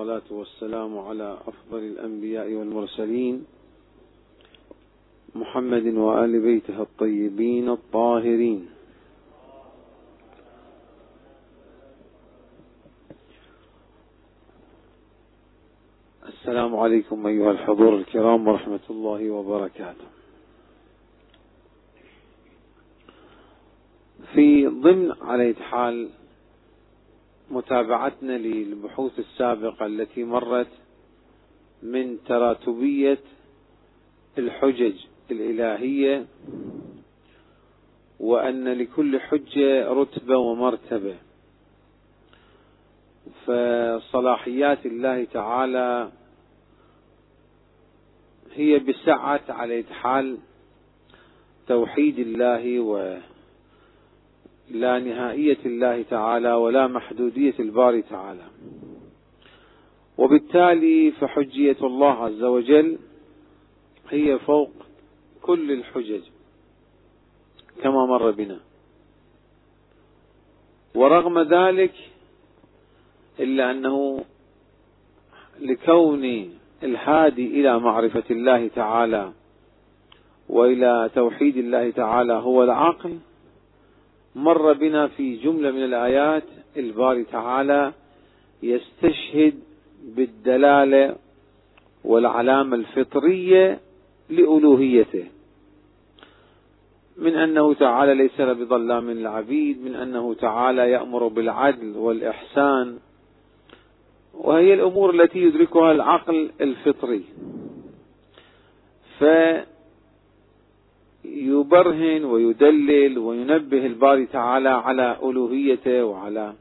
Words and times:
والصلاة 0.00 0.32
والسلام 0.38 0.98
على 0.98 1.38
أفضل 1.46 1.78
الأنبياء 1.78 2.52
والمرسلين 2.54 3.44
محمد 5.34 5.86
وآل 5.94 6.40
بيته 6.40 6.82
الطيبين 6.82 7.68
الطاهرين. 7.68 8.68
السلام 16.28 16.76
عليكم 16.76 17.26
أيها 17.26 17.50
الحضور 17.50 17.96
الكرام 17.96 18.48
ورحمة 18.48 18.86
الله 18.90 19.30
وبركاته. 19.30 20.08
في 24.34 24.66
ضمن 24.66 25.12
على 25.22 25.54
حال 25.54 26.08
متابعتنا 27.50 28.38
للبحوث 28.38 29.18
السابقة 29.18 29.86
التي 29.86 30.24
مرت 30.24 30.68
من 31.82 32.18
تراتبية 32.26 33.18
الحجج 34.38 34.94
الإلهية 35.30 36.26
وأن 38.20 38.68
لكل 38.68 39.20
حجة 39.20 39.92
رتبة 39.92 40.36
ومرتبة. 40.36 41.16
فصلاحيات 43.46 44.86
الله 44.86 45.24
تعالى 45.24 46.10
هي 48.54 48.78
بسعة 48.78 49.40
على 49.48 49.84
حال 49.90 50.38
توحيد 51.68 52.18
الله 52.18 52.80
و 52.80 53.18
لا 54.70 54.98
نهائية 54.98 55.58
الله 55.66 56.02
تعالى 56.02 56.52
ولا 56.52 56.86
محدودية 56.86 57.54
الباري 57.58 58.02
تعالى. 58.02 58.46
وبالتالي 60.18 61.10
فحجية 61.10 61.76
الله 61.82 62.24
عز 62.24 62.42
وجل 62.42 62.98
هي 64.10 64.38
فوق 64.38 64.70
كل 65.42 65.72
الحجج 65.72 66.22
كما 67.82 68.06
مر 68.06 68.30
بنا. 68.30 68.60
ورغم 70.94 71.38
ذلك 71.38 71.94
إلا 73.40 73.70
أنه 73.70 74.24
لكون 75.60 76.50
الهادي 76.82 77.60
إلى 77.60 77.78
معرفة 77.78 78.24
الله 78.30 78.68
تعالى 78.68 79.32
وإلى 80.48 81.10
توحيد 81.14 81.56
الله 81.56 81.90
تعالى 81.90 82.32
هو 82.32 82.64
العقل 82.64 83.18
مر 84.34 84.72
بنا 84.72 85.06
في 85.06 85.36
جملة 85.36 85.70
من 85.70 85.84
الآيات 85.84 86.44
الباري 86.76 87.24
تعالى 87.24 87.92
يستشهد 88.62 89.54
بالدلالة 90.04 91.16
والعلامة 92.04 92.76
الفطرية 92.76 93.80
لألوهيته. 94.30 95.26
من 97.16 97.36
أنه 97.36 97.74
تعالى 97.74 98.14
ليس 98.14 98.40
بظلام 98.40 99.10
للعبيد 99.10 99.84
من 99.84 99.94
أنه 99.94 100.34
تعالى 100.34 100.90
يأمر 100.90 101.28
بالعدل 101.28 101.96
والإحسان 101.96 102.98
وهي 104.34 104.74
الأمور 104.74 105.14
التي 105.14 105.38
يدركها 105.38 105.92
العقل 105.92 106.50
الفطري. 106.60 107.24
ف 109.18 109.24
يبرهن 111.24 112.24
ويدلل 112.24 113.18
وينبه 113.18 113.86
الباري 113.86 114.26
تعالى 114.26 114.68
على 114.68 115.16
ألوهيته 115.22 116.04
وعلى 116.04 116.54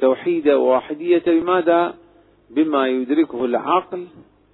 توحيده 0.00 0.58
وواحديته 0.58 1.40
بماذا؟ 1.40 1.94
بما 2.50 2.88
يدركه 2.88 3.44
العقل 3.44 4.06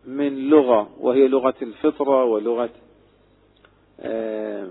من 0.07 0.49
لغة 0.49 0.91
وهي 1.01 1.29
لغة 1.29 1.55
الفطرة 1.63 2.25
ولغة 2.25 2.71
آه، 4.01 4.69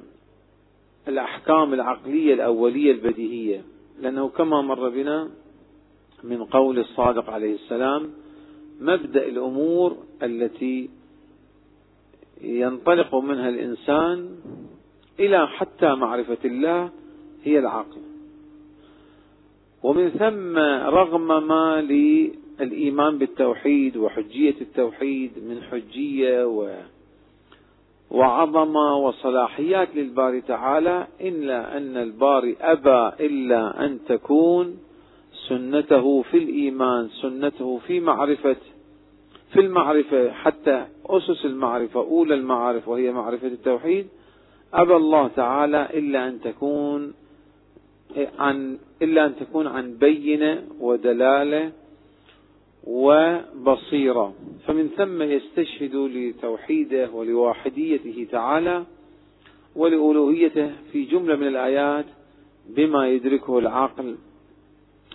الأحكام 1.08 1.74
العقلية 1.74 2.34
الأولية 2.34 2.92
البديهية 2.92 3.62
لأنه 4.02 4.28
كما 4.28 4.62
مر 4.62 4.90
بنا 4.90 5.30
من 6.24 6.44
قول 6.44 6.80
الصادق 6.80 7.30
عليه 7.30 7.56
السلام 7.56 8.10
مبدأ 8.82 9.28
الأمور 9.28 9.98
التي 10.24 10.90
ينطلق 12.44 13.16
منها 13.16 13.50
الإنسان 13.50 14.30
إلى 15.20 15.48
حتى 15.48 15.96
معرفة 15.96 16.38
الله 16.46 16.90
هي 17.44 17.60
العقل 17.60 18.02
ومن 19.84 20.10
ثم 20.10 20.58
رغم 20.96 21.48
ما 21.48 21.82
للإيمان 21.82 23.18
بالتوحيد 23.18 23.98
وحجية 23.98 24.56
التوحيد 24.62 25.32
من 25.50 25.62
حجية 25.64 26.46
و 26.46 26.70
وعظمة 28.12 28.98
وصلاحيات 28.98 29.96
للباري 29.96 30.42
تعالى 30.42 31.08
إلا 31.22 31.78
أن 31.78 31.98
الباري 31.98 32.58
أبى 32.62 33.26
إلا 33.26 33.86
أن 33.86 34.00
تكون 34.08 34.78
سنته 35.48 36.22
في 36.22 36.38
الإيمان 36.38 37.10
سنته 37.22 37.78
في 37.88 38.00
معرفة 38.00 38.56
في 39.54 39.60
المعرفة 39.60 40.32
حتى 40.32 40.86
أسس 41.18 41.46
المعرفة 41.46 42.00
أولى 42.00 42.34
المعارف 42.34 42.88
وهي 42.88 43.12
معرفة 43.12 43.48
التوحيد. 43.48 44.08
أبى 44.74 44.96
الله 44.96 45.28
تعالى 45.28 45.88
إلا 45.94 46.28
أن 46.28 46.42
تكون 46.42 47.14
عن 48.40 48.78
إلا 49.02 49.26
أن 49.26 49.36
تكون 49.36 49.68
عن 49.68 49.94
بينة 49.94 50.64
ودلالة 50.80 51.72
وبصيرة. 52.84 54.34
فمن 54.68 54.90
ثم 54.98 55.22
يستشهد 55.22 55.96
لتوحيده 55.96 57.12
ولواحديته 57.12 58.28
تعالى 58.32 58.84
ولألوهيته 59.76 60.72
في 60.92 61.04
جملة 61.04 61.36
من 61.36 61.48
الآيات 61.48 62.06
بما 62.70 63.10
يدركه 63.10 63.60
العقل 63.60 64.16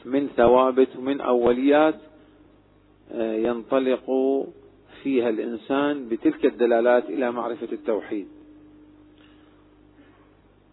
من 0.05 0.29
ثوابت 0.37 0.89
ومن 0.99 1.21
أوليات 1.21 1.95
ينطلق 3.15 4.11
فيها 5.03 5.29
الإنسان 5.29 6.09
بتلك 6.09 6.45
الدلالات 6.45 7.11
إلى 7.11 7.33
معرفة 7.33 7.69
التوحيد. 7.73 8.29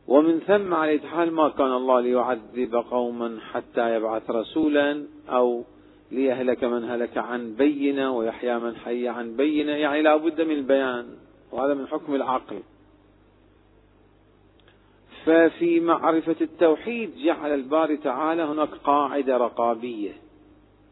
ومن 0.07 0.39
ثم 0.39 0.73
على 0.73 0.99
حال 0.99 1.31
ما 1.31 1.49
كان 1.49 1.73
الله 1.73 1.99
ليعذب 1.99 2.75
قوما 2.75 3.39
حتى 3.51 3.95
يبعث 3.95 4.29
رسولا 4.29 5.05
أو 5.29 5.63
ليهلك 6.11 6.63
من 6.63 6.83
هلك 6.83 7.17
عن 7.17 7.53
بينة 7.53 8.17
ويحيى 8.17 8.59
من 8.59 8.75
حي 8.75 9.07
عن 9.07 9.35
بينة. 9.35 9.71
يعني 9.71 10.01
لا 10.01 10.17
بد 10.17 10.41
من 10.41 10.55
البيان 10.55 11.05
وهذا 11.51 11.73
من 11.73 11.87
حكم 11.87 12.15
العقل. 12.15 12.59
ففي 15.25 15.79
معرفة 15.79 16.35
التوحيد 16.41 17.11
جعل 17.15 17.53
الباري 17.53 17.97
تعالى 17.97 18.41
هناك 18.41 18.69
قاعدة 18.69 19.37
رقابية 19.37 20.11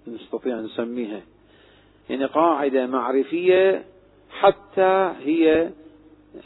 نستطيع 0.08 0.60
أن 0.60 0.64
نسميها. 0.64 1.22
يعني 2.12 2.26
قاعدة 2.26 2.88
معرفية 2.88 3.84
حتى 4.30 5.14
هي 5.24 5.70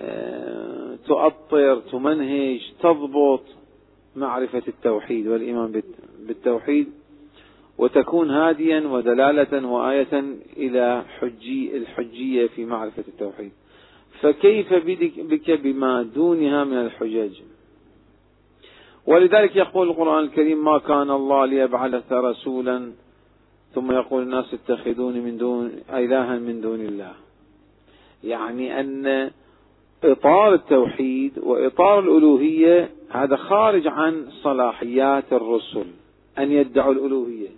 آه، 0.02 0.96
تؤطر 1.08 1.80
تمنهج 1.80 2.60
تضبط 2.80 3.42
معرفة 4.16 4.64
التوحيد 4.68 5.28
والإيمان 5.28 5.82
بالتوحيد 6.20 6.88
وتكون 7.78 8.32
هاديا 8.32 8.80
ودلالة 8.80 9.68
وآية 9.68 10.24
إلى 10.58 11.04
حجي 11.20 11.78
الحجية 11.78 12.48
في 12.48 12.66
معرفة 12.66 13.04
التوحيد. 13.08 13.52
فكيف 14.22 14.74
بك 15.18 15.52
بما 15.52 16.04
دونها 16.04 16.64
من 16.64 16.78
الحجج 16.78 17.42
ولذلك 19.08 19.56
يقول 19.56 19.90
القرآن 19.90 20.24
الكريم 20.24 20.64
ما 20.66 20.78
كان 20.80 21.12
الله 21.12 21.46
ليبعث 21.46 22.12
رسولا 22.12 22.92
ثم 23.76 23.92
يقول 23.92 24.24
الناس 24.24 24.54
اتخذوني 24.54 25.20
من 25.20 25.38
دون 25.38 25.72
إلها 25.90 26.40
من 26.40 26.62
دون 26.62 26.82
الله. 26.82 27.14
يعني 28.24 28.80
أن 28.80 29.32
إطار 30.04 30.54
التوحيد 30.54 31.40
وإطار 31.40 32.00
الألوهية 32.00 32.90
هذا 33.10 33.36
خارج 33.36 33.88
عن 33.88 34.28
صلاحيات 34.44 35.34
الرسل 35.34 35.86
أن 36.38 36.52
يدعوا 36.52 36.94
الألوهية. 36.94 37.50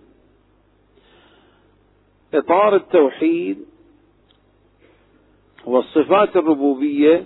إطار 2.33 2.75
التوحيد 2.75 3.65
والصفات 5.65 6.37
الربوبية 6.37 7.23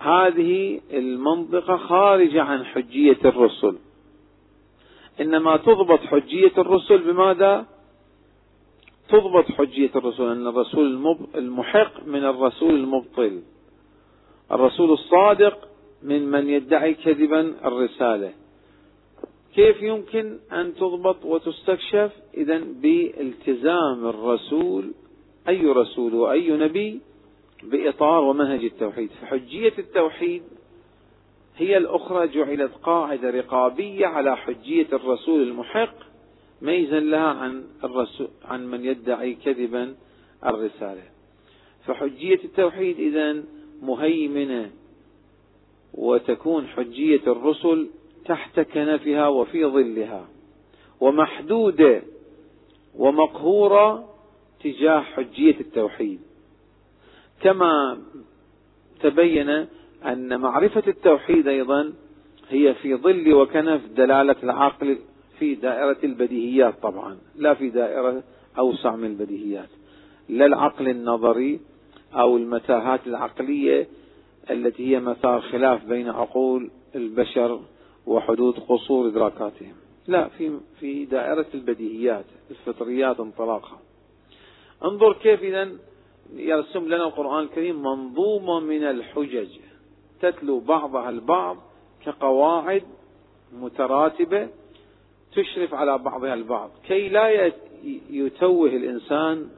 هذه 0.00 0.80
المنطقة 0.92 1.76
خارجة 1.76 2.42
عن 2.42 2.64
حجية 2.64 3.18
الرسل. 3.24 3.76
إنما 5.20 5.56
تضبط 5.56 6.00
حجية 6.00 6.52
الرسل 6.58 6.98
بماذا؟ 6.98 7.66
تضبط 9.08 9.44
حجية 9.44 9.90
الرسول 9.96 10.30
أن 10.30 10.46
الرسول 10.46 11.16
المحق 11.34 12.06
من 12.06 12.24
الرسول 12.24 12.74
المبطل. 12.74 13.42
الرسول 14.52 14.92
الصادق 14.92 15.68
من 16.02 16.30
من 16.30 16.48
يدعي 16.48 16.94
كذبا 16.94 17.54
الرسالة. 17.64 18.32
كيف 19.54 19.82
يمكن 19.82 20.38
أن 20.52 20.74
تضبط 20.74 21.24
وتستكشف؟ 21.24 22.12
إذا 22.34 22.58
بالتزام 22.82 24.06
الرسول 24.06 24.92
أي 25.48 25.66
رسول 25.66 26.14
وأي 26.14 26.50
نبي 26.50 27.00
بإطار 27.62 28.24
ومنهج 28.24 28.64
التوحيد. 28.64 29.10
فحجية 29.10 29.72
التوحيد 29.78 30.42
هي 31.60 31.76
الأخرى 31.76 32.28
جعلت 32.28 32.72
قاعدة 32.82 33.30
رقابية 33.30 34.06
على 34.06 34.36
حجية 34.36 34.86
الرسول 34.92 35.42
المحق 35.42 35.94
ميزا 36.62 37.00
لها 37.00 37.28
عن 37.28 37.64
الرسول 37.84 38.28
عن 38.44 38.66
من 38.66 38.84
يدعي 38.84 39.34
كذبا 39.34 39.94
الرسالة. 40.46 41.02
فحجية 41.86 42.40
التوحيد 42.44 42.98
إذا 42.98 43.42
مهيمنة 43.82 44.70
وتكون 45.94 46.66
حجية 46.66 47.20
الرسل 47.26 47.90
تحت 48.24 48.60
كنفها 48.60 49.28
وفي 49.28 49.64
ظلها 49.64 50.28
ومحدودة 51.00 52.02
ومقهورة 52.94 54.14
تجاه 54.64 55.00
حجية 55.00 55.60
التوحيد. 55.60 56.20
كما 57.42 58.02
تبين 59.00 59.66
أن 60.06 60.40
معرفة 60.40 60.82
التوحيد 60.86 61.48
أيضا 61.48 61.92
هي 62.48 62.74
في 62.74 62.94
ظل 62.94 63.34
وكنف 63.34 63.80
دلالة 63.96 64.36
العقل 64.42 64.98
في 65.38 65.54
دائرة 65.54 65.96
البديهيات 66.04 66.74
طبعا 66.82 67.18
لا 67.36 67.54
في 67.54 67.70
دائرة 67.70 68.22
أوسع 68.58 68.96
من 68.96 69.06
البديهيات. 69.06 69.68
لا 70.28 70.46
العقل 70.46 70.88
النظري 70.88 71.60
أو 72.14 72.36
المتاهات 72.36 73.06
العقلية 73.06 73.88
التي 74.50 74.94
هي 74.96 75.00
مثار 75.00 75.40
خلاف 75.40 75.84
بين 75.84 76.08
عقول 76.08 76.70
البشر 76.94 77.60
وحدود 78.06 78.58
قصور 78.58 79.08
إدراكاتهم. 79.08 79.74
لا 80.08 80.28
في 80.28 80.58
في 80.80 81.04
دائرة 81.04 81.46
البديهيات 81.54 82.24
الفطريات 82.50 83.20
انطلاقها 83.20 83.78
انظر 84.84 85.12
كيف 85.12 85.42
إذا 85.42 85.68
يرسم 86.34 86.84
لنا 86.86 87.04
القرآن 87.04 87.44
الكريم 87.44 87.82
منظومة 87.82 88.60
من 88.60 88.84
الحجج. 88.84 89.48
تتلو 90.20 90.60
بعضها 90.60 91.10
البعض 91.10 91.56
كقواعد 92.04 92.82
متراتبة 93.52 94.48
تشرف 95.32 95.74
على 95.74 95.98
بعضها 95.98 96.34
البعض. 96.34 96.70
كي 96.88 97.08
لا 97.08 97.52
يتوه 98.10 98.68
الإنسان 98.68 99.48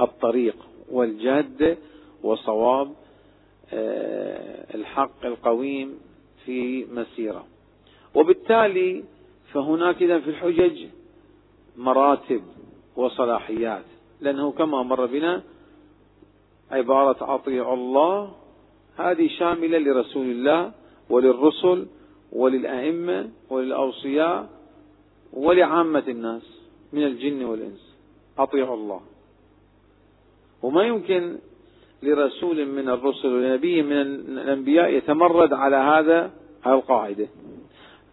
الطريق 0.00 0.56
والجادة 0.90 1.76
وصواب 2.22 2.92
آه، 3.74 4.74
الحق 4.74 5.24
القويم 5.26 5.98
في 6.44 6.84
مسيرة. 6.84 7.44
وبالتالي 8.14 9.04
فهناك 9.52 10.02
إذا 10.02 10.20
في 10.20 10.30
الحجج 10.30 10.86
مراتب 11.76 12.42
وصلاحيات 12.96 13.84
لأنه 14.20 14.52
كما 14.52 14.82
مر 14.82 15.06
بنا 15.06 15.42
عبارة 16.70 17.34
أطيع 17.34 17.74
الله 17.74 18.32
هذه 18.96 19.28
شاملة 19.28 19.78
لرسول 19.78 20.26
الله 20.26 20.72
وللرسل 21.10 21.86
وللأئمة 22.32 23.30
وللأوصياء 23.50 24.48
ولعامة 25.32 26.04
الناس 26.08 26.42
من 26.92 27.02
الجن 27.02 27.44
والإنس. 27.44 27.96
أطيعوا 28.38 28.76
الله. 28.76 29.00
وما 30.62 30.82
يمكن 30.84 31.38
لرسول 32.02 32.66
من 32.66 32.88
الرسل 32.88 33.28
ولنبي 33.28 33.82
من 33.82 33.92
الأنبياء 34.38 34.90
يتمرد 34.94 35.52
على 35.52 35.76
هذا 35.76 36.30
القاعدة. 36.66 37.28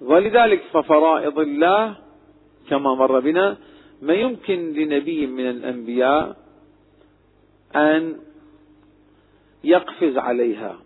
ولذلك 0.01 0.61
ففرائض 0.73 1.39
الله 1.39 1.95
كما 2.69 2.95
مر 2.95 3.19
بنا 3.19 3.57
ما 4.01 4.13
يمكن 4.13 4.73
لنبي 4.73 5.27
من 5.27 5.49
الأنبياء 5.49 6.37
أن 7.75 8.17
يقفز 9.63 10.17
عليها 10.17 10.77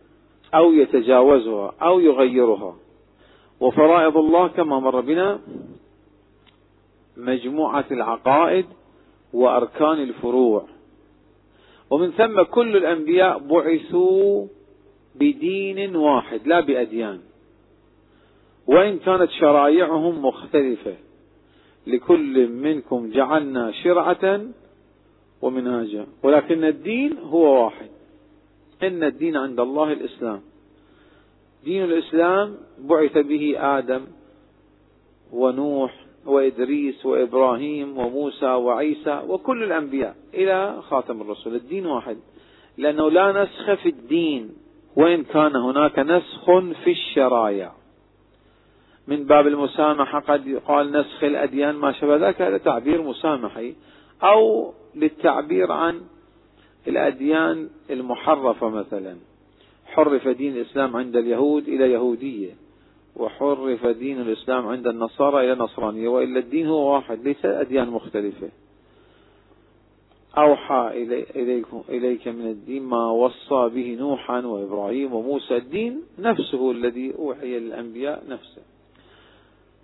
أو 0.55 0.73
يتجاوزها 0.73 1.73
أو 1.81 1.99
يغيرها. 1.99 2.75
وفرائض 3.59 4.17
الله 4.17 4.47
كما 4.47 4.79
مر 4.79 5.01
بنا 5.01 5.39
مجموعة 7.17 7.85
العقائد 7.91 8.65
وأركان 9.33 10.01
الفروع. 10.03 10.65
ومن 11.89 12.11
ثم 12.11 12.41
كل 12.41 12.77
الأنبياء 12.77 13.39
بعثوا 13.39 14.47
بدين 15.15 15.95
واحد 15.95 16.47
لا 16.47 16.59
بأديان. 16.59 17.19
وإن 18.67 18.99
كانت 18.99 19.29
شرائعهم 19.31 20.25
مختلفة 20.25 20.95
لكل 21.87 22.47
منكم 22.47 23.11
جعلنا 23.11 23.71
شرعة 23.71 24.41
ومنهاجا. 25.41 26.07
ولكن 26.23 26.63
الدين 26.63 27.17
هو 27.17 27.63
واحد. 27.63 27.89
إن 28.83 29.03
الدين 29.03 29.37
عند 29.37 29.59
الله 29.59 29.91
الإسلام. 29.93 30.41
دين 31.63 31.83
الإسلام 31.83 32.57
بعث 32.79 33.17
به 33.17 33.55
آدم 33.77 34.01
ونوح 35.33 36.05
وإدريس 36.25 37.05
وإبراهيم 37.05 37.97
وموسى 37.97 38.45
وعيسى 38.45 39.21
وكل 39.27 39.63
الأنبياء 39.63 40.15
إلى 40.33 40.81
خاتم 40.81 41.21
الرسول 41.21 41.55
الدين 41.55 41.85
واحد. 41.85 42.17
لأنه 42.77 43.09
لا 43.09 43.43
نسخ 43.43 43.73
في 43.73 43.89
الدين. 43.89 44.49
وإن 44.95 45.23
كان 45.23 45.55
هناك 45.55 45.99
نسخ 45.99 46.45
في 46.83 46.91
الشرائع 46.91 47.71
من 49.07 49.23
باب 49.23 49.47
المسامحة 49.47 50.19
قد 50.19 50.47
يقال 50.47 50.91
نسخ 50.91 51.23
الأديان 51.23 51.75
ما 51.75 51.91
شابه 51.91 52.27
ذلك 52.27 52.41
هذا 52.41 52.57
تعبير 52.57 53.01
مسامحي. 53.01 53.75
أو 54.23 54.73
للتعبير 54.95 55.71
عن 55.71 56.01
الأديان 56.87 57.69
المحرفة 57.89 58.69
مثلا. 58.69 59.15
حرف 59.85 60.27
دين 60.27 60.57
الإسلام 60.57 60.95
عند 60.95 61.15
اليهود 61.15 61.67
إلى 61.67 61.91
يهودية 61.91 62.51
وحرف 63.15 63.85
دين 63.85 64.21
الإسلام 64.21 64.67
عند 64.67 64.87
النصارى 64.87 65.51
إلى 65.51 65.61
نصرانية 65.61 66.07
وإلا 66.07 66.39
الدين 66.39 66.67
هو 66.67 66.93
واحد 66.93 67.23
ليس 67.23 67.45
أديان 67.45 67.89
مختلفة. 67.89 68.49
أوحى 70.37 70.91
إليك 71.89 72.27
من 72.27 72.47
الدين 72.47 72.83
ما 72.83 73.11
وصى 73.11 73.69
به 73.75 73.95
نوحا 73.99 74.39
وإبراهيم 74.45 75.13
وموسى. 75.13 75.57
الدين 75.57 76.01
نفسه 76.19 76.71
الذي 76.71 77.13
أوحي 77.19 77.59
للأنبياء 77.59 78.23
نفسه. 78.29 78.61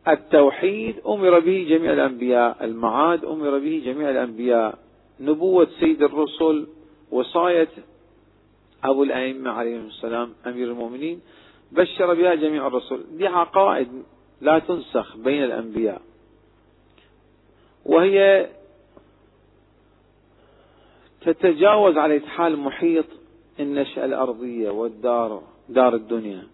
التوحيد 0.07 0.95
أمر 1.07 1.39
به 1.39 1.67
جميع 1.69 1.93
الأنبياء 1.93 2.65
المعاد 2.65 3.25
أمر 3.25 3.59
به 3.59 3.81
جميع 3.85 4.09
الأنبياء. 4.09 4.79
نبوة 5.19 5.67
سيد 5.79 6.03
الرسل 6.03 6.67
وصاية 7.11 7.69
أبو 8.83 9.03
الأئمة 9.03 9.51
عليهم 9.51 9.85
السلام 9.87 10.33
أمير 10.47 10.67
المؤمنين 10.67 11.21
بشر 11.71 12.13
بها 12.13 12.35
جميع 12.35 12.67
الرسل. 12.67 13.03
دي 13.17 13.27
عقائد 13.27 14.03
لا 14.41 14.59
تنسخ 14.59 15.17
بين 15.17 15.43
الأنبياء. 15.43 16.01
وهي 17.85 18.49
تتجاوز 21.21 21.97
على 21.97 22.19
حال 22.19 22.59
محيط 22.59 23.05
النشأة 23.59 24.05
الأرضية 24.05 24.69
والدار 24.69 25.43
دار 25.69 25.95
الدنيا. 25.95 26.47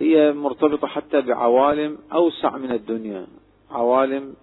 هي 0.00 0.32
مرتبطة 0.32 0.86
حتى 0.86 1.20
بعوالم 1.20 1.98
أوسع 2.12 2.56
من 2.56 2.70
الدنيا. 2.70 3.26
عوالم 3.70 4.34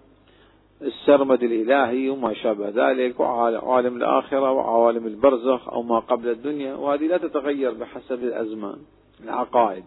السرمد 0.82 1.42
الإلهي 1.42 2.10
وما 2.10 2.34
شابه 2.34 2.68
ذلك 2.68 3.20
وعوالم 3.20 3.96
الآخرة 3.96 4.50
وعوالم 4.50 5.06
البرزخ 5.06 5.68
أو 5.68 5.82
ما 5.82 5.98
قبل 5.98 6.28
الدنيا. 6.28 6.74
وهذه 6.74 7.06
لا 7.06 7.18
تتغير 7.18 7.70
بحسب 7.70 8.24
الأزمان 8.24 8.76
العقائد. 9.24 9.84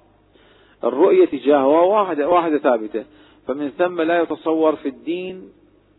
الرؤية 0.84 1.26
تجاهها 1.26 1.66
واحدة, 1.66 2.30
واحدة 2.30 2.58
ثابتة. 2.58 3.06
فمن 3.48 3.70
ثم 3.70 4.02
لا 4.02 4.22
يتصور 4.22 4.76
في 4.76 4.88
الدين 4.90 5.50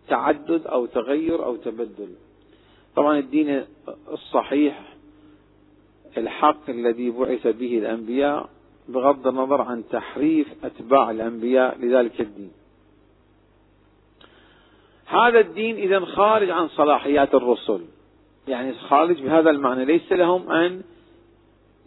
تعدد 0.08 0.66
أو 0.66 0.86
تغير 0.86 1.44
أو 1.44 1.56
تبدل. 1.56 2.08
طبعا 2.96 3.18
الدين 3.18 3.64
الصحيح 4.12 4.96
الحق 6.18 6.70
الذي 6.70 7.10
بعث 7.10 7.46
به 7.46 7.78
الأنبياء 7.78 8.48
بغض 8.88 9.26
النظر 9.26 9.60
عن 9.60 9.82
تحريف 9.90 10.64
أتباع 10.64 11.10
الأنبياء 11.10 11.78
لذلك 11.78 12.20
الدين. 12.20 12.50
هذا 15.06 15.40
الدين 15.40 15.76
إذا 15.76 16.00
خارج 16.00 16.50
عن 16.50 16.68
صلاحيات 16.68 17.34
الرسل. 17.34 17.80
يعني 18.48 18.75
خارج 18.75 19.22
بهذا 19.22 19.50
المعنى. 19.50 19.84
ليس 19.84 20.12
لهم 20.12 20.50
أن 20.50 20.82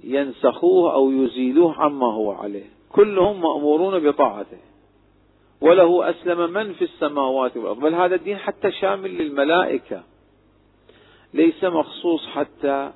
ينسخوه 0.04 0.94
أو 0.94 1.12
يزيلوه 1.12 1.76
عما 1.76 2.14
هو 2.14 2.32
عليه. 2.32 2.66
كلهم 2.90 3.42
مأمورون 3.42 4.00
بطاعته. 4.00 4.58
وله 5.62 6.10
أسلم 6.10 6.54
من 6.54 6.74
في 6.74 6.84
السماوات 6.84 7.58
والأرض. 7.58 7.80
بل 7.80 7.94
هذا 7.94 8.16
الدين 8.16 8.38
حتى 8.38 8.72
شامل 8.72 9.18
للملائكة. 9.18 10.04
ليس 11.34 11.64
مخصوص 11.64 12.28
حتى 12.28 12.92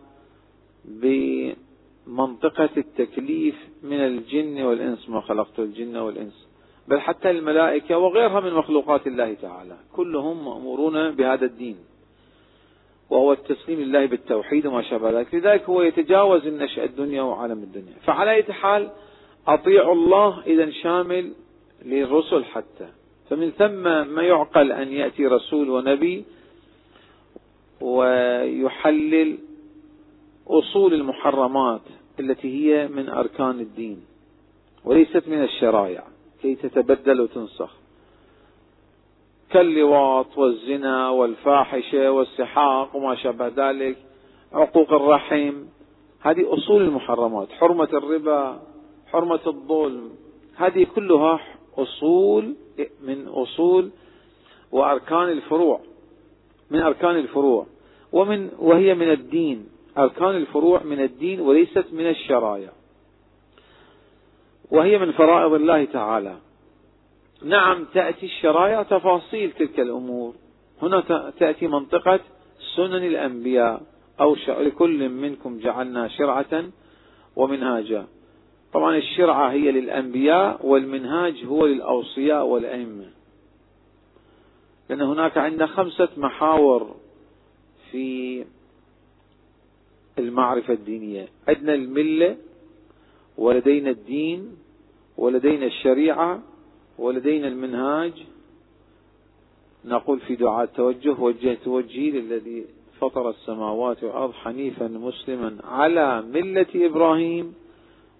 بمنطقة 0.85 2.69
التكليف 2.77 3.55
من 3.83 3.99
الجن 3.99 4.61
والإنس. 4.61 5.09
ما 5.09 5.21
خلقت 5.21 5.59
الجن 5.59 5.97
والإنس. 5.97 6.52
بل 6.87 6.99
حتى 6.99 7.29
الملائكة 7.29 7.97
وغيرها 7.97 8.39
من 8.39 8.53
مخلوقات 8.53 9.07
الله 9.07 9.33
تعالى. 9.33 9.75
كلهم 9.93 10.45
مأمورون 10.45 11.11
بهذا 11.11 11.45
الدين. 11.45 11.77
وهو 13.09 13.33
التسليم 13.33 13.79
لله 13.79 14.05
بالتوحيد 14.05 14.65
وما 14.67 14.81
شابه 14.81 15.19
ذلك. 15.19 15.35
لذلك 15.35 15.69
هو 15.69 15.81
يتجاوز 15.81 16.47
النشأة 16.47 16.85
الدنيا 16.85 17.21
وعالم 17.21 17.63
الدنيا. 17.63 17.93
فعلى 18.05 18.31
أي 18.31 18.43
حال 18.43 18.89
أطيعوا 19.47 19.93
الله 19.93 20.43
إذا 20.45 20.71
شامل 20.71 21.33
للرسل 21.85 22.45
حتى. 22.45 22.87
فمن 23.29 23.51
ثم 23.51 23.83
ما 24.15 24.21
يعقل 24.21 24.71
أن 24.71 24.93
يأتي 24.93 25.27
رسول 25.27 25.69
ونبي 25.69 26.25
ويحلل 27.81 29.37
أصول 30.47 30.93
المحرمات 30.93 31.81
التي 32.19 32.47
هي 32.47 32.87
من 32.87 33.09
أركان 33.09 33.59
الدين 33.59 34.05
وليست 34.85 35.27
من 35.27 35.43
الشرائع. 35.43 36.12
كي 36.43 36.55
تتبدل 36.55 37.21
وتنسخ. 37.21 37.71
كاللواط 39.49 40.37
والزنا 40.37 41.09
والفاحشة 41.09 42.11
والسحاق 42.11 42.95
وما 42.95 43.15
شابه 43.15 43.47
ذلك 43.47 43.97
عقوق 44.53 44.93
الرحم 44.93 45.53
هذه 46.19 46.53
أصول 46.53 46.81
المحرمات. 46.81 47.51
حرمة 47.51 47.89
الربا 47.93 48.61
حرمة 49.07 49.39
الظلم 49.47 50.09
هذه 50.55 50.87
كلها 50.95 51.39
أصول 51.77 52.55
من 53.03 53.27
أصول 53.27 53.89
وأركان 54.71 55.29
الفروع 55.29 55.79
من 56.71 56.79
أركان 56.79 57.15
الفروع. 57.15 57.65
ومن 58.11 58.49
وهي 58.59 58.93
من 58.93 59.11
الدين. 59.11 59.69
أركان 59.97 60.35
الفروع 60.35 60.83
من 60.83 60.99
الدين 60.99 61.41
وليست 61.41 61.85
من 61.91 62.09
الشرائع. 62.09 62.71
وهي 64.71 64.97
من 64.97 65.11
فرائض 65.11 65.53
الله 65.53 65.85
تعالى. 65.85 66.37
نعم 67.43 67.85
تأتي 67.93 68.25
الشرائع 68.25 68.83
تفاصيل 68.83 69.51
تلك 69.51 69.79
الأمور. 69.79 70.33
هنا 70.81 71.31
تأتي 71.39 71.67
منطقة 71.67 72.19
سنن 72.75 73.03
الأنبياء 73.03 73.81
أو 74.19 74.35
لكل 74.47 75.09
منكم 75.09 75.59
جعلنا 75.59 76.07
شرعة 76.07 76.63
ومنهاجا. 77.35 78.07
طبعا 78.73 78.97
الشرعة 78.97 79.51
هي 79.51 79.71
للأنبياء 79.71 80.65
والمنهاج 80.65 81.45
هو 81.45 81.65
للأوصياء 81.65 82.45
والأئمة. 82.45 83.05
لأن 84.89 85.01
هناك 85.01 85.37
عندنا 85.37 85.67
خمسة 85.67 86.09
محاور 86.17 86.95
في 87.91 88.45
المعرفة 90.19 90.73
الدينية. 90.73 91.27
عندنا 91.47 91.73
الملة 91.73 92.37
ولدينا 93.37 93.89
الدين 93.89 94.55
ولدينا 95.17 95.65
الشريعة 95.65 96.41
ولدينا 96.97 97.47
المنهاج. 97.47 98.13
نقول 99.85 100.19
في 100.19 100.35
دعاء 100.35 100.63
التوجه 100.63 101.21
وجهت 101.21 101.67
وجهي 101.67 102.11
للذي 102.11 102.65
فطر 102.99 103.29
السماوات 103.29 104.03
والأرض 104.03 104.33
حنيفا 104.33 104.87
مسلما 104.87 105.57
على 105.63 106.21
ملة 106.21 106.65
إبراهيم 106.75 107.53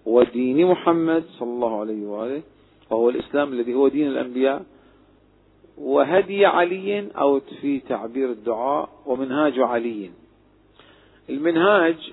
ودين 0.06 0.66
محمد 0.66 1.24
صلى 1.38 1.48
الله 1.48 1.80
عليه 1.80 2.06
وآله 2.06 2.42
وهو 2.90 3.10
الإسلام 3.10 3.52
الذي 3.52 3.74
هو 3.74 3.88
دين 3.88 4.06
الأنبياء. 4.06 4.64
وهدي 5.78 6.46
علي 6.46 7.10
أو 7.18 7.40
في 7.40 7.80
تعبير 7.80 8.30
الدعاء 8.30 8.88
ومنهاج 9.06 9.58
علي. 9.58 10.10
المنهاج 11.30 12.12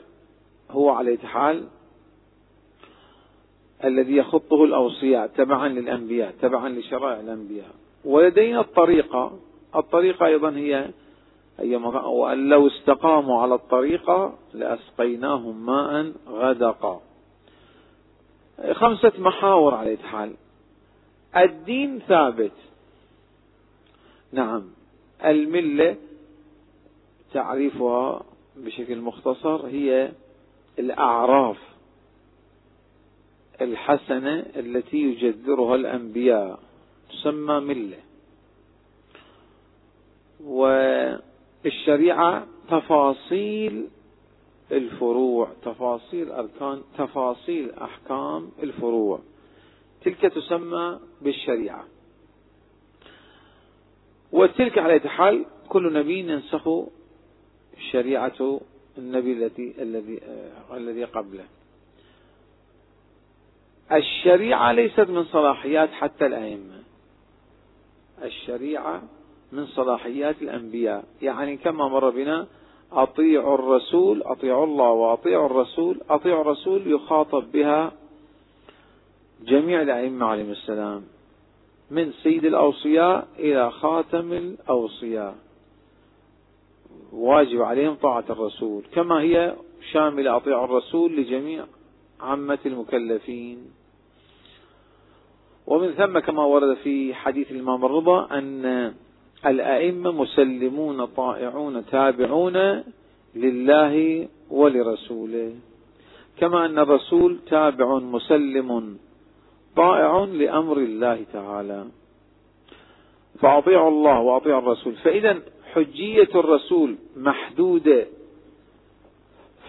هو 0.70 0.90
على 0.90 1.18
حال 1.18 1.68
الذي 3.84 4.16
يخطه 4.16 4.64
الأوصياء 4.64 5.28
تبعا 5.28 5.68
للأنبياء 5.68 6.34
تبعا 6.42 6.70
لشرائع 6.70 7.20
الأنبياء. 7.20 7.72
ولدينا 8.06 8.60
الطريقة 8.60 9.40
الطريقة 9.76 10.26
أيضا 10.26 10.50
هي 10.50 10.90
وأن 12.06 12.50
لو 12.50 12.68
استقاموا 12.68 13.42
على 13.42 13.56
الطريقة 13.56 14.34
لأسقيناهم 14.54 15.66
ماء 15.66 16.12
غدقا. 16.28 17.02
خمسة 18.72 19.12
محاور 19.18 19.74
على 19.74 19.98
حال 19.98 20.34
الدين 21.38 22.00
ثابت. 22.00 22.52
نعم. 24.32 24.64
الملة 25.26 25.96
تعريفها 27.34 28.24
بشكل 28.58 28.98
مختصر 28.98 29.68
هي 29.68 30.12
الأعراف. 30.80 31.58
الحسنة 33.62 34.46
التي 34.56 34.98
يجذرها 34.98 35.76
الأنبياء 35.76 36.60
تسمى 37.10 37.60
ملة. 37.60 37.98
والشريعة 41.66 42.48
تفاصيل 42.70 43.88
الفروع 44.72 45.48
تفاصيل 45.66 46.32
أركان 46.32 46.82
تفاصيل 46.98 47.72
أحكام 47.72 48.52
الفروع. 48.64 49.20
تلك 50.04 50.22
تسمى 50.22 51.00
بالشريعة. 51.22 51.86
وتلك 54.32 54.78
على 54.78 55.00
حال 55.00 55.46
كل 55.70 55.94
نبي 55.94 56.20
ينسخ 56.20 56.70
شريعة 57.92 58.62
النبي 58.98 59.32
الذي 59.34 59.74
الذي 59.80 60.20
الذي 60.74 61.04
قبله. 61.04 61.46
الشريعة 63.92 64.72
ليست 64.72 65.10
من 65.10 65.24
صلاحيات 65.24 65.92
حتى 65.92 66.26
الأئمة. 66.26 66.80
الشريعة 68.24 69.02
من 69.52 69.66
صلاحيات 69.66 70.42
الأنبياء. 70.42 71.04
يعني 71.22 71.58
كما 71.58 71.88
مر 71.88 72.10
بنا 72.10 72.48
أطيعوا 72.92 73.56
الرسول 73.56 74.24
أطيعوا 74.24 74.66
الله 74.66 74.90
وأطيعوا 74.90 75.46
الرسول 75.46 76.02
أطيعوا 76.10 76.42
الرسول 76.42 76.92
يخاطب 76.92 77.52
بها 77.52 77.92
جميع 79.46 79.82
الأئمة 79.82 80.26
عليهم 80.26 80.52
السلام 80.52 81.04
من 81.92 82.12
سيد 82.12 82.46
الأوصياء 82.46 83.28
إلى 83.40 83.72
خاتم 83.72 84.34
الأوصياء. 84.34 85.36
واجب 87.14 87.62
عليهم 87.62 87.96
طاعة 87.96 88.26
الرسول. 88.30 88.84
كما 88.94 89.22
هي 89.22 89.56
شاملة 89.92 90.36
أطيعوا 90.36 90.66
الرسول 90.66 91.16
لجميع 91.16 91.66
عامة 92.20 92.60
المكلفين. 92.66 93.81
ومن 95.68 95.92
ثم 95.92 96.20
كما 96.20 96.44
ورد 96.46 96.74
في 96.74 97.14
حديث 97.14 97.52
الإمام 97.52 97.86
الرضا 97.86 98.28
أن 98.32 98.94
الأئمة 99.46 100.12
مسلمون 100.12 101.06
طائعون 101.06 101.86
تابعون 101.86 102.84
لله 103.36 104.28
ولرسوله. 104.50 105.54
كما 106.38 106.66
أن 106.66 106.80
الرسول 106.80 107.40
تابع 107.50 108.00
مسلم 108.00 108.98
طائع 109.76 110.24
لأمر 110.24 110.78
الله 110.78 111.26
تعالى. 111.34 111.86
فأطيعوا 113.40 113.90
الله 113.90 114.20
وأطيعوا 114.20 114.62
الرسول. 114.62 114.94
فإذا 114.94 115.42
حجية 115.74 116.30
الرسول 116.36 116.96
محدودة 117.18 118.06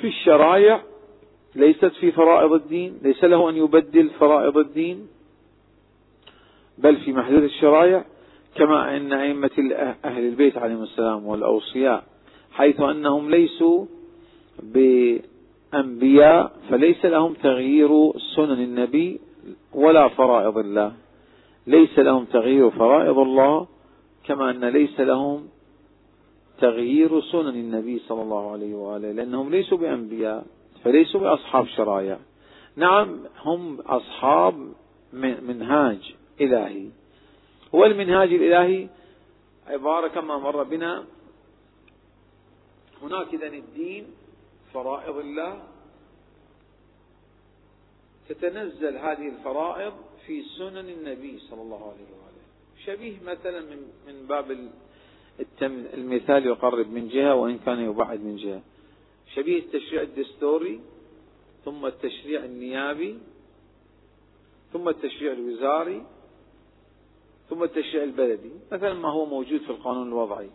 في 0.01 0.07
الشرائع 0.07 0.83
ليست 1.55 1.93
في 2.01 2.13
فرائض 2.13 2.53
الدين 2.53 2.99
ليس 3.03 3.25
له 3.25 3.51
أن 3.51 3.57
يبدل 3.57 4.11
فرائض 4.11 4.59
الدين 4.59 5.09
بل 6.83 6.97
في 6.97 7.13
محدود 7.13 7.43
الشرائع 7.43 8.05
كما 8.55 8.97
أن 8.97 9.13
أئمة 9.13 9.51
أهل 10.05 10.29
البيت 10.29 10.59
عليهم 10.59 10.83
السلام 10.83 11.27
والأوصياء 11.27 12.05
حيث 12.53 12.81
أنهم 12.81 13.31
ليسوا 13.31 13.87
بأنبياء 14.63 16.53
فليس 16.71 17.05
لهم 17.05 17.35
تغيير 17.35 18.13
سنن 18.37 18.63
النبي 18.63 19.21
ولا 19.75 20.09
فرائض 20.09 20.59
الله. 20.59 20.93
ليس 21.67 21.99
لهم 21.99 22.25
تغيير 22.25 22.71
فرائض 22.71 23.19
الله 23.19 23.67
كما 24.25 24.51
أن 24.51 24.65
ليس 24.65 25.01
لهم 25.01 25.49
تغيير 26.61 27.21
سنن 27.21 27.49
النبي 27.49 27.99
صلى 27.99 28.23
الله 28.23 28.53
عليه 28.53 28.75
وآله 28.75 29.13
لأنهم 29.13 29.51
ليسوا 29.51 29.79
بأنبياء 29.79 30.45
فليسوا 30.85 31.21
بأصحاب 31.21 31.67
شرائع 31.67 32.19
نعم 32.77 33.19
هم 33.45 33.81
أصحاب 33.81 34.73
منهاج. 35.13 36.15
إلهي. 36.45 36.87
والمنهاج 37.73 38.31
الإلهي 38.33 38.89
عبارة 39.67 40.09
كما 40.09 40.39
مر 40.39 40.63
بنا. 40.63 41.05
هناك 43.03 43.35
إذن 43.35 43.55
الدين 43.55 44.05
فرائض 44.75 45.17
الله. 45.17 45.63
تتنزل 48.29 48.97
هذه 48.97 49.29
الفرائض 49.29 49.95
في 50.27 50.43
سنن 50.59 50.89
النبي 50.89 51.39
صلى 51.39 51.63
الله 51.63 51.83
عليه 51.93 52.09
وآله. 52.15 52.43
شبيه 52.87 53.17
مثلا 53.33 53.61
من 53.61 53.81
من 54.07 54.27
باب 54.27 54.47
المثال 55.95 56.47
يقرب 56.47 56.89
من 56.97 57.09
جهة 57.09 57.35
وإن 57.35 57.59
كان 57.59 57.79
يبعد 57.79 58.21
من 58.21 58.37
جهة. 58.37 58.63
شبيه 59.35 59.59
التشريع 59.59 60.03
الدستوري 60.03 60.81
ثم 61.65 61.87
التشريع 61.87 62.45
النيابي 62.45 63.19
ثم 64.73 64.89
التشريع 64.89 65.33
الوزاري 65.33 66.03
ثم 67.53 67.63
التشريع 67.63 68.03
البلدي. 68.03 68.51
مثلا 68.73 68.95
ما 68.95 69.09
هو 69.09 69.27
موجود 69.27 69.61
في 69.61 69.71
القانون 69.71 70.09
الوضعي. 70.09 70.51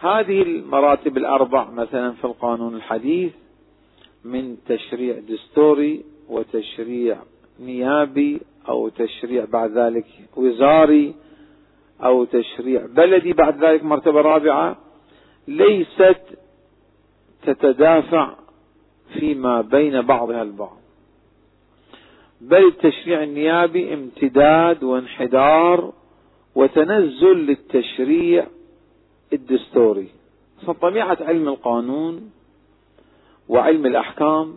هذه 0.00 0.42
المراتب 0.42 1.16
الأربع 1.16 1.70
مثلا 1.70 2.12
في 2.12 2.24
القانون 2.24 2.74
الحديث 2.74 3.32
من 4.24 4.56
تشريع 4.66 5.18
دستوري 5.18 6.04
وتشريع 6.28 7.18
نيابي 7.60 8.40
أو 8.68 8.88
تشريع 8.88 9.44
بعد 9.44 9.78
ذلك 9.78 10.06
وزاري 10.36 11.14
أو 12.02 12.24
تشريع 12.24 12.86
بلدي 12.86 13.32
بعد 13.32 13.64
ذلك 13.64 13.84
مرتبة 13.84 14.20
رابعة. 14.20 14.76
ليست 15.48 16.20
تتدافع 17.42 18.34
فيما 19.14 19.60
بين 19.60 20.02
بعضها 20.02 20.42
البعض. 20.42 20.83
بل 22.48 22.66
التشريع 22.66 23.22
النيابي 23.22 23.94
امتداد 23.94 24.84
وانحدار 24.84 25.92
وتنزل 26.54 27.36
للتشريع 27.36 28.46
الدستوري. 29.32 30.08
فطبيعة 30.66 31.18
علم 31.20 31.48
القانون 31.48 32.30
وعلم 33.48 33.86
الأحكام 33.86 34.54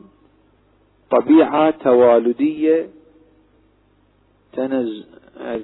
طبيعة 1.11 1.71
توالدية 1.71 2.89
تنز... 4.53 5.05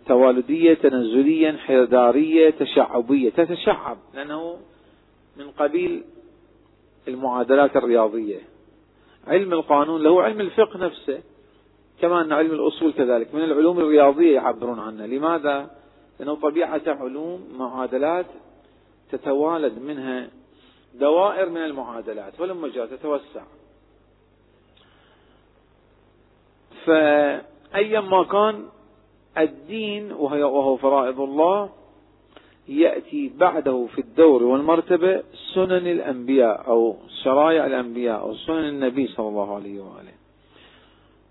توالدية 0.07 0.73
تنزلية 0.73 1.49
انحدارية 1.49 2.49
تشعبية. 2.49 3.29
تتشعب 3.29 3.97
لأنه 4.13 4.57
من 5.37 5.51
قبيل 5.51 6.03
المعادلات 7.07 7.75
الرياضية. 7.75 8.39
علم 9.27 9.53
القانون 9.53 10.03
له 10.03 10.23
علم 10.23 10.41
الفقه 10.41 10.79
نفسه. 10.79 11.21
كما 12.03 12.21
أن 12.21 12.31
علم 12.31 12.51
الأصول 12.51 12.93
كذلك. 12.93 13.35
من 13.35 13.43
العلوم 13.43 13.79
الرياضية 13.79 14.35
يعبرون 14.35 14.79
عنها. 14.79 15.07
لماذا؟ 15.07 15.71
لأنه 16.19 16.35
طبيعة 16.35 16.81
علوم 16.87 17.39
معادلات 17.57 18.25
تتوالد 19.11 19.79
منها 19.79 20.27
دوائر 20.93 21.49
من 21.49 21.63
المعادلات 21.63 22.39
ولما 22.39 22.67
جاء 22.67 22.85
تتوسع. 22.85 23.43
فأيما 26.85 28.23
كان 28.23 28.55
الدين 29.37 30.11
وهو 30.11 30.77
فرائض 30.77 31.19
الله 31.19 31.69
يأتي 32.67 33.31
بعده 33.37 33.87
في 33.95 34.01
الدور 34.01 34.43
والمرتبة 34.43 35.23
سنن 35.55 35.87
الأنبياء 35.87 36.67
أو 36.67 36.95
شرائع 37.23 37.65
الأنبياء 37.65 38.19
أو 38.19 38.35
سنن 38.35 38.67
النبي 38.69 39.07
صلى 39.07 39.27
الله 39.27 39.55
عليه 39.55 39.79
وآله. 39.79 40.12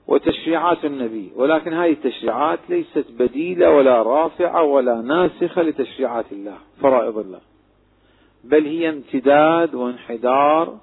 وتشريعات 0.06 0.84
النبي. 0.84 1.32
ولكن 1.36 1.72
هذه 1.72 1.92
التشريعات 1.92 2.58
ليست 2.68 3.06
بديلة 3.18 3.70
ولا 3.70 4.02
رافعة 4.02 4.62
ولا 4.62 4.94
ناسخة 4.94 5.62
لتشريعات 5.62 6.32
الله 6.32 6.58
فرائض 6.80 7.18
الله. 7.18 7.40
بل 8.44 8.66
هي 8.66 8.88
امتداد 8.88 9.74
وانحدار 9.74 10.78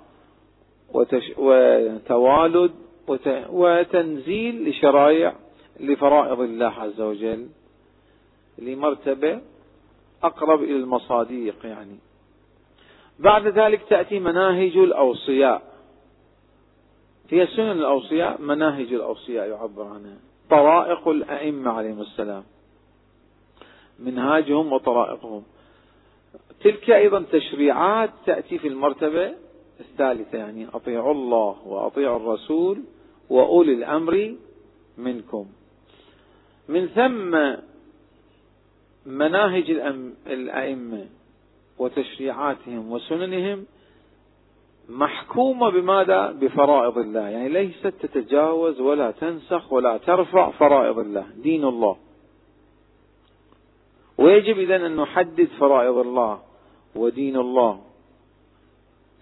وتش... 0.93 1.31
وتوالد 1.37 2.71
وت... 3.07 3.29
وتنزيل 3.49 4.69
لشرائع 4.69 5.35
لفرائض 5.79 6.39
الله 6.39 6.73
عز 6.79 7.01
وجل 7.01 7.47
لمرتبة 8.57 9.41
أقرب 10.23 10.63
إلى 10.63 10.75
المصاديق 10.75 11.55
يعني. 11.63 11.97
بعد 13.19 13.47
ذلك 13.47 13.81
تأتي 13.89 14.19
مناهج 14.19 14.77
الأوصياء. 14.77 15.68
هي 17.29 17.47
سنن 17.47 17.71
الأوصياء 17.71 18.41
مناهج 18.41 18.93
الأوصياء 18.93 19.49
يعبر 19.49 19.83
عنها 19.83 20.17
طرائق 20.49 21.07
الأئمة 21.07 21.71
عليهم 21.71 22.01
السلام. 22.01 22.43
منهاجهم 23.99 24.73
وطرائقهم. 24.73 25.43
تلك 26.63 26.89
أيضا 26.89 27.25
تشريعات 27.31 28.09
تأتي 28.25 28.57
في 28.57 28.67
المرتبة 28.67 29.33
الثالثة 29.79 30.37
يعني 30.37 30.67
أطيعوا 30.73 31.13
الله 31.13 31.67
وأطيعوا 31.67 32.17
الرسول 32.17 32.81
وأولي 33.29 33.73
الأمر 33.73 34.35
منكم. 34.97 35.45
من 36.69 36.87
ثم 36.87 37.55
مناهج 39.05 39.69
الأئمة 40.27 41.05
وتشريعاتهم 41.79 42.91
وسننهم 42.91 43.65
محكومة 44.89 45.69
بماذا؟ 45.69 46.31
بفرائض 46.31 46.97
الله. 46.97 47.29
يعني 47.29 47.49
ليست 47.49 47.87
تتجاوز 47.87 48.79
ولا 48.79 49.11
تنسخ 49.11 49.73
ولا 49.73 49.97
ترفع 49.97 50.51
فرائض 50.51 50.99
الله. 50.99 51.25
دين 51.37 51.63
الله. 51.65 51.95
ويجب 54.17 54.57
إذن 54.57 54.85
أن 54.85 54.95
نحدد 54.95 55.47
فرائض 55.59 55.97
الله 55.97 56.39
ودين 56.95 57.37
الله. 57.37 57.79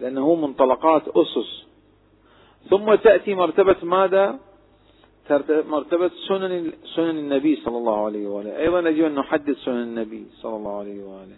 لأنه 0.00 0.34
منطلقات 0.34 1.08
أسس. 1.08 1.66
ثم 2.70 2.94
تأتي 2.94 3.34
مرتبة 3.34 3.76
ماذا؟ 3.82 4.38
مرتبة 5.48 6.10
سنن 6.28 6.72
سنن 6.96 7.18
النبي 7.18 7.56
صلى 7.56 7.76
الله 7.76 8.04
عليه 8.04 8.26
وآله. 8.28 8.58
أيضا 8.58 8.88
يجب 8.88 9.04
أن 9.04 9.14
نحدد 9.14 9.52
سنن 9.52 9.82
النبي 9.82 10.26
صلى 10.40 10.56
الله 10.56 10.78
عليه 10.78 11.04
وآله. 11.04 11.36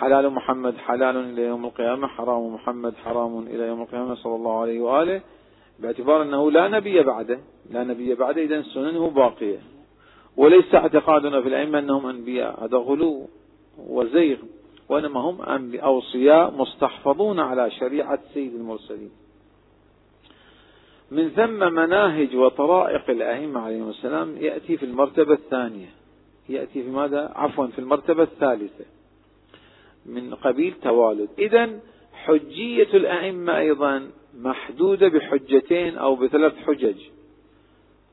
حلال 0.00 0.30
محمد 0.30 0.76
حلال 0.76 1.16
إلى 1.16 1.42
يوم 1.42 1.64
القيامة 1.64 2.06
حرام 2.06 2.54
محمد 2.54 2.94
حرام 3.04 3.38
إلى 3.38 3.66
يوم 3.66 3.82
القيامة 3.82 4.14
صلى 4.14 4.34
الله 4.34 4.60
عليه 4.60 4.80
وآله. 4.80 5.20
باعتبار 5.78 6.22
أنه 6.22 6.50
لا 6.50 6.68
نبي 6.68 7.02
بعده 7.02 7.38
لا 7.70 7.84
نبي 7.84 8.14
بعده 8.14 8.42
إذا 8.42 8.62
سننه 8.62 9.10
باقية. 9.10 9.58
وليس 10.36 10.74
اعتقادنا 10.74 11.40
في 11.40 11.48
الأئمة 11.48 11.78
أنهم 11.78 12.06
أنبياء 12.06 12.64
هذا 12.64 12.76
غلو 12.76 13.28
وزيغ 13.78 14.36
وإنما 14.88 15.20
هم 15.20 15.36
أوصياء 15.74 16.50
مستحفظون 16.50 17.40
على 17.40 17.70
شريعة 17.70 18.18
سيد 18.34 18.54
المرسلين. 18.54 19.10
من 21.10 21.28
ثم 21.28 21.72
مناهج 21.72 22.36
وطرائق 22.36 23.10
الأئمة 23.10 23.60
عليهم 23.60 23.88
السلام 23.88 24.36
يأتي 24.36 24.76
في 24.76 24.84
المرتبة 24.84 25.34
الثانية. 25.34 25.88
يأتي 26.48 26.82
في 26.82 26.90
ماذا؟ 26.90 27.32
عفوا 27.34 27.66
في 27.66 27.78
المرتبة 27.78 28.22
الثالثة. 28.22 28.84
من 30.08 30.34
قبيل 30.34 30.74
توالد. 30.82 31.28
إذا 31.38 31.80
حجية 32.12 32.88
الأئمة 32.94 33.58
أيضا 33.58 34.10
محدودة 34.34 35.08
بحجتين 35.08 35.98
أو 35.98 36.16
بثلاث 36.16 36.56
حجج. 36.56 36.96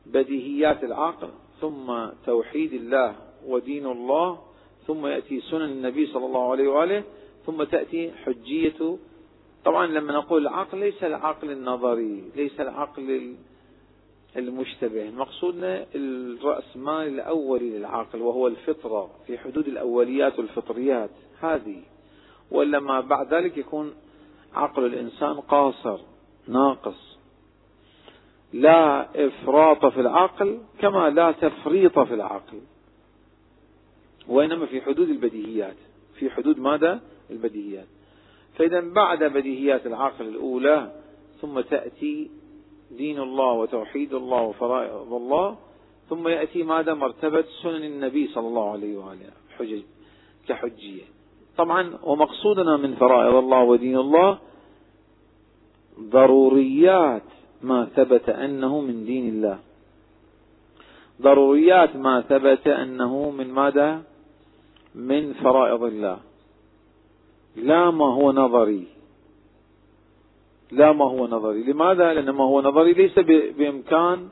بديهيات 0.06 0.84
العقل 0.84 1.30
ثم 1.62 2.08
توحيد 2.26 2.74
الله 2.74 3.16
ودين 3.46 3.86
الله 3.86 4.40
ثم 4.88 5.08
يأتي 5.08 5.42
سنن 5.42 5.62
النبي 5.62 6.06
صلى 6.06 6.26
الله 6.26 6.52
عليه 6.52 6.68
وآله 6.68 7.04
ثم 7.46 7.64
تأتي 7.64 8.12
حجية. 8.12 8.98
طبعا 9.66 9.88
لما 9.88 10.14
نقول 10.14 10.42
العقل 10.42 10.78
ليس 10.78 11.04
العقل 11.04 11.52
النظري 11.52 12.24
ليس 12.36 12.60
العقل 12.60 13.36
المشتبه. 14.38 15.12
مقصودنا 15.12 15.86
الرأسمال 15.96 17.08
الأولي 17.08 17.70
للعقل 17.70 18.22
وهو 18.22 18.48
الفطرة 18.48 19.10
في 19.28 19.38
حدود 19.38 19.68
الأوليات 19.68 20.40
والفطريات. 20.40 21.10
هذه 21.46 21.82
ولا 22.52 22.80
ما 22.80 23.02
بعد 23.02 23.34
ذلك 23.34 23.58
يكون 23.58 23.94
عقل 24.54 24.86
الإنسان 24.86 25.40
قاصر 25.40 26.00
ناقص. 26.48 27.18
لا 28.54 29.10
إفراط 29.28 29.86
في 29.86 30.00
العقل 30.00 30.60
كما 30.80 31.10
لا 31.10 31.32
تفريط 31.32 32.00
في 32.00 32.14
العقل 32.14 32.62
وإنما 34.28 34.66
في 34.66 34.82
حدود 34.82 35.10
البديهيات. 35.10 35.76
في 36.20 36.30
حدود 36.30 36.60
ماذا؟ 36.60 37.02
البديهيات. 37.30 37.88
فإذا 38.58 38.80
بعد 38.80 39.24
بديهيات 39.24 39.86
العقل 39.86 40.28
الأولى 40.28 41.02
ثم 41.42 41.60
تأتي 41.60 42.32
دين 42.92 43.20
الله 43.20 43.52
وتوحيد 43.54 44.14
الله 44.14 44.42
وفرائض 44.42 45.14
الله 45.14 45.58
ثم 46.10 46.28
يأتي 46.28 46.64
ماذا؟ 46.64 46.94
مرتبة 46.94 47.46
سنن 47.64 47.84
النبي 47.84 48.28
صلى 48.28 48.48
الله 48.48 48.72
عليه 48.72 48.98
وآله 48.98 49.30
حجج 49.58 49.82
كحجية. 50.48 51.13
طبعا 51.58 51.98
ومقصودنا 52.04 52.78
من 52.78 52.96
فرائض 52.96 53.36
الله 53.36 53.62
ودين 53.64 53.98
الله 53.98 54.38
ضروريات 56.00 57.24
ما 57.62 57.86
ثبت 57.96 58.30
أنه 58.30 58.82
من 58.82 59.06
دين 59.06 59.30
الله. 59.30 59.60
ضروريات 61.22 61.96
ما 61.96 62.22
ثبت 62.22 62.68
أنه 62.68 63.30
من 63.30 63.48
ماذا؟ 63.54 64.02
من 64.96 65.34
فرائض 65.34 65.84
الله. 65.84 66.18
لا 67.56 67.92
ما 67.92 68.14
هو 68.14 68.32
نظري. 68.32 68.88
لا 70.72 70.92
ما 70.92 71.06
هو 71.06 71.28
نظري. 71.28 71.64
لماذا؟ 71.64 72.14
لأن 72.14 72.30
ما 72.30 72.44
هو 72.44 72.62
نظري 72.62 72.94
ليس 72.94 73.20
بإمكان 73.58 74.30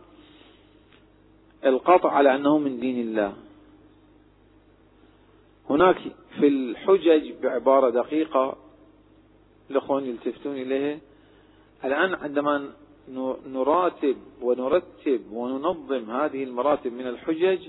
القطع 1.66 2.12
على 2.12 2.36
أنه 2.36 2.58
من 2.58 2.80
دين 2.80 3.00
الله. 3.00 3.34
هناك 5.72 5.98
في 6.40 6.48
الحجج 6.48 7.32
بعبارة 7.44 7.90
دقيقة 7.90 8.58
الأخوان 9.72 10.06
يلتفتون 10.06 10.56
إليها 10.56 11.00
الآن 11.86 12.14
عندما 12.14 12.70
نراتب 13.48 14.18
ونرتب 14.42 15.22
وننظم 15.32 16.12
هذه 16.12 16.44
المراتب 16.44 16.94
من 16.94 17.08
الحجج 17.08 17.68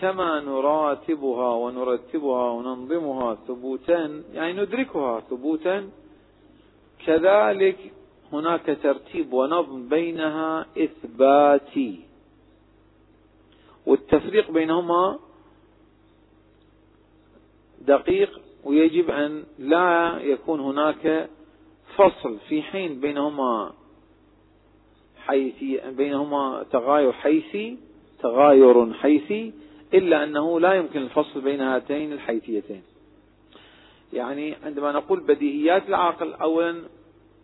كما 0.00 0.40
نراتبها 0.40 1.54
ونرتبها 1.54 2.50
وننظمها 2.50 3.34
ثبوتا 3.34 4.22
يعني 4.32 4.52
ندركها 4.52 5.20
ثبوتا 5.20 5.90
كذلك 7.06 7.92
هناك 8.32 8.78
ترتيب 8.82 9.32
ونظم 9.32 9.88
بينها 9.88 10.66
إثباتي. 10.78 12.00
والتفريق 13.86 14.50
بينهما 14.50 15.18
دقيق 17.86 18.40
ويجب 18.64 19.10
أن 19.10 19.44
لا 19.58 20.18
يكون 20.22 20.60
هناك 20.60 21.30
فصل 21.96 22.38
في 22.48 22.62
حين 22.62 23.00
بينهما 23.00 23.72
حيثي 25.18 25.80
بينهما 25.90 26.66
تغاير 26.72 27.12
حيثي 27.12 27.78
تغاير 28.22 28.92
حيثي 28.92 29.52
إلا 29.94 30.24
أنه 30.24 30.60
لا 30.60 30.74
يمكن 30.74 31.02
الفصل 31.02 31.40
بين 31.40 31.60
هاتين 31.60 32.12
الحيثيتين. 32.12 32.82
يعني 34.12 34.54
عندما 34.64 34.92
نقول 34.92 35.20
بديهيات 35.20 35.88
العقل 35.88 36.32
أولا 36.32 36.82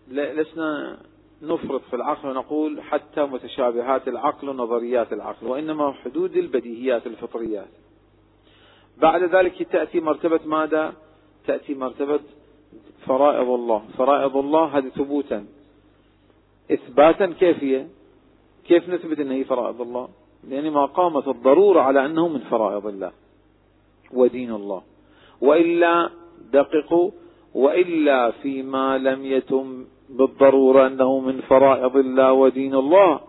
لسنا 0.09 0.99
نفرط 1.43 1.83
في 1.91 1.97
العقل 1.97 2.29
ونقول 2.29 2.83
حتى 2.83 3.23
متشابهات 3.23 4.09
العقل 4.09 4.49
ونظريات 4.49 5.13
العقل 5.13 5.47
وإنما 5.47 5.93
حدود 5.93 6.37
البديهيات 6.37 7.07
الفطريات. 7.07 7.69
بعد 9.03 9.23
ذلك 9.23 9.63
تأتي 9.63 10.01
مرتبة 10.01 10.41
ماذا؟ 10.45 10.93
تأتي 11.47 11.75
مرتبة 11.75 12.21
فرائض 13.07 13.49
الله. 13.49 13.83
فرائض 13.99 14.37
الله 14.37 14.65
هذه 14.65 14.89
ثبوتا. 14.89 15.47
إثباتا 16.71 17.27
كيف 17.27 17.65
هي؟ 17.65 17.87
كيف 18.67 18.89
نثبت 18.89 19.19
أن 19.19 19.31
هي 19.31 19.45
فرائض 19.45 19.81
الله؟ 19.81 20.09
لأن 20.49 20.71
ما 20.71 20.85
قامت 20.85 21.29
الضرورة 21.29 21.81
على 21.81 22.07
أنه 22.07 22.29
من 22.29 22.39
فرائض 22.39 22.87
الله 22.87 23.13
ودين 24.13 24.53
الله. 24.53 24.83
وإلا 25.41 26.11
دققوا 26.53 27.11
وإلا 27.55 28.31
فيما 28.31 28.99
لم 28.99 29.25
يتم 29.25 29.85
بالضرورة 30.11 30.87
أنه 30.87 31.21
من 31.21 31.41
فرائض 31.41 31.97
الله 31.97 32.33
ودين 32.33 32.75
الله. 32.75 33.21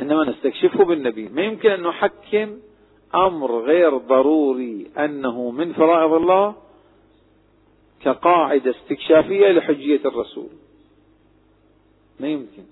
إنما 0.00 0.24
نستكشفه 0.30 0.84
بالنبي. 0.84 1.28
ما 1.28 1.42
يمكن 1.42 1.70
أن 1.70 1.82
نحكم 1.82 2.56
أمر 3.14 3.60
غير 3.60 3.96
ضروري 3.96 4.86
أنه 4.98 5.50
من 5.50 5.72
فرائض 5.72 6.12
الله 6.12 6.54
كقاعدة 8.02 8.70
استكشافية 8.70 9.52
لحجية 9.52 10.00
الرسول. 10.04 10.48
ما 12.20 12.28
يمكن. 12.28 12.62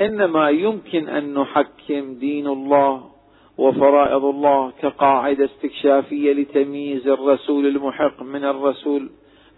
إنما 0.00 0.50
يمكن 0.50 1.08
أن 1.08 1.34
نحكم 1.34 2.14
دين 2.14 2.46
الله 2.46 3.10
وفرائض 3.58 4.24
الله 4.24 4.70
كقاعدة 4.70 5.44
استكشافية 5.44 6.32
لتمييز 6.32 7.08
الرسول 7.08 7.66
المحق 7.66 8.22
من 8.22 8.44
الرسول 8.44 9.10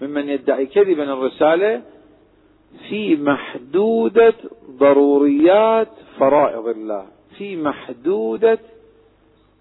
ممن 0.03 0.29
يدعي 0.29 0.67
كذبا 0.67 1.13
الرسالة 1.13 1.83
في 2.89 3.17
محدودة 3.17 4.35
ضروريات 4.71 5.89
فرائض 6.19 6.69
الله. 6.69 7.16
في 7.39 7.57
محدودة 7.57 8.59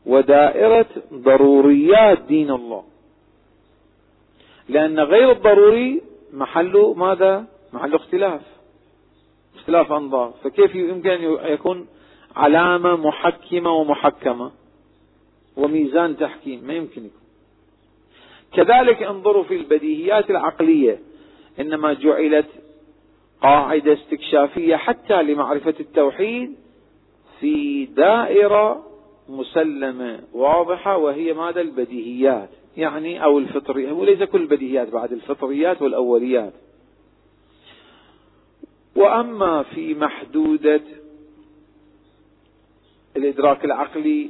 ودائرة 0.05 0.88
ضروريات 1.13 2.21
دين 2.21 2.51
الله. 2.51 2.83
لأن 4.69 4.99
غير 4.99 5.31
الضروري 5.31 6.01
محله 6.33 6.93
ماذا؟ 6.93 7.45
محل 7.73 7.95
اختلاف. 7.95 8.41
اختلاف 9.55 9.91
أنظار 9.91 10.33
فكيف 10.43 10.75
يمكن 10.75 11.09
أن 11.09 11.53
يكون 11.53 11.88
علامة 12.35 12.95
محكمة 12.95 13.73
ومحكمة؟ 13.73 14.51
وميزان 15.57 16.17
تحكيم. 16.17 16.63
ما 16.63 16.73
يمكن 16.73 17.05
يكون. 17.05 17.25
كذلك 18.53 19.03
انظروا 19.03 19.43
في 19.43 19.55
البديهيات 19.55 20.29
العقلية. 20.29 20.99
إنما 21.59 21.93
جعلت 21.93 22.47
قاعدة 23.41 23.93
استكشافية 23.93 24.75
حتى 24.75 25.23
لمعرفة 25.23 25.73
التوحيد 25.79 26.55
في 27.39 27.86
دائرة 27.86 28.84
مسلمة 29.30 30.19
واضحة 30.34 30.98
وهي 30.98 31.34
ماذا؟ 31.34 31.62
البديهيات. 31.62 32.50
يعني 32.78 33.24
أو 33.24 33.39
الفطريات 33.39 33.91
وليس 33.91 34.24
كل 34.24 34.41
البديهيات 34.41 34.89
بعد 34.89 35.12
الفطريات 35.12 35.82
والأوليات. 35.82 36.54
وأما 38.95 39.63
في 39.63 39.93
محدودة 39.93 40.82
الإدراك 43.17 43.65
العقلي 43.65 44.30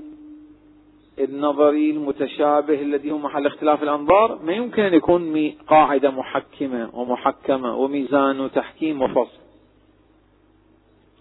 النظري 1.20 1.92
المتشابه 1.92 2.82
الذي 2.82 3.12
هو 3.12 3.18
محل 3.18 3.46
اختلاف 3.46 3.84
الأنظار 3.84 4.40
ما 4.44 4.54
يمكن 4.54 4.84
أن 4.84 4.94
يكون 4.94 5.52
قاعدة 5.68 6.12
محكمة 6.12 6.90
ومحكمة 7.00 7.78
وميزان 7.78 8.40
وتحكيم 8.40 9.02
وفصل. 9.02 9.40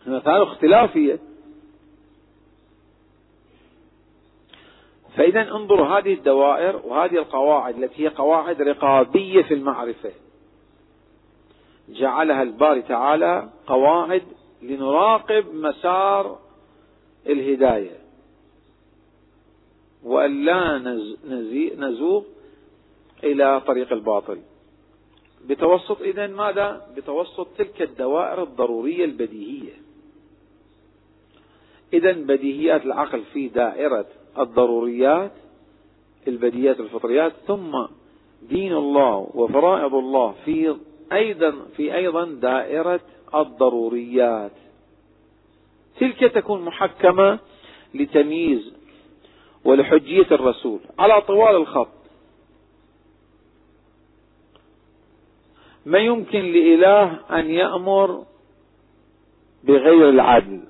مثال 0.06 0.42
اختلافية. 0.42 1.18
فإذا 5.16 5.40
انظروا 5.40 5.86
هذه 5.86 6.14
الدوائر 6.14 6.80
وهذه 6.84 7.18
القواعد 7.18 7.82
التي 7.82 8.04
هي 8.04 8.08
قواعد 8.08 8.62
رقابية 8.62 9.42
في 9.42 9.54
المعرفة. 9.54 10.12
جعلها 11.88 12.42
الباري 12.42 12.82
تعالى 12.82 13.50
قواعد 13.66 14.22
لنراقب 14.62 15.54
مسار 15.54 16.38
الهداية. 17.26 17.98
وأن 20.04 20.44
لا 20.44 20.78
نزوغ 21.78 22.22
إلى 23.24 23.60
طريق 23.60 23.92
الباطل. 23.92 24.38
بتوسط 25.44 26.00
إذا 26.00 26.26
ماذا؟ 26.26 26.86
بتوسط 26.96 27.48
تلك 27.58 27.82
الدوائر 27.82 28.42
الضرورية 28.42 29.04
البديهية. 29.04 29.83
إذا 31.92 32.12
بديهيات 32.12 32.84
العقل 32.84 33.22
في 33.32 33.48
دائرة 33.48 34.06
الضروريات 34.38 35.32
البديهيات 36.28 36.80
الفطريات 36.80 37.32
ثم 37.46 37.86
دين 38.48 38.72
الله 38.72 39.30
وفرائض 39.34 39.94
الله 39.94 40.34
في 40.44 40.76
أيضا 41.12 41.54
في 41.76 41.96
أيضا 41.96 42.24
دائرة 42.24 43.00
الضروريات. 43.34 44.52
تلك 46.00 46.20
تكون 46.20 46.64
محكمة 46.64 47.38
لتمييز 47.94 48.72
ولحجية 49.64 50.26
الرسول 50.32 50.80
على 50.98 51.20
طوال 51.20 51.56
الخط. 51.56 51.88
ما 55.86 55.98
يمكن 55.98 56.38
لإله 56.38 57.20
أن 57.30 57.50
يأمر 57.50 58.24
بغير 59.64 60.08
العدل. 60.08 60.60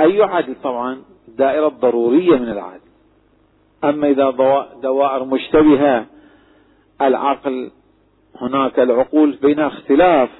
أي 0.00 0.22
عدل 0.22 0.54
طبعا 0.62 1.02
دائرة 1.28 1.68
ضرورية 1.68 2.36
من 2.36 2.48
العدل 2.48 2.90
أما 3.84 4.10
إذا 4.10 4.30
دوائر 4.82 5.24
مشتبهة 5.24 6.06
العقل 7.02 7.70
هناك 8.40 8.78
العقول 8.78 9.38
بينها 9.42 9.66
اختلاف 9.66 10.30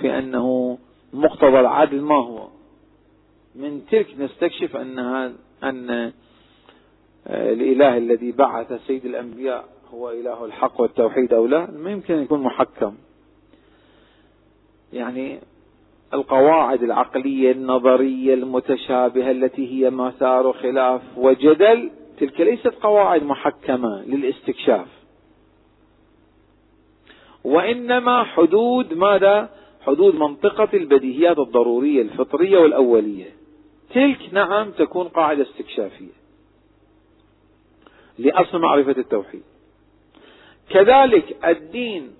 في 0.00 0.18
أنه 0.18 0.78
مقتضى 1.12 1.60
العدل 1.60 2.00
ما 2.00 2.14
هو. 2.14 2.48
من 3.54 3.86
تلك 3.90 4.06
نستكشف 4.18 4.76
أن 4.76 4.98
أن 5.62 6.12
الإله 7.26 7.96
الذي 7.96 8.32
بعث 8.32 8.72
سيد 8.86 9.04
الأنبياء 9.04 9.64
هو 9.94 10.10
إله 10.10 10.44
الحق 10.44 10.80
والتوحيد 10.80 11.32
أو 11.32 11.46
لا 11.46 11.70
ما 11.70 11.90
يمكن 11.90 12.14
أن 12.14 12.22
يكون 12.22 12.42
محكم. 12.42 12.94
يعني 14.92 15.40
القواعد 16.14 16.82
العقلية 16.82 17.52
النظرية 17.52 18.34
المتشابهة 18.34 19.30
التي 19.30 19.72
هي 19.72 19.90
مسار 19.90 20.52
خلاف 20.52 21.02
وجدل 21.16 21.90
تلك 22.18 22.40
ليست 22.40 22.74
قواعد 22.82 23.22
محكمة 23.22 24.02
للاستكشاف. 24.02 24.86
وإنما 27.44 28.24
حدود 28.24 28.94
ماذا؟ 28.94 29.50
حدود 29.86 30.14
منطقة 30.14 30.68
البديهيات 30.74 31.38
الضرورية 31.38 32.02
الفطرية 32.02 32.58
والأولية. 32.58 33.30
تلك 33.94 34.18
نعم 34.32 34.70
تكون 34.70 35.08
قاعدة 35.08 35.42
استكشافية 35.42 36.14
لأصل 38.18 38.58
معرفة 38.58 38.94
التوحيد. 38.98 39.42
كذلك 40.70 41.36
الدين 41.44 42.10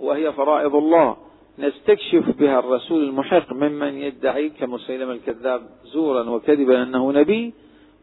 وهي 0.00 0.32
فرائض 0.32 0.74
الله 0.74 1.16
نستكشف 1.60 2.38
بها 2.38 2.58
الرسول 2.58 3.04
المحق 3.04 3.52
ممن 3.52 3.94
يدعي 3.94 4.48
كمسيلم 4.48 5.10
الكذاب 5.10 5.62
زورا 5.84 6.30
وكذبا 6.30 6.82
أنه 6.82 7.12
نبي 7.12 7.54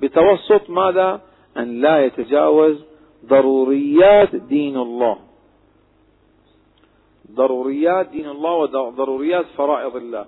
بتوسط 0.01 0.69
ماذا؟ 0.69 1.21
أن 1.57 1.81
لا 1.81 2.05
يتجاوز 2.05 2.77
ضروريات 3.25 4.35
دين 4.35 4.77
الله. 4.77 5.17
ضروريات 7.31 8.09
دين 8.09 8.29
الله 8.29 8.55
وضروريات 8.55 9.45
فرائض 9.57 9.95
الله. 9.95 10.25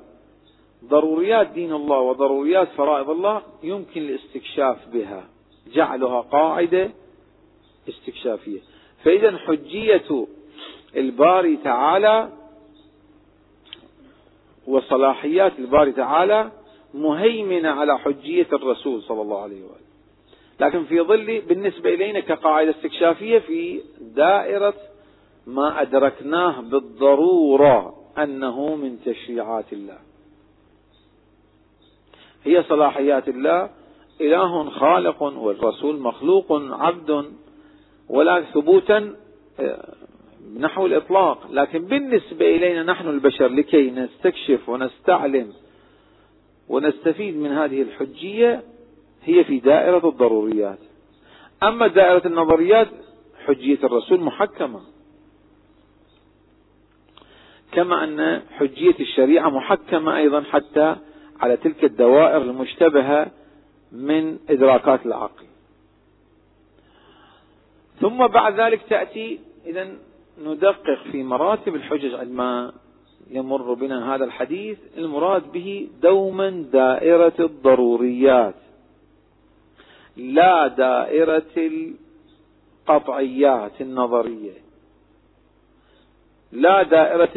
ضروريات 0.85 1.47
دين 1.47 1.73
الله 1.73 1.99
وضروريات 1.99 2.67
فرائض 2.67 3.09
الله 3.09 3.41
يمكن 3.63 4.01
الاستكشاف 4.01 4.87
بها. 4.93 5.23
جعلها 5.73 6.21
قاعدة 6.21 6.91
استكشافية. 7.89 8.59
فإذا 9.03 9.37
حجية 9.37 10.27
الباري 10.97 11.57
تعالى 11.57 12.29
وصلاحيات 14.69 15.59
الباري 15.59 15.91
تعالى 15.91 16.51
مهيمنة 16.93 17.69
على 17.69 17.99
حجية 17.99 18.47
الرسول 18.53 19.01
صلى 19.01 19.21
الله 19.21 19.41
عليه 19.41 19.63
وآله. 19.63 19.89
لكن 20.59 20.83
في 20.83 21.01
ظل 21.01 21.41
بالنسبة 21.41 21.93
إلينا 21.93 22.19
كقاعدة 22.19 22.71
استكشافية 22.71 23.39
في 23.39 23.81
دائرة 24.01 24.73
ما 25.47 25.81
أدركناه 25.81 26.61
بالضرورة 26.61 27.95
أنه 28.17 28.75
من 28.75 28.99
تشريعات 29.05 29.73
الله. 29.73 29.97
هي 32.43 32.63
صلاحيات 32.63 33.27
الله. 33.27 33.69
إله 34.21 34.69
خالق 34.69 35.23
والرسول 35.23 35.99
مخلوق 35.99 36.45
عبد 36.51 37.25
ولا 38.09 38.41
ثبوتا 38.41 39.15
آه، 39.59 39.93
نحو 40.59 40.85
الإطلاق. 40.85 41.51
لكن 41.51 41.85
بالنسبة 41.85 42.55
إلينا 42.55 42.83
نحن 42.83 43.07
البشر 43.07 43.47
لكي 43.47 43.91
نستكشف 43.91 44.69
ونستعلم 44.69 45.53
ونستفيد 46.69 47.35
من 47.37 47.51
هذه 47.51 47.81
الحجية 47.81 48.63
هي 49.23 49.43
في 49.43 49.59
دائرة 49.59 50.09
الضروريات. 50.09 50.79
أما 51.63 51.87
دائرة 51.87 52.27
النظريات 52.27 52.87
حجية 53.45 53.79
الرسول 53.83 54.19
محكمة. 54.19 54.81
كما 57.71 58.03
أن 58.03 58.41
حجية 58.51 58.95
الشريعة 58.99 59.49
محكمة 59.49 60.17
أيضا 60.17 60.41
حتى 60.41 60.95
على 61.39 61.57
تلك 61.57 61.83
الدوائر 61.83 62.41
المشتبهة 62.41 63.31
من 63.91 64.39
إدراكات 64.49 65.05
العقل. 65.05 65.45
ثم 68.01 68.27
بعد 68.27 68.59
ذلك 68.59 68.81
تأتي 68.89 69.39
إذا 69.65 69.97
ندقق 70.45 71.03
في 71.11 71.23
مراتب 71.23 71.75
الحجج 71.75 72.13
عندما 72.13 72.71
يمر 73.29 73.73
بنا 73.73 74.15
هذا 74.15 74.25
الحديث 74.25 74.77
المراد 74.97 75.51
به 75.51 75.89
دوما 76.01 76.49
دائرة 76.73 77.33
الضروريات 77.39 78.55
لا 80.17 80.67
دائرة 80.67 81.91
القطعيات 82.87 83.81
النظرية 83.81 84.53
لا 86.51 86.83
دائرة 86.83 87.29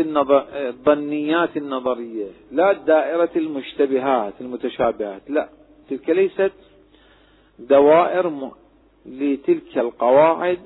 الظنيات 0.69 1.57
النظرية 1.57 2.27
لا 2.51 2.73
دائرة 2.73 3.31
المشتبهات 3.37 4.35
المتشابهات 4.41 5.31
لا 5.31 5.49
تلك 5.91 6.11
ليست 6.11 6.53
دوائر 7.59 8.51
لتلك 9.07 9.79
القواعد 9.79 10.59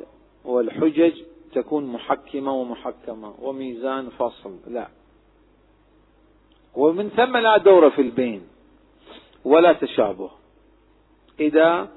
والحجج 0.45 1.23
تكون 1.53 1.87
محكمة 1.87 2.53
ومحكمة 2.53 3.35
وميزان 3.39 4.09
فصل 4.09 4.57
لا. 4.67 4.89
ومن 6.75 7.09
ثم 7.09 7.37
لا 7.37 7.57
دور 7.57 7.91
في 7.91 8.03
البين 8.03 8.43
ولا 9.45 9.73
تشابه. 9.73 10.31
إذا 11.41 11.89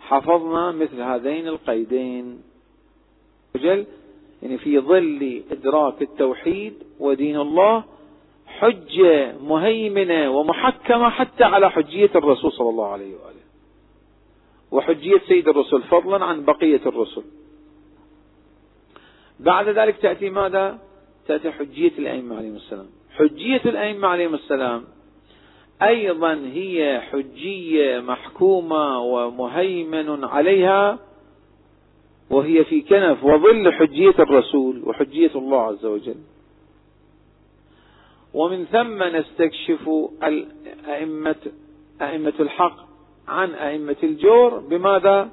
حفظنا 0.00 0.72
مثل 0.72 1.00
هذين 1.00 1.48
القيدين 1.48 2.42
جل 3.56 3.86
يعني 4.42 4.58
في 4.58 4.80
ظل 4.80 5.42
إدراك 5.50 6.02
التوحيد 6.02 6.74
ودين 7.00 7.40
الله 7.40 7.84
حجة 8.46 9.38
مهيمنة 9.38 10.30
ومحكمة 10.30 11.10
حتى 11.10 11.44
على 11.44 11.70
حجية 11.70 12.10
الرسول 12.14 12.52
صلى 12.52 12.70
الله 12.70 12.86
عليه 12.86 13.14
وآله. 13.14 13.38
وحجية 14.70 15.20
سيد 15.28 15.48
الرسل 15.48 15.82
فضلا 15.82 16.24
عن 16.24 16.44
بقية 16.44 16.80
الرسل. 16.86 17.22
بعد 19.40 19.68
ذلك 19.68 19.96
تأتي 19.96 20.30
ماذا؟ 20.30 20.78
تأتي 21.28 21.50
حجية 21.50 21.92
الأئمة 21.98 22.36
عليهم 22.36 22.56
السلام. 22.56 22.86
حجية 23.16 23.62
الأئمة 23.66 24.08
عليهم 24.08 24.34
السلام 24.34 24.84
أيضا 25.82 26.34
هي 26.34 27.00
حجية 27.00 28.00
محكومة 28.00 29.00
ومهيمن 29.00 30.24
عليها 30.24 30.98
وهي 32.30 32.64
في 32.64 32.80
كنف 32.80 33.24
وظل 33.24 33.72
حجية 33.72 34.14
الرسول 34.18 34.82
وحجية 34.84 35.30
الله 35.34 35.62
عز 35.62 35.86
وجل. 35.86 36.16
ومن 38.34 38.64
ثم 38.64 39.02
نستكشف 39.02 39.90
الأئمة 40.22 41.36
أئمة 42.02 42.32
الحق 42.40 42.76
عن 43.28 43.54
أئمة 43.54 43.96
الجور 44.02 44.58
بماذا؟ 44.58 45.30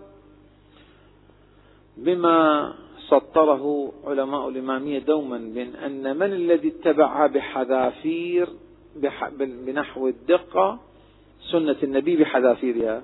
بما 1.98 2.74
سطره 3.10 3.94
علماء 4.06 4.50
الإمامية 4.50 5.00
دوما 5.00 5.38
بين 5.38 5.76
أن 5.76 6.18
من 6.18 6.34
الذي 6.34 6.68
اتبعها 6.68 7.28
بحذافير 7.28 8.50
بنحو 9.39 10.08
الدقة 10.08 10.80
سنة 11.52 11.76
النبي 11.84 12.15
بحذافيرها 12.15 13.04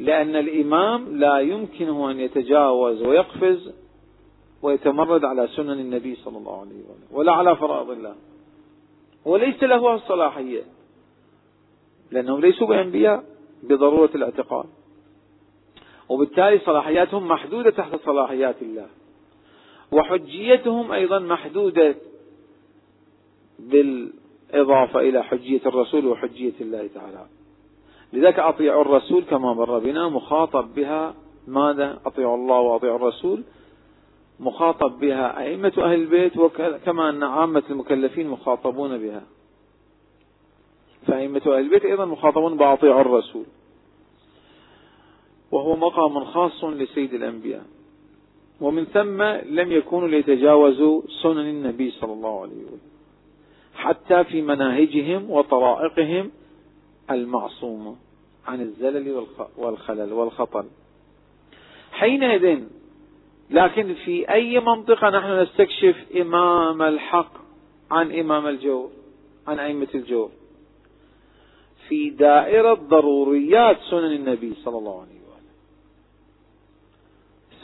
لأن 0.00 0.36
الإمام 0.36 1.16
لا 1.16 1.38
يمكنه 1.38 2.10
أن 2.10 2.20
يتجاوز 2.20 3.02
ويقفز 3.02 3.72
ويتمرد 4.62 5.24
على 5.24 5.48
سنن 5.56 5.80
النبي 5.80 6.14
صلى 6.14 6.38
الله 6.38 6.60
عليه 6.60 6.70
وسلم 6.70 7.08
ولا 7.10 7.32
على 7.32 7.56
فرائض 7.56 7.90
الله. 7.90 8.14
وليس 9.24 9.62
له 9.62 9.94
الصلاحية 9.94 10.62
لأنهم 12.10 12.40
ليسوا 12.40 12.66
بأنبياء 12.66 13.24
بضرورة 13.62 14.10
الاعتقاد. 14.14 14.66
وبالتالي 16.08 16.58
صلاحياتهم 16.58 17.28
محدودة 17.28 17.70
تحت 17.70 17.96
صلاحيات 18.04 18.62
الله. 18.62 18.86
وحجيتهم 19.92 20.92
أيضا 20.92 21.18
محدودة 21.18 21.94
بالإضافة 23.58 25.00
إلى 25.00 25.24
حجية 25.24 25.60
الرسول 25.66 26.06
وحجية 26.06 26.52
الله 26.60 26.88
تعالى. 26.94 27.26
لذلك 28.12 28.38
أطيعوا 28.38 28.82
الرسول 28.82 29.22
كما 29.24 29.54
مر 29.54 29.78
بنا 29.78 30.08
مخاطب 30.08 30.74
بها 30.74 31.14
ماذا؟ 31.46 32.00
أطيعوا 32.06 32.36
الله 32.36 32.60
وأطيعوا 32.60 32.96
الرسول. 32.96 33.42
مخاطب 34.40 34.98
بها 34.98 35.40
أئمة 35.40 35.72
أهل 35.78 35.94
البيت 35.94 36.36
وكما 36.36 37.10
أن 37.10 37.22
عامة 37.22 37.62
المكلفين 37.70 38.28
مخاطبون 38.28 38.98
بها. 38.98 39.22
فأئمة 41.06 41.42
أهل 41.46 41.58
البيت 41.58 41.84
أيضا 41.84 42.04
مخاطبون 42.04 42.56
بأطيعوا 42.56 43.00
الرسول. 43.00 43.44
وهو 45.54 45.76
مقام 45.76 46.24
خاص 46.24 46.64
لسيد 46.64 47.14
الأنبياء. 47.14 47.64
ومن 48.60 48.84
ثم 48.84 49.22
لم 49.58 49.72
يكونوا 49.72 50.08
ليتجاوزوا 50.08 51.02
سنن 51.22 51.38
النبي 51.38 51.90
صلى 51.90 52.12
الله 52.12 52.40
عليه 52.42 52.62
وسلم. 52.64 52.94
حتى 53.74 54.24
في 54.24 54.42
مناهجهم 54.42 55.30
وطرائقهم 55.30 56.30
المعصومة 57.10 57.96
عن 58.46 58.60
الزلل 58.60 59.26
والخلل 59.56 60.12
والخطل 60.12 60.64
حينئذ 61.92 62.60
لكن 63.50 63.94
في 63.94 64.28
أي 64.30 64.60
منطقة 64.60 65.10
نحن 65.10 65.40
نستكشف 65.42 65.96
إمام 66.20 66.82
الحق 66.82 67.32
عن 67.90 68.12
إمام 68.12 68.46
الجور 68.46 68.90
عن 69.46 69.58
أئمة 69.58 69.88
الجور؟ 69.94 70.30
في 71.88 72.10
دائرة 72.10 72.74
ضروريات 72.74 73.78
سنن 73.90 74.12
النبي 74.12 74.52
صلى 74.64 74.78
الله 74.78 75.00
عليه 75.00 75.02
وسلم. 75.02 75.13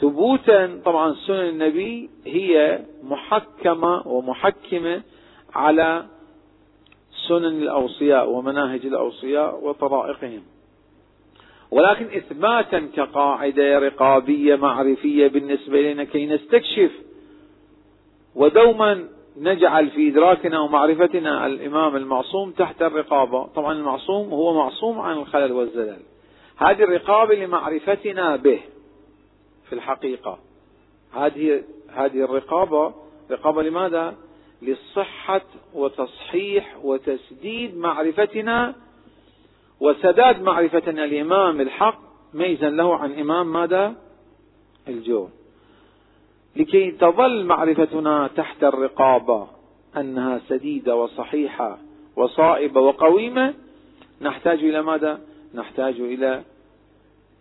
ثبوتا 0.01 0.81
طبعا 0.85 1.13
سنن 1.13 1.49
النبي 1.49 2.09
هي 2.25 2.79
محكمة 3.03 4.07
ومحكمة 4.07 5.01
على 5.55 6.05
سنن 7.27 7.45
الأوصياء 7.45 8.29
ومناهج 8.29 8.85
الأوصياء 8.85 9.59
وطرائقهم. 9.63 10.43
ولكن 11.71 12.05
إثباتا 12.05 12.79
كقاعدة 12.95 13.79
رقابية 13.79 14.55
معرفية 14.55 15.27
بالنسبة 15.27 15.81
لنا 15.81 16.03
كي 16.03 16.25
نستكشف 16.25 16.91
ودوما 18.35 19.07
نجعل 19.37 19.89
في 19.89 20.09
إدراكنا 20.09 20.59
ومعرفتنا 20.59 21.45
الإمام 21.45 21.95
المعصوم 21.95 22.51
تحت 22.51 22.81
الرقابة. 22.81 23.43
طبعا 23.43 23.73
المعصوم 23.73 24.29
هو 24.29 24.53
معصوم 24.53 24.99
عن 24.99 25.17
الخلل 25.17 25.51
والزلل. 25.51 26.01
هذه 26.57 26.83
الرقابة 26.83 27.35
لمعرفتنا 27.35 28.35
به. 28.35 28.59
في 29.71 29.77
الحقيقة 29.77 30.39
هذه 31.13 31.63
هذه 31.89 32.23
الرقابة 32.23 32.93
رقابة 33.31 33.63
لماذا؟ 33.63 34.15
لصحة 34.61 35.41
وتصحيح 35.73 36.77
وتسديد 36.83 37.77
معرفتنا 37.77 38.75
وسداد 39.79 40.41
معرفتنا 40.41 41.03
الإمام 41.03 41.61
الحق 41.61 41.99
ميزا 42.33 42.69
له 42.69 42.95
عن 42.95 43.19
إمام 43.19 43.53
ماذا؟ 43.53 43.95
الجور 44.87 45.29
لكي 46.55 46.91
تظل 46.91 47.45
معرفتنا 47.45 48.29
تحت 48.35 48.63
الرقابة 48.63 49.47
أنها 49.97 50.41
سديدة 50.49 50.95
وصحيحة 50.95 51.77
وصائبة 52.15 52.81
وقويمة 52.81 53.53
نحتاج 54.21 54.59
إلى 54.63 54.81
ماذا؟ 54.81 55.21
نحتاج 55.53 55.99
إلى 55.99 56.43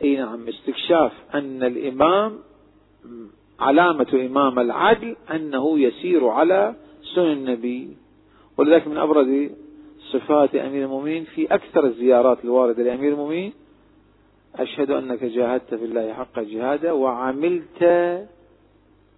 اي 0.02 0.16
نعم 0.16 0.48
استكشاف 0.48 1.12
أن 1.34 1.62
الإمام 1.62 2.38
علامة 3.60 4.06
إمام 4.26 4.58
العدل 4.58 5.16
أنه 5.30 5.78
يسير 5.78 6.28
على 6.28 6.74
سنن 7.14 7.32
النبي. 7.32 7.96
ولذلك 8.56 8.88
من 8.88 8.98
أبرز 8.98 9.50
صفات 10.12 10.54
أمير 10.54 10.84
المؤمنين 10.84 11.24
في 11.24 11.54
أكثر 11.54 11.84
الزيارات 11.84 12.44
الواردة 12.44 12.82
لأمير 12.82 13.12
المؤمنين 13.12 13.52
أشهد 14.56 14.90
أنك 14.90 15.24
جاهدت 15.24 15.74
في 15.74 15.84
الله 15.84 16.12
حق 16.12 16.40
جهاده 16.40 16.94
وعملت 16.94 17.82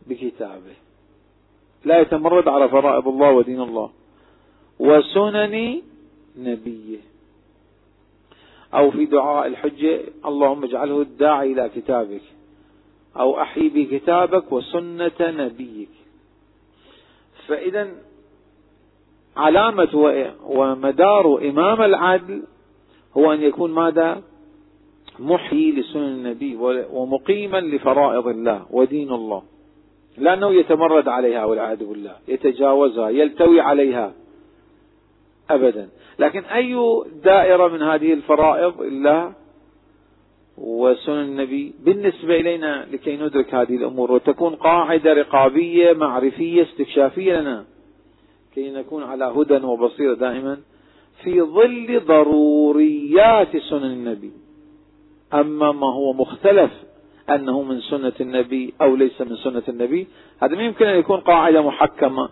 بكتابه. 0.07 0.77
لا 1.85 2.01
يتمرد 2.01 2.49
على 2.49 2.69
فرائض 2.69 3.09
الله 3.09 3.31
ودين 3.31 3.61
الله 3.61 3.91
وسنن 4.79 5.83
نبيه. 6.39 7.12
أو 8.75 8.91
في 8.91 9.05
دعاء 9.05 9.47
الحجة 9.47 10.01
اللهم 10.27 10.65
اجعله 10.65 11.01
الداعي 11.01 11.53
إلى 11.53 11.71
كتابك 11.77 12.23
أو 13.17 13.41
أحيي 13.41 13.69
بكتابك 13.69 14.53
وسنة 14.53 15.21
نبيك. 15.21 15.89
فإذا 17.47 17.89
علامة 19.37 19.95
ومدار 20.47 21.39
إمام 21.49 21.83
العدل 21.83 22.43
هو 23.17 23.33
أن 23.33 23.43
يكون 23.43 23.71
ماذا؟ 23.71 24.23
محيي 25.19 25.73
لسنن 25.73 26.03
النبي 26.03 26.57
ومقيما 26.93 27.61
لفرائض 27.61 28.29
الله 28.29 28.67
ودين 28.71 29.13
الله. 29.13 29.43
لأنه 30.19 30.55
يتمرد 30.55 31.09
عليها 31.09 31.45
والعياذ 31.45 31.85
بالله 31.85 32.17
يتجاوزها 32.29 33.09
يلتوي 33.09 33.61
عليها. 33.61 34.13
أبدا. 35.51 35.89
لكن 36.19 36.45
أي 36.45 37.03
دائرة 37.25 37.69
من 37.69 37.83
هذه 37.83 38.13
الفرائض 38.13 38.83
إلا 38.83 39.33
وسنن 40.59 41.23
النبي 41.23 41.75
بالنسبة 41.85 42.37
إلينا 42.37 42.87
لكي 42.93 43.17
ندرك 43.17 43.55
هذه 43.55 43.77
الأمور 43.77 44.13
وتكون 44.13 44.55
قاعدة 44.55 45.13
رقابية 45.13 45.93
معرفية 45.93 46.63
استكشافية 46.63 47.41
لنا 47.41 47.65
كي 48.55 48.71
نكون 48.71 49.03
على 49.03 49.25
هدى 49.25 49.67
وبصيرة 49.67 50.15
دائما 50.15 50.59
في 51.23 51.43
ظل 51.43 52.01
ضروريات 52.07 53.57
سنن 53.57 53.85
النبي. 53.85 54.33
أما 55.35 55.73
ما 55.73 55.95
هو 55.95 56.13
مختلف 56.13 56.71
أنه 57.31 57.63
من 57.63 57.81
سنة 57.81 58.13
النبي 58.21 58.75
أو 58.81 58.97
ليس 58.97 59.21
من 59.21 59.37
سنة 59.37 59.63
النبي 59.69 60.07
هذا 60.43 60.63
يمكن 60.63 60.87
أن 60.87 60.99
يكون 60.99 61.21
قاعدة 61.21 61.63
محكمة. 61.63 62.29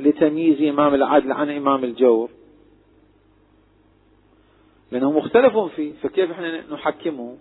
لتمييز 0.00 0.62
إمام 0.62 0.94
العدل 0.94 1.32
عن 1.32 1.50
إمام 1.50 1.84
الجور. 1.84 2.30
لأنه 4.92 5.12
مختلف 5.12 5.58
فيه 5.58 5.92
فكيف 6.02 6.30
إحنا 6.30 6.70
نحكمه؟ 6.72 7.36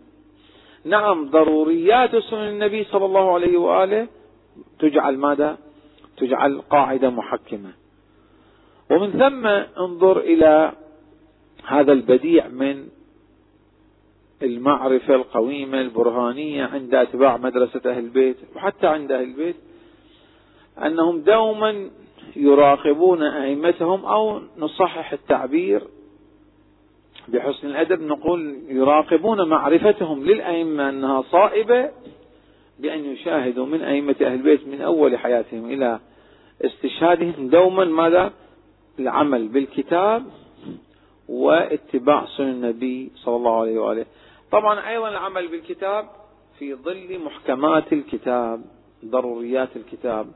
نعم 0.85 1.29
ضروريات 1.29 2.15
سنن 2.15 2.49
النبي 2.49 2.83
صلى 2.83 3.05
الله 3.05 3.33
عليه 3.33 3.57
وآله. 3.57 4.07
تجعل 4.79 5.17
ماذا؟ 5.17 5.57
تجعل 6.17 6.61
قاعدة 6.61 7.09
محكمة. 7.09 7.73
ومن 8.91 9.11
ثم 9.11 9.47
انظر 9.81 10.19
إلى 10.19 10.71
هذا 11.65 11.91
البديع 11.91 12.47
من 12.47 12.87
المعرفة 14.43 15.15
القويمة 15.15 15.81
البرهانية 15.81 16.65
عند 16.65 16.95
أتباع 16.95 17.37
مدرسة 17.37 17.81
أهل 17.85 18.03
البيت 18.03 18.37
وحتى 18.55 18.87
عند 18.87 19.11
أهل 19.11 19.23
البيت 19.23 19.55
أنهم 20.85 21.21
دوما 21.21 21.89
يراقبون 22.35 23.23
أئمتهم 23.23 24.05
أو 24.05 24.41
نصحح 24.57 25.13
التعبير 25.13 25.83
بحسن 27.27 27.67
الأدب 27.67 28.01
نقول 28.01 28.59
يراقبون 28.67 29.49
معرفتهم 29.49 30.23
للأئمة 30.23 30.89
أنها 30.89 31.21
صائبة 31.21 31.91
بأن 32.79 33.05
يشاهدوا 33.05 33.65
من 33.65 33.81
أئمة 33.81 34.15
أهل 34.21 34.33
البيت 34.33 34.67
من 34.67 34.81
أول 34.81 35.17
حياتهم 35.17 35.65
إلى 35.65 35.99
استشهادهم 36.65 37.47
دوما. 37.47 37.85
ماذا؟ 37.85 38.33
العمل 38.99 39.47
بالكتاب 39.47 40.23
واتباع 41.29 42.25
سنن 42.25 42.49
النبي 42.49 43.11
صلى 43.15 43.35
الله 43.35 43.61
عليه 43.61 43.79
وآله. 43.79 44.05
طبعا 44.51 44.89
أيضا 44.89 45.09
العمل 45.09 45.47
بالكتاب 45.47 46.09
في 46.59 46.75
ظل 46.75 47.19
محكمات 47.25 47.93
الكتاب 47.93 48.61
ضروريات 49.05 49.69
الكتاب. 49.75 50.27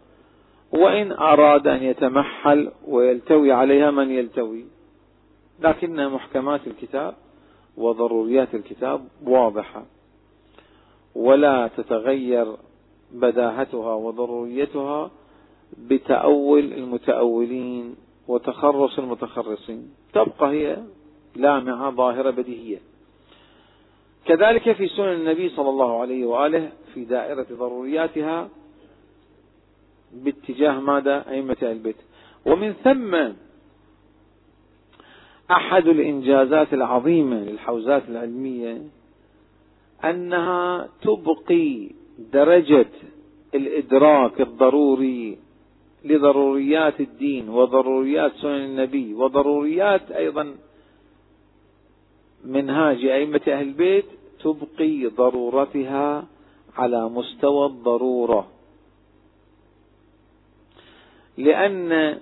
وإن 0.71 1.11
أراد 1.11 1.67
أن 1.67 1.83
يتمحل 1.83 2.71
ويلتوي 2.87 3.51
عليها 3.51 3.91
من 3.91 4.11
يلتوي. 4.11 4.65
لكن 5.59 6.07
محكمات 6.07 6.67
الكتاب 6.67 7.15
وضروريات 7.77 8.55
الكتاب 8.55 9.07
واضحة. 9.23 9.85
ولا 11.15 11.69
تتغير 11.77 12.55
بداهتها 13.11 13.93
وضروريتها 13.93 15.11
بتأول 15.77 16.73
المتأولين 16.73 17.95
وتخرص 18.27 18.99
المتخرصين. 18.99 19.93
تبقى 20.13 20.49
هي 20.51 20.77
لامعة 21.35 21.91
ظاهرة 21.91 22.29
بديهية. 22.29 22.79
كذلك 24.25 24.71
في 24.71 24.87
سنن 24.87 25.13
النبي 25.13 25.49
صلى 25.49 25.69
الله 25.69 26.01
عليه 26.01 26.25
وآله 26.25 26.71
في 26.93 27.05
دائرة 27.05 27.45
ضرورياتها 27.51 28.49
باتجاه 30.13 30.79
ماذا؟ 30.79 31.29
أئمة 31.29 31.57
البيت. 31.61 31.95
ومن 32.45 32.73
ثم 32.73 33.15
أحد 35.51 35.87
الإنجازات 35.87 36.73
العظيمة 36.73 37.37
للحوزات 37.37 38.03
العلمية 38.09 38.81
أنها 40.05 40.89
تبقي 41.01 41.89
درجة 42.33 42.89
الإدراك 43.55 44.41
الضروري 44.41 45.37
لضروريات 46.05 47.01
الدين 47.01 47.49
وضروريات 47.49 48.31
سنن 48.41 48.65
النبي 48.65 49.13
وضروريات 49.13 50.11
أيضا 50.11 50.55
منهاج 52.45 53.05
أئمة 53.05 53.41
أهل 53.47 53.67
البيت 53.67 54.05
تبقي 54.43 55.05
ضرورتها 55.05 56.27
على 56.77 57.09
مستوى 57.09 57.65
الضرورة. 57.65 58.47
لأن 61.37 62.19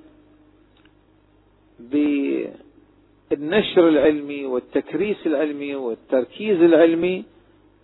بالنشر 3.32 3.88
العلمي 3.90 4.46
والتكريس 4.46 5.18
العلمي 5.26 5.76
والتركيز 5.76 6.62
العلمي 6.62 7.24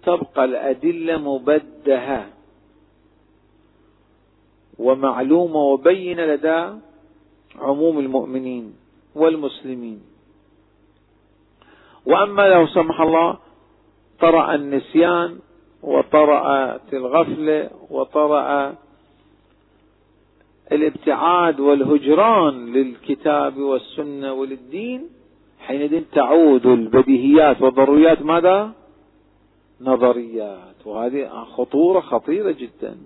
تبقى 0.04 0.46
الأدلة 0.46 1.18
مبدهة 1.18 2.26
ومعلومة 4.80 5.60
وبينة 5.60 6.26
لدى 6.26 6.70
عموم 7.60 8.00
المؤمنين 8.00 8.74
والمسلمين. 9.16 10.02
وأما 12.06 12.42
لو 12.42 12.68
سمح 12.68 13.02
الله 13.02 13.38
طرأ 14.20 14.56
النسيان 14.56 15.40
وطرأت 15.84 16.94
الغفلة 16.94 17.70
وطرأ 17.90 18.76
الابتعاد 20.72 21.60
والهجران 21.60 22.74
للكتاب 22.74 23.58
والسنة 23.58 24.34
وللدين 24.34 25.10
حينئذ 25.60 26.04
تعود 26.12 26.66
البديهيات 26.66 27.62
والضروريات 27.62 28.22
ماذا؟ 28.22 28.72
نظريات. 29.82 30.76
وهذه 30.86 31.28
خطورة 31.44 32.00
خطيرة 32.00 32.52
جدا. 32.52 32.98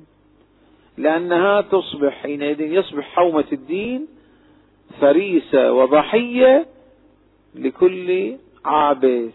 لأنها 0.97 1.61
تصبح 1.61 2.13
حينئذ 2.13 2.61
يصبح 2.61 3.15
حومة 3.15 3.45
الدين 3.51 4.07
فريسة 5.01 5.73
وضحية 5.73 6.65
لكل 7.55 8.35
عابث 8.65 9.33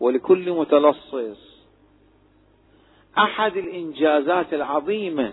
ولكل 0.00 0.52
متلصص. 0.52 1.52
أحد 3.18 3.56
الإنجازات 3.56 4.54
العظيمة 4.54 5.32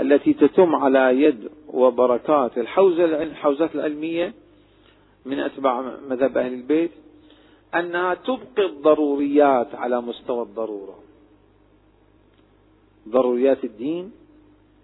التي 0.00 0.32
تتم 0.32 0.74
على 0.74 1.22
يد 1.22 1.50
وبركات 1.68 2.58
الحوزة 2.58 3.22
الحوزات 3.22 3.74
العلمية 3.74 4.34
من 5.26 5.40
أتباع 5.40 5.80
مذهب 6.08 6.38
أهل 6.38 6.52
البيت 6.52 6.90
أنها 7.74 8.14
تبقي 8.14 8.66
الضروريات 8.66 9.74
على 9.74 10.00
مستوى 10.00 10.42
الضرورة. 10.42 10.98
ضروريات 13.08 13.64
الدين 13.64 14.12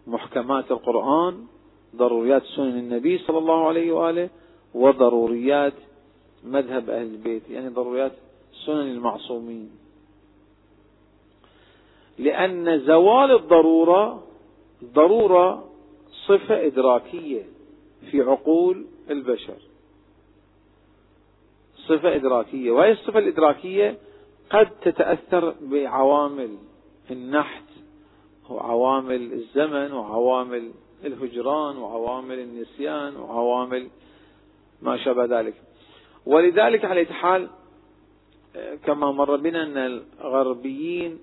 محكمات 0.06 0.70
القرآن 0.70 1.44
ضروريات 1.96 2.42
سنن 2.42 2.78
النبي 2.78 3.18
صلى 3.18 3.38
الله 3.38 3.68
عليه 3.68 3.92
وآله 3.92 4.28
وضروريات 4.74 5.72
مذهب 6.44 6.90
أهل 6.90 7.06
البيت 7.06 7.50
يعني 7.50 7.68
ضروريات 7.68 8.12
سنن 8.66 8.90
المعصومين. 8.90 9.70
لأن 12.18 12.80
زوال 12.80 13.32
الضرورة 13.32 14.22
ضرورة 14.84 15.68
صفة 16.26 16.66
إدراكية 16.66 17.42
في 18.10 18.20
عقول 18.20 18.86
البشر. 19.10 19.56
صفة 21.76 22.14
إدراكية. 22.14 22.70
وهي 22.70 22.92
الصفة 22.92 23.18
الإدراكية 23.18 23.98
قد 24.50 24.70
تتأثر 24.80 25.54
بعوامل 25.60 26.56
النحت 27.10 27.64
وعوامل 28.50 29.32
الزمن 29.32 29.92
وعوامل 29.92 30.70
الهجران 31.04 31.76
وعوامل 31.76 32.38
النسيان 32.38 33.16
وعوامل 33.16 33.88
ما 34.82 34.96
شابه 34.96 35.24
ذلك. 35.40 35.54
ولذلك 36.26 36.84
على 36.84 37.04
حال 37.04 37.48
كما 38.84 39.12
مر 39.12 39.36
بنا 39.36 39.62
أن 39.62 40.02
الغربيين 40.20 41.18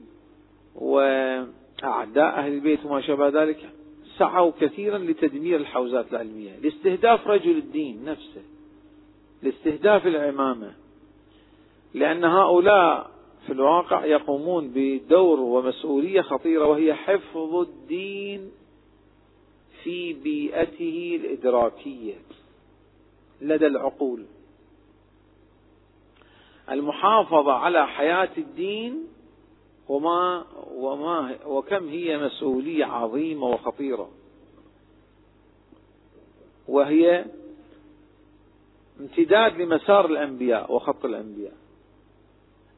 وأعداء 1.84 2.39
أهل 2.39 2.53
البيت 2.53 2.86
وما 2.86 3.01
شابه 3.01 3.43
ذلك 3.43 3.69
سعوا 4.17 4.51
كثيرا 4.61 4.97
لتدمير 4.97 5.55
الحوزات 5.55 6.05
العلمية 6.11 6.59
لاستهداف 6.61 7.27
رجل 7.27 7.57
الدين 7.57 8.05
نفسه 8.05 8.41
لاستهداف 9.43 10.07
العمامة 10.07 10.73
لأن 11.93 12.23
هؤلاء 12.25 13.11
في 13.45 13.53
الواقع 13.53 14.05
يقومون 14.05 14.71
بدور 14.75 15.39
ومسؤولية 15.39 16.21
خطيرة 16.21 16.65
وهي 16.65 16.93
حفظ 16.93 17.55
الدين 17.55 18.51
في 19.84 20.13
بيئته 20.13 21.19
الإدراكية 21.23 22.15
لدى 23.41 23.67
العقول. 23.67 24.25
المحافظة 26.69 27.51
على 27.51 27.88
حياة 27.88 28.30
الدين 28.38 29.07
وما 29.89 30.45
وما 30.75 31.37
وكم 31.45 31.87
هي 31.87 32.17
مسؤولية 32.17 32.85
عظيمة 32.85 33.47
وخطيرة. 33.47 34.09
وهي 36.67 37.25
امتداد 38.99 39.61
لمسار 39.61 40.05
الأنبياء 40.05 40.73
وخط 40.73 41.05
الأنبياء. 41.05 41.53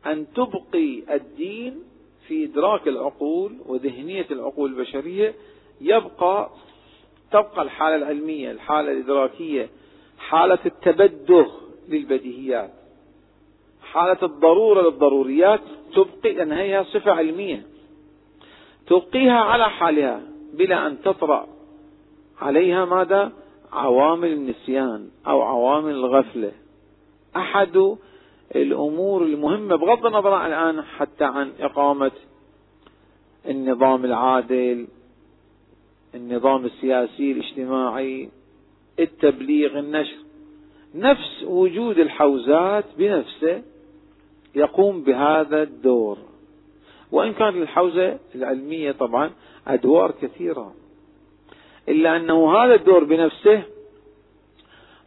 أن 0.06 0.26
تبقي 0.34 1.16
الدين 1.16 1.84
في 2.28 2.46
إدراك 2.46 2.88
العقول 2.88 3.58
وذهنية 3.66 4.26
العقول 4.32 4.72
البشرية 4.72 5.34
يبقى 5.82 6.50
تبقى 7.32 7.62
الحالة 7.62 7.96
العلمية 7.96 8.52
الحالة 8.52 8.92
الإدراكية 8.92 9.70
حالة 10.18 10.60
التبده 10.66 11.48
للبديهيات 11.90 12.72
حالة 13.82 14.18
الضرورة 14.24 14.82
للضروريات 14.82 15.62
تبقي 15.92 16.34
لأن 16.34 16.52
هي 16.52 16.86
صفة 16.94 17.12
علمية. 17.12 17.64
تبقيها 18.88 19.40
على 19.40 19.70
حالها 19.70 20.22
بلا 20.54 20.88
أن 20.88 21.02
تطرأ. 21.02 21.48
عليها 22.42 22.86
ماذا؟ 22.86 23.32
عوامل 23.72 24.32
النسيان 24.32 25.10
أو 25.28 25.42
عوامل 25.42 25.92
الغفلة. 25.92 26.52
أحد 27.36 27.96
الأمور 28.56 29.24
المهمة 29.24 29.76
بغض 29.76 30.06
النظر 30.06 30.46
الآن 30.46 30.82
حتى 30.82 31.24
عن 31.24 31.52
إقامة 31.60 32.12
النظام 33.50 34.06
العادل 34.06 34.88
النظام 36.16 36.66
السياسي 36.66 37.32
الاجتماعي 37.32 38.30
التبليغ 39.00 39.80
النشر. 39.80 40.18
نفس 40.96 41.44
وجود 41.44 42.00
الحوزات 42.00 42.86
بنفسه 42.98 43.64
يقوم 44.56 45.04
بهذا 45.04 45.64
الدور. 45.64 46.18
وإن 47.12 47.34
كانت 47.34 47.56
الحوزة 47.56 48.20
العلمية 48.36 48.92
طبعا 48.92 49.32
أدوار 49.68 50.12
كثيرة. 50.12 50.74
إلا 51.90 52.18
أنه 52.18 52.58
هذا 52.58 52.76
الدور 52.76 53.04
بنفسه 53.04 53.64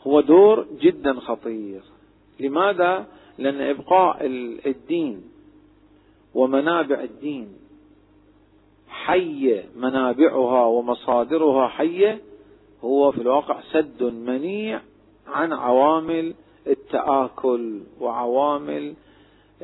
هو 0.03 0.21
دور 0.21 0.67
جدا 0.81 1.21
خطير. 1.21 1.81
لماذا؟ 2.41 3.07
لأن 3.39 3.61
إبقاء 3.61 4.19
الدين 4.67 5.23
ومنابع 6.35 7.01
الدين 7.01 7.49
حية 8.89 9.65
منابعها 9.77 10.67
ومصادرها 10.67 11.69
حية 11.69 12.21
هو 12.85 13.13
في 13.13 13.21
الواقع 13.21 13.61
سد 13.73 14.03
منيع 14.03 14.81
عن 15.27 15.53
عوامل 15.53 16.35
التآكل 16.67 17.81
وعوامل 18.01 18.95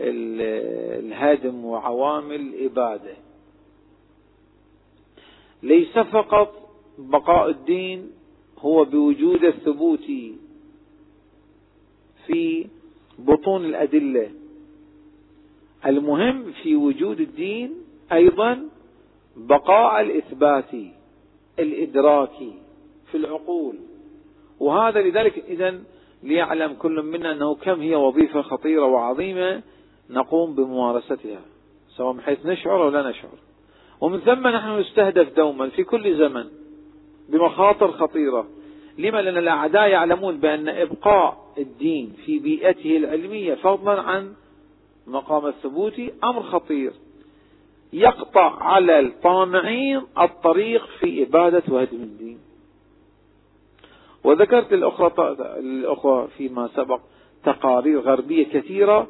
الهدم 0.01 1.65
وعوامل 1.65 2.35
الإبادة 2.41 3.15
ليس 5.63 5.99
فقط 5.99 6.71
بقاء 6.99 7.51
الدين 7.51 8.11
هو 8.59 8.85
بوجود 8.85 9.45
الثبوت 9.45 10.05
في 12.27 12.67
بطون 13.19 13.65
الأدلة. 13.65 14.31
المهم 15.87 16.53
في 16.63 16.77
وجود 16.77 17.21
الدين 17.21 17.75
أيضا 18.13 18.69
بقاء 19.37 20.01
الإثباتي 20.01 20.93
الإدراكي 21.59 22.53
في 23.11 23.17
العقول. 23.17 23.77
وهذا 24.61 25.03
لذلك 25.03 25.39
إذا 25.49 25.81
ليعلم 26.23 26.75
كل 26.75 27.03
منا 27.03 27.33
أنه 27.33 27.55
كم 27.55 27.81
هي 27.81 27.95
وظيفة 27.95 28.43
خطيرة 28.43 28.85
وعظيمة 28.87 29.63
نقوم 30.11 30.55
بممارستها 30.55 31.41
سواء 31.97 32.13
من 32.13 32.21
حيث 32.21 32.47
نشعر 32.47 32.83
أو 32.83 32.89
لا 32.89 33.11
نشعر. 33.11 33.31
ومن 34.01 34.19
ثم 34.19 34.49
نحن 34.49 34.79
نستهدف 34.79 35.37
دوما 35.37 35.69
في 35.69 35.85
كل 35.85 36.17
زمن 36.17 36.45
بمخاطر 37.29 37.93
خطيرة. 37.93 38.47
لما؟ 38.99 39.23
لأن 39.23 39.39
الأعداء 39.39 39.89
يعلمون 39.89 40.41
بأن 40.41 40.69
إبقاء 40.69 41.53
الدين 41.59 42.13
في 42.27 42.39
بيئته 42.39 42.97
العلمية 42.97 43.55
فضلا 43.55 44.01
عن 44.03 44.33
مقام 45.07 45.47
الثبوت 45.47 46.01
أمر 46.25 46.43
خطير. 46.43 46.93
يقطع 47.93 48.63
على 48.63 49.01
الطامعين 49.01 50.03
الطريق 50.19 50.87
في 51.01 51.23
إبادة 51.23 51.63
وهدم 51.69 52.03
الدين. 52.03 52.39
وذكرت 54.25 54.73
الأخرى 54.73 55.37
الأخرى 55.59 56.29
فيما 56.37 56.69
سبق 56.77 57.01
تقارير 57.45 58.01
غربية 58.01 58.45
كثيرة 58.45 59.09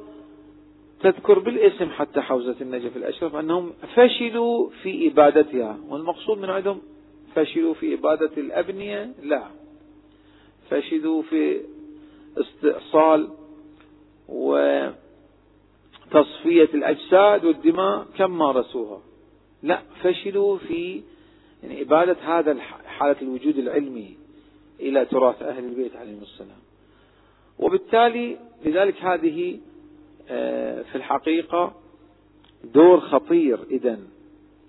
تذكر 1.03 1.38
بالاسم 1.38 1.90
حتى 1.90 2.20
حوزة 2.20 2.57
النجف 2.61 2.96
الأشرف 2.96 3.34
أنهم 3.34 3.72
فشلوا 3.94 4.70
في 4.82 5.09
إبادتها 5.09 5.78
والمقصود 5.88 6.38
من 6.38 6.51
عندهم 6.51 6.80
فشلوا 7.34 7.74
في 7.74 7.94
إبادة 7.94 8.30
الأبنية؟ 8.36 9.12
لا. 9.22 9.42
فشلوا 10.70 11.22
في 11.22 11.61
استئصال 12.38 13.28
وتصفية 14.28 14.98
الأجساد 16.74 17.44
والدماء 17.44 18.07
كم 18.18 18.38
مارسوها 18.38 19.01
لا 19.62 19.82
فشلوا 20.03 20.59
في 20.59 21.03
يعني 21.62 21.82
إبادة 21.82 22.16
هذا 22.22 22.57
حالة 22.86 23.16
الوجود 23.22 23.59
العلمي 23.59 24.16
إلى 24.80 25.05
تراث 25.05 25.42
أهل 25.42 25.64
البيت 25.64 25.96
عليهم 25.96 26.22
السلام. 26.22 26.59
وبالتالي 27.59 28.38
لذلك 28.64 29.03
هذه 29.03 29.59
في 30.30 30.94
الحقيقة 30.94 31.74
دور 32.64 33.00
خطير 33.00 33.58
إذا 33.70 33.98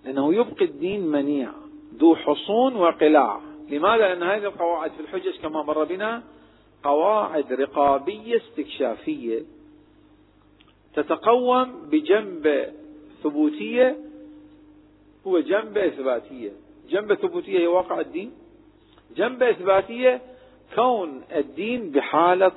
لأنه 0.05 0.33
يبقي 0.33 0.65
الدين 0.65 1.07
منيع 1.07 1.51
ذو 1.95 2.15
حصون 2.15 2.75
وقلاع. 2.75 3.41
لماذا؟ 3.69 3.97
لأن 3.97 4.23
هذه 4.23 4.43
القواعد 4.43 4.91
في 4.91 4.99
الحجج 4.99 5.39
كما 5.41 5.63
مر 5.63 5.83
بنا 5.83 6.23
قواعد 6.83 7.53
رقابية 7.53 8.37
استكشافية 8.37 9.43
تتقوم 10.95 11.89
بجنب 11.91 12.73
ثبوتية 13.23 13.97
وجنب 15.25 15.77
إثباتية. 15.77 16.51
جنب 16.89 17.13
ثبوتية 17.13 17.59
هي 17.59 17.67
واقع 17.67 17.99
الدين. 17.99 18.31
جنب 19.15 19.43
إثباتية 19.43 20.21
كون 20.75 21.21
الدين 21.35 21.91
بحالة 21.91 22.51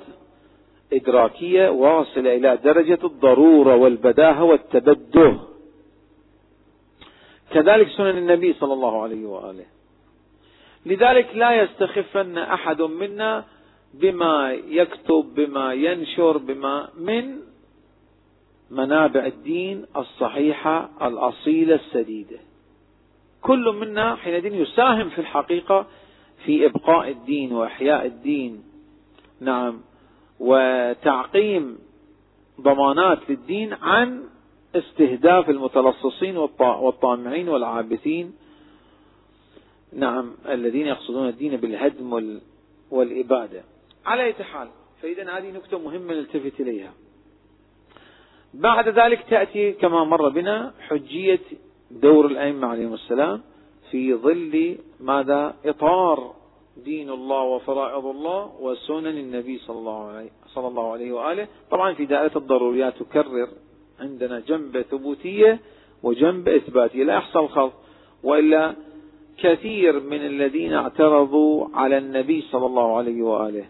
إدراكية 0.93 1.69
واصلة 1.69 2.35
إلى 2.35 2.57
درجة 2.63 2.99
الضرورة 3.03 3.75
والبداهة 3.75 4.43
والتبده. 4.43 5.39
كذلك 7.51 7.89
سنن 7.89 8.17
النبي 8.17 8.53
صلى 8.53 8.73
الله 8.73 9.01
عليه 9.03 9.25
وآله. 9.25 9.65
لذلك 10.85 11.35
لا 11.35 11.61
يستخفن 11.61 12.37
أحد 12.37 12.81
منا 12.81 13.45
بما 13.93 14.53
يكتب 14.67 15.25
بما 15.35 15.73
ينشر 15.73 16.37
بما 16.37 16.89
من 16.97 17.37
منابع 18.71 19.25
الدين 19.25 19.85
الصحيحة 19.97 20.89
الأصيلة 21.01 21.75
السديدة. 21.75 22.39
كل 23.41 23.75
منا 23.79 24.15
حينئذ 24.15 24.45
يساهم 24.45 25.09
في 25.09 25.19
الحقيقة 25.19 25.85
في 26.45 26.65
إبقاء 26.65 27.09
الدين 27.09 27.53
وإحياء 27.53 28.05
الدين. 28.05 28.63
نعم. 29.41 29.81
وتعقيم 30.39 31.77
ضمانات 32.61 33.19
للدين 33.29 33.73
عن 33.73 34.23
استهداف 34.75 35.49
المتلصصين 35.49 36.37
والطامعين 36.57 37.49
والعابثين. 37.49 38.33
نعم 39.93 40.31
الذين 40.49 40.87
يقصدون 40.87 41.27
الدين 41.27 41.57
بالهدم 41.57 42.39
والإبادة. 42.91 43.63
على 44.05 44.23
أي 44.23 44.33
حال 44.33 44.67
فإذا 45.01 45.37
هذه 45.37 45.51
نكتة 45.51 45.79
مهمة 45.79 46.13
نلتفت 46.13 46.59
إليها. 46.59 46.93
بعد 48.53 48.89
ذلك 48.89 49.25
تأتي 49.29 49.71
كما 49.71 50.03
مر 50.03 50.29
بنا 50.29 50.73
حجية 50.79 51.39
دور 51.91 52.25
الأئمة 52.25 52.67
عليهم 52.67 52.93
السلام 52.93 53.41
في 53.91 54.13
ظل 54.13 54.77
ماذا؟ 54.99 55.55
إطار 55.65 56.35
دين 56.83 57.09
الله 57.09 57.41
وفرائض 57.41 58.05
الله 58.05 58.51
وسنن 58.61 59.17
النبي 59.17 59.57
صلى 59.57 59.77
الله 59.77 60.07
عليه, 60.07 60.29
صلى 60.47 60.67
الله 60.67 60.91
عليه 60.91 61.11
وآله. 61.11 61.47
طبعا 61.71 61.93
في 61.93 62.05
دائرة 62.05 62.37
الضروريات 62.37 62.97
تكرر 62.97 63.47
عندنا 63.99 64.39
جنب 64.39 64.81
ثبوتية 64.81 65.59
وجنب 66.03 66.49
إثباتية 66.49 67.03
لا 67.03 67.13
يحصل 67.13 67.49
خلط. 67.49 67.73
وإلا 68.23 68.75
كثير 69.37 69.99
من 69.99 70.25
الذين 70.25 70.73
اعترضوا 70.73 71.67
على 71.73 71.97
النبي 71.97 72.41
صلى 72.41 72.65
الله 72.65 72.97
عليه 72.97 73.21
وآله. 73.23 73.65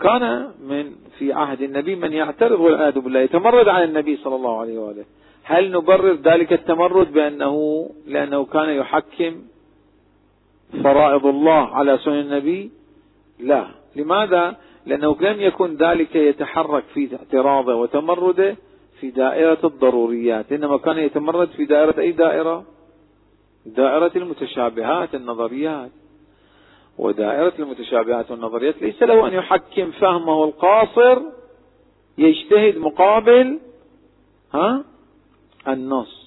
كان 0.00 0.50
من 0.62 0.92
في 1.18 1.32
عهد 1.32 1.62
النبي 1.62 1.94
من 1.96 2.12
يعترض 2.12 2.60
والعياذ 2.60 2.98
بالله 2.98 3.20
يتمرد 3.20 3.68
على 3.68 3.84
النبي 3.84 4.16
صلى 4.16 4.36
الله 4.36 4.60
عليه 4.60 4.78
وآله. 4.78 5.04
هل 5.42 5.72
نبرر 5.72 6.14
ذلك 6.14 6.52
التمرد 6.52 7.12
بأنه 7.12 7.90
لأنه 8.06 8.44
كان 8.44 8.68
يحكم 8.68 9.42
فرائض 10.72 11.26
الله 11.26 11.76
على 11.76 11.98
سنن 11.98 12.20
النبي؟ 12.20 12.70
لا. 13.38 13.66
لماذا؟ 13.96 14.56
لأنه 14.86 15.16
لم 15.20 15.40
يكن 15.40 15.76
ذلك 15.76 16.16
يتحرك 16.16 16.84
في 16.94 17.16
اعتراضه 17.16 17.74
وتمرده 17.74 18.56
في 19.00 19.10
دائرة 19.10 19.58
الضروريات 19.64 20.52
إنما 20.52 20.78
كان 20.78 20.98
يتمرد 20.98 21.48
في 21.48 21.64
دائرة 21.64 22.00
أي 22.00 22.12
دائرة؟ 22.12 22.64
دائرة 23.66 24.12
المتشابهات 24.16 25.14
النظريات. 25.14 25.90
ودائرة 26.98 27.52
المتشابهات 27.58 28.30
والنظريات 28.30 28.82
ليس 28.82 29.02
له 29.02 29.28
أن 29.28 29.32
يحكم 29.32 29.90
فهمه 29.90 30.44
القاصر 30.44 31.18
يجتهد 32.18 32.78
مقابل 32.78 33.58
ها؟ 34.54 34.84
النص. 35.68 36.17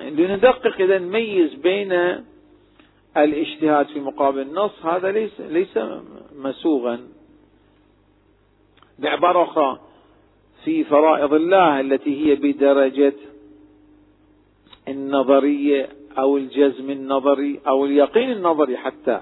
لندقق 0.00 0.80
إذا 0.80 0.98
نميز 0.98 1.54
بين 1.54 1.92
الاجتهاد 3.16 3.86
في 3.86 4.00
مقابل 4.00 4.40
النص 4.40 4.84
هذا 4.84 5.12
ليس 5.12 5.40
ليس 5.40 5.78
مسوغا. 6.36 7.00
بعبارة 8.98 9.42
أخرى 9.42 9.80
في 10.64 10.84
فرائض 10.84 11.34
الله 11.34 11.80
التي 11.80 12.26
هي 12.26 12.34
بدرجة 12.34 13.14
النظرية 14.88 15.88
أو 16.18 16.36
الجزم 16.36 16.90
النظري 16.90 17.60
أو 17.66 17.84
اليقين 17.84 18.32
النظري 18.32 18.76
حتى. 18.76 19.20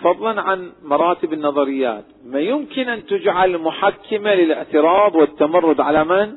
فضلا 0.00 0.42
عن 0.42 0.72
مراتب 0.84 1.32
النظريات. 1.32 2.04
ما 2.26 2.40
يمكن 2.40 2.88
أن 2.88 3.06
تجعل 3.06 3.58
محكمة 3.58 4.34
للاعتراض 4.34 5.14
والتمرد 5.14 5.80
على 5.80 6.04
من؟ 6.04 6.36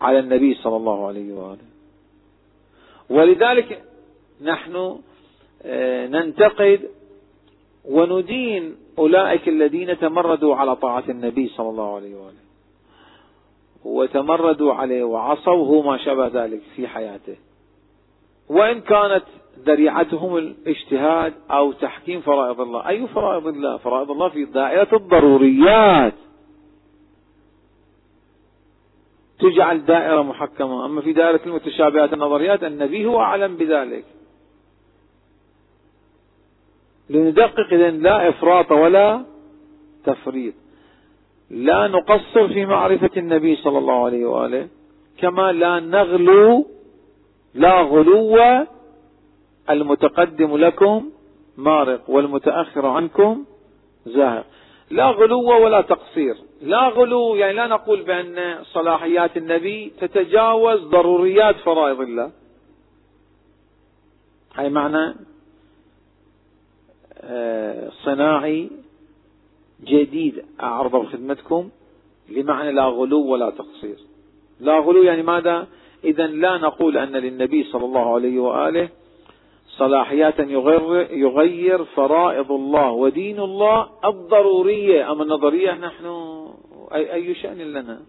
على 0.00 0.18
النبي 0.18 0.54
صلى 0.54 0.76
الله 0.76 1.06
عليه 1.06 1.32
وآله. 1.32 1.77
ولذلك 3.10 3.82
نحن 4.42 4.98
آه، 5.62 6.06
ننتقد 6.06 6.80
وندين 7.84 8.76
أولئك 8.98 9.48
الذين 9.48 9.98
تمردوا 9.98 10.56
على 10.56 10.76
طاعة 10.76 11.04
النبي 11.08 11.48
صلى 11.48 11.68
الله 11.68 11.94
عليه 11.96 12.14
وآله. 12.16 12.48
وتمردوا 13.84 14.74
عليه 14.74 15.04
وعصوه 15.04 15.82
ما 15.82 15.98
شابه 15.98 16.26
ذلك 16.26 16.60
في 16.76 16.88
حياته. 16.88 17.36
وإن 18.48 18.80
كانت 18.80 19.24
ذريعتهم 19.58 20.36
الاجتهاد 20.36 21.34
أو 21.50 21.72
تحكيم 21.72 22.20
فرائض 22.20 22.60
الله. 22.60 22.88
أي 22.88 23.06
فرائض 23.06 23.46
الله؟ 23.46 23.76
فرائض 23.76 24.10
الله 24.10 24.28
في 24.28 24.44
دائرة 24.44 24.96
الضروريات. 24.96 26.14
تجعل 29.38 29.84
دائرة 29.84 30.22
محكمة. 30.22 30.86
أما 30.86 31.00
في 31.00 31.12
دائرة 31.12 31.40
المتشابهات 31.46 32.12
النظريات 32.12 32.64
النبي 32.64 33.06
هو 33.06 33.20
أعلم 33.20 33.56
بذلك. 33.56 34.04
لندقق 37.10 37.72
إذن 37.72 38.02
لا 38.02 38.28
إفراط 38.28 38.72
ولا 38.72 39.24
تفريط. 40.04 40.54
لا 41.50 41.88
نقصر 41.88 42.48
في 42.48 42.66
معرفة 42.66 43.10
النبي 43.16 43.56
صلى 43.56 43.78
الله 43.78 44.04
عليه 44.04 44.26
وآله 44.26 44.68
كما 45.18 45.52
لا 45.52 45.80
نغلو 45.80 46.66
لا 47.54 47.80
غلو 47.80 48.38
المتقدم 49.70 50.56
لكم 50.56 51.10
مارق 51.56 52.10
والمتأخر 52.10 52.86
عنكم 52.86 53.44
زاهق. 54.06 54.46
لا 54.90 55.10
غلو 55.10 55.64
ولا 55.64 55.80
تقصير. 55.80 56.36
لا 56.62 56.88
غلو 56.88 57.34
يعني 57.34 57.52
لا 57.52 57.66
نقول 57.66 58.02
بأن 58.02 58.64
صلاحيات 58.64 59.36
النبي 59.36 59.92
تتجاوز 60.00 60.80
ضروريات 60.80 61.56
فرائض 61.56 62.00
الله. 62.00 62.30
هاي 64.54 64.70
معنى؟ 64.70 65.14
آه، 67.20 67.90
صناعي 68.04 68.70
جديد. 69.84 70.44
أعرضه 70.62 71.04
خدمتكم 71.04 71.68
لمعنى 72.28 72.72
لا 72.72 72.84
غلو 72.84 73.26
ولا 73.26 73.50
تقصير. 73.50 73.96
لا 74.60 74.78
غلو 74.78 75.02
يعني 75.02 75.22
ماذا؟ 75.22 75.66
إذا 76.04 76.26
لا 76.26 76.56
نقول 76.56 76.96
أن 76.96 77.12
للنبي 77.12 77.64
صلى 77.64 77.84
الله 77.84 78.14
عليه 78.14 78.38
وآله 78.38 78.88
صلاحيات 79.68 80.38
يغير, 80.38 81.12
يغير 81.12 81.84
فرائض 81.84 82.52
الله 82.52 82.90
ودين 82.90 83.40
الله 83.40 83.88
الضرورية. 84.04 85.12
أما 85.12 85.22
النظرية 85.22 85.72
نحن 85.72 86.06
أي, 86.94 87.14
أي 87.14 87.34
شأن 87.34 87.58
لنا؟ 87.58 88.00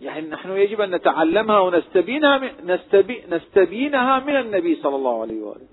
يعني 0.00 0.28
نحن 0.28 0.50
يجب 0.50 0.80
أن 0.80 0.94
نتعلمها 0.94 1.60
ونستبينها 1.60 2.52
نستبي 2.64 3.22
نستبينها 3.30 4.18
من 4.18 4.36
النبي 4.36 4.74
صلى 4.82 4.96
الله 4.96 5.20
عليه 5.20 5.42
وآله. 5.42 5.66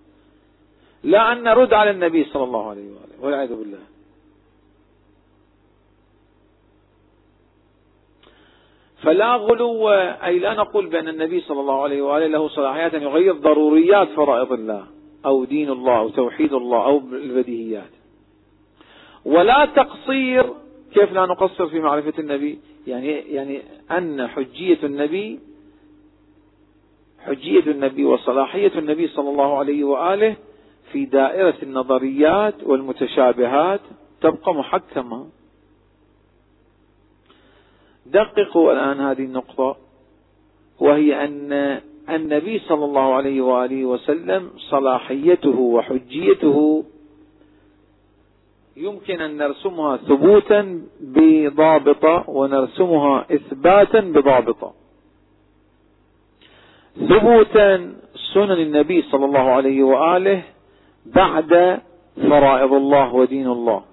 لا 1.03 1.32
أن 1.32 1.43
نرد 1.43 1.74
على 1.74 1.91
النبي 1.91 2.24
صلى 2.24 2.43
الله 2.43 2.70
عليه 2.70 2.88
وآله. 2.91 3.26
والعياذ 3.26 3.55
بالله. 3.55 3.97
فلا 9.02 9.36
غلو 9.36 9.89
أي 9.89 10.39
لا 10.39 10.54
نقول 10.54 10.88
بأن 10.88 11.08
النبي 11.08 11.41
صلى 11.41 11.60
الله 11.60 11.84
عليه 11.84 12.02
وآله 12.02 12.28
له 12.28 12.48
صلاحيات 12.48 12.93
أن 12.95 13.02
يغير 13.02 13.34
ضروريات 13.34 14.08
فرائض 14.08 14.52
الله 14.52 14.84
أو 15.26 15.43
دين 15.45 15.70
الله 15.70 16.00
أو 16.00 16.10
توحيد 16.10 16.54
الله 16.54 16.86
أو 16.86 16.98
البديهيات. 16.98 17.89
ولا 19.26 19.66
تقصير 19.66 20.54
كيف 20.93 21.12
لا 21.12 21.26
نقصر 21.26 21.68
في 21.68 21.80
معرفة 21.80 22.14
النبي؟ 22.20 22.60
يعني 22.88 23.08
يعني 23.12 23.62
أن 23.91 24.28
حجية 24.28 24.78
النبي 24.84 25.39
حجية 27.26 27.72
النبي 27.72 28.06
وصلاحية 28.06 28.72
النبي 28.76 29.08
صلى 29.08 29.30
الله 29.30 29.58
عليه 29.58 29.84
وآله 29.84 30.36
في 30.91 31.06
دائرة 31.06 31.56
النظريات 31.64 32.64
والمتشابهات 32.64 33.82
تبقى 34.22 34.54
محكمة. 34.54 35.28
دققوا 38.12 38.72
الآن 38.74 38.99
هذه 38.99 39.24
النقطة 39.24 39.78
وهي 40.80 41.26
أن 41.26 41.82
النبي 42.10 42.60
صلى 42.60 42.86
الله 42.86 43.14
عليه 43.14 43.41
وآله 43.41 43.86
وسلم 43.86 44.49
صلاحيته 44.58 45.60
وحجيته 45.60 46.84
يمكن 48.78 49.22
أن 49.22 49.38
نرسمها 49.38 49.97
ثبوتا 49.97 50.82
بضابطة 51.01 52.30
ونرسمها 52.30 53.26
إثباتا 53.32 53.99
بضابطة 53.99 54.74
ثبوتا 57.10 57.95
سنن 58.34 58.51
النبي 58.51 59.01
صلى 59.01 59.26
الله 59.26 59.39
عليه 59.39 59.84
وآله 59.84 60.43
بعد 61.05 61.82
فرائض 62.16 62.74
الله 62.74 63.14
ودين 63.16 63.47
الله. 63.47 63.84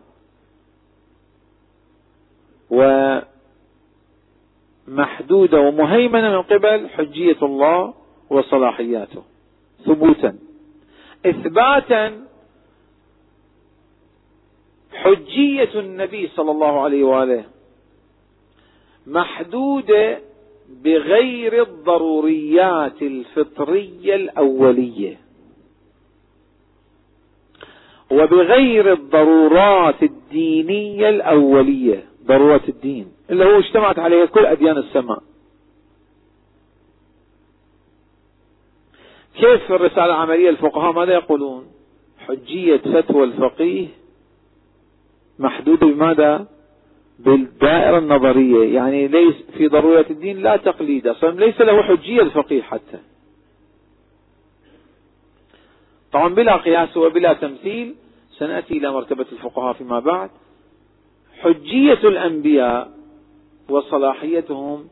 ومحدودة 4.89 5.61
ومهيمنة 5.61 6.30
من 6.30 6.43
قبل 6.43 6.89
حجية 6.89 7.37
الله 7.43 7.95
وصلاحياته. 8.30 9.22
ثبوتا. 9.85 10.39
إثباتا 11.26 12.26
حجية 14.93 15.80
النبي 15.80 16.28
صلى 16.28 16.51
الله 16.51 16.80
عليه 16.80 17.05
وآله 17.05 17.45
محدودة 19.07 20.18
بغير 20.85 21.62
الضروريات 21.62 23.03
الفطرية 23.03 24.14
الأولية. 24.14 25.20
وبغير 28.11 28.93
الضرورات 28.93 30.03
الدينية 30.03 31.09
الأولية. 31.09 32.05
ضرورات 32.26 32.68
الدين. 32.68 33.12
اللي 33.30 33.44
هو 33.44 33.58
اجتمعت 33.58 33.98
عليه 33.98 34.24
كل 34.24 34.46
أديان 34.46 34.78
السماء. 34.78 35.22
كيف 39.34 39.66
في 39.66 39.74
الرسالة 39.74 40.04
العملية 40.04 40.50
الفقهاء؟ 40.50 40.92
ماذا 40.92 41.12
يقولون؟ 41.12 41.66
حجية 42.18 42.76
فتوى 42.76 43.24
الفقيه 43.24 43.86
محدودة 45.38 45.86
بماذا؟ 45.86 46.46
بالدائرة 47.18 47.98
النظرية. 47.98 48.74
يعني 48.74 49.08
ليس 49.08 49.34
في 49.56 49.68
ضرورة 49.68 50.06
الدين 50.10 50.42
لا 50.42 50.56
تقليد. 50.56 51.06
أصلا 51.06 51.30
ليس 51.30 51.60
له 51.60 51.82
حجية 51.82 52.22
الفقيه 52.22 52.62
حتى. 52.62 52.98
طبعا 56.12 56.34
بلا 56.34 56.56
قياس 56.56 56.96
وبلا 56.96 57.32
تمثيل 57.32 57.94
سنأتي 58.38 58.78
إلى 58.78 58.92
مرتبة 58.92 59.26
الفقهاء 59.32 59.72
فيما 59.72 60.00
بعد. 60.00 60.30
حجية 61.41 62.09
الأنبياء 62.09 62.91
وصلاحيتهم 63.68 64.89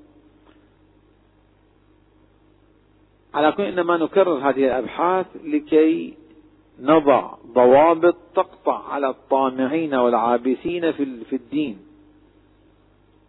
على 3.35 3.53
كل 3.53 3.63
إنما 3.63 3.97
نكرر 3.97 4.39
هذه 4.39 4.65
الأبحاث 4.67 5.27
لكي 5.45 6.15
نضع 6.81 7.35
ضوابط 7.53 8.17
تقطع 8.35 8.89
على 8.89 9.09
الطامعين 9.09 9.95
والعابثين 9.95 10.93
في 10.93 11.33
الدين 11.33 11.79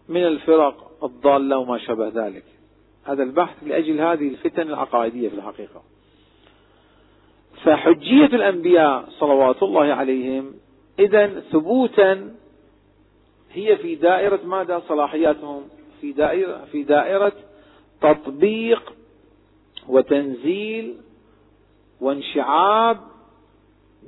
من 0.09 0.27
الفرق 0.27 1.03
الضالة 1.03 1.57
وما 1.57 1.77
شابه 1.77 2.07
ذلك. 2.07 2.43
هذا 3.03 3.23
البحث 3.23 3.63
لأجل 3.63 4.01
هذه 4.01 4.27
الفتن 4.27 4.61
العقائدية 4.61 5.29
في 5.29 5.35
الحقيقة. 5.35 5.83
فحجية 7.63 8.25
الأنبياء 8.25 9.09
صلوات 9.09 9.63
الله 9.63 9.93
عليهم 9.93 10.53
إذا 10.99 11.27
ثبوتا 11.27 12.35
هي 13.53 13.77
في 13.77 13.95
دائرة 13.95 14.39
ماذا؟ 14.45 14.81
صلاحياتهم. 14.87 15.63
في 16.01 16.11
دائرة 16.11 16.65
في 16.71 16.83
دائرة 16.83 17.33
تطبيق 18.01 18.93
وتنزيل 19.87 20.97
وانشعاب 22.01 22.97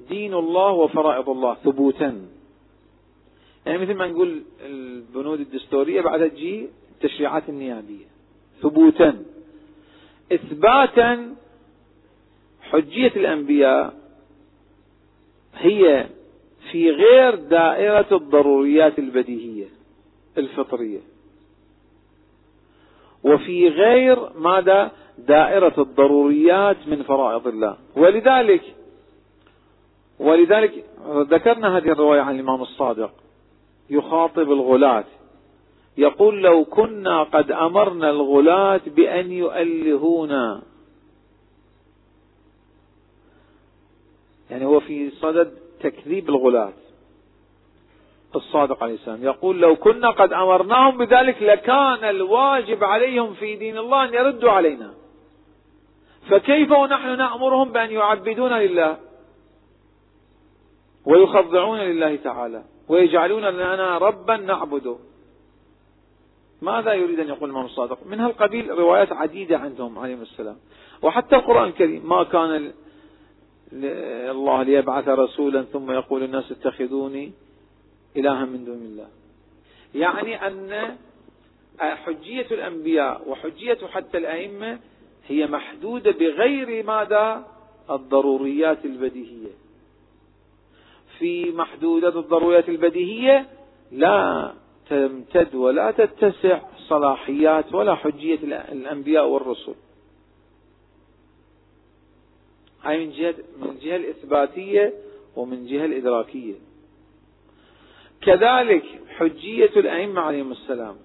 دين 0.10 0.34
الله 0.34 0.72
وفرائض 0.72 1.30
الله 1.30 1.54
ثبوتا. 1.54 2.28
يعني 3.66 3.78
مثل 3.78 3.94
ما 3.94 4.08
نقول 4.08 4.44
البنود 4.62 5.40
الدستورية 5.40 6.02
بعدها 6.02 6.28
تجي 6.28 6.68
التشريعات 6.92 7.50
النيابية. 7.50 8.06
ثبوتا. 8.62 9.26
إثباتا 10.32 11.36
حجية 12.62 13.12
الأنبياء 13.16 13.94
هي 15.56 16.08
في 16.72 16.92
غير 16.92 17.36
دائرة 17.36 18.08
الضروريات 18.12 19.00
البديهية 19.00 19.68
الفطرية. 20.38 21.00
وفي 23.24 23.70
غير 23.70 24.30
ماذا؟ 24.38 24.92
دائرة 25.18 25.74
الضروريات 25.78 26.88
من 26.88 27.04
فرائض 27.04 27.48
الله. 27.48 27.78
ولذلك 27.96 28.62
ولذلك 30.20 30.86
ذكرنا 31.08 31.78
هذه 31.78 31.92
الرواية 31.92 32.22
عن 32.22 32.36
الإمام 32.36 32.62
الصادق 32.62 33.12
يخاطب 33.90 34.52
الغلاة. 34.52 35.06
يقول 35.98 36.42
لو 36.42 36.66
كنا 36.66 37.24
قد 37.24 37.52
أمرنا 37.52 38.10
الغلاة 38.10 38.82
بأن 38.88 39.32
يؤلهونا 39.32 40.62
يعني 44.50 44.66
هو 44.66 44.80
في 44.80 45.12
صدد 45.12 45.54
تكذيب 45.90 46.30
الغلاة. 46.30 46.74
الصادق 48.36 48.84
عليه 48.84 48.94
السلام 48.94 49.24
يقول 49.24 49.62
لو 49.62 49.76
كنا 49.76 50.10
قد 50.10 50.34
أمرناهم 50.34 50.98
بذلك 50.98 51.42
لكان 51.42 52.04
الواجب 52.04 52.84
عليهم 52.84 53.34
في 53.34 53.56
دين 53.56 53.78
الله 53.78 54.04
أن 54.04 54.14
يردوا 54.14 54.52
علينا. 54.52 54.94
فكيف 56.30 56.72
ونحن 56.72 57.18
نأمرهم 57.18 57.72
بأن 57.72 57.92
يعبدون 57.92 58.54
لله 58.54 58.98
ويخضعون 61.06 61.80
لله 61.80 62.16
تعالى 62.16 62.64
ويجعلون 62.90 63.46
لنا 63.46 63.98
ربا 63.98 64.38
نعبده؟ 64.38 64.98
ماذا 66.62 66.94
يريد 66.94 67.20
أن 67.20 67.28
يقول 67.28 67.50
الإمام 67.50 67.66
الصادق؟ 67.66 68.00
من 68.06 68.20
هالقبيل 68.20 68.70
روايات 68.70 69.12
عديدة 69.12 69.58
عندهم 69.58 70.00
عليهم 70.00 70.22
السلام. 70.22 70.58
وحتى 71.02 71.36
القرآن 71.36 71.68
الكريم 71.68 72.10
ما 72.10 72.24
كان 72.24 72.74
الله 73.74 74.64
ليبعث 74.64 75.08
رسولا 75.08 75.62
ثم 75.64 75.92
يقول 75.92 76.24
الناس 76.24 76.52
اتخذوني 76.52 77.32
إلها 78.18 78.46
من 78.46 78.66
دون 78.66 78.78
الله. 78.78 79.08
يعني 79.96 80.48
أن 80.48 80.96
حجية 81.80 82.48
الأنبياء 82.52 83.30
وحجية 83.30 83.78
حتى 83.88 84.18
الأئمة 84.18 84.80
هي 85.28 85.48
محدودة 85.48 86.12
بغير 86.12 86.86
ماذا 86.86 87.48
الضروريات 87.92 88.86
البديهية. 88.86 89.52
في 91.20 91.52
محدودات 91.52 92.16
الضروريات 92.16 92.70
البديهية 92.70 93.46
لا 93.92 94.54
تمتد 94.90 95.56
ولا 95.56 95.92
تتسع 95.92 96.60
صلاحيات 96.88 97.74
ولا 97.74 97.96
حجية 97.96 98.40
الأنبياء 98.72 99.28
والرسل. 99.28 99.76
هاي 102.86 103.06
من 103.06 103.12
جهة 103.12 103.36
من 103.62 103.70
الجهة 103.70 103.96
الإثباتية 103.96 104.94
ومن 105.36 105.66
جهة 105.66 105.86
الإدراكية 105.86 106.56
كذلك 108.22 108.84
حجية 109.08 109.72
الأئمة 109.78 110.22
عليهم 110.22 110.52
السلام. 110.52 110.96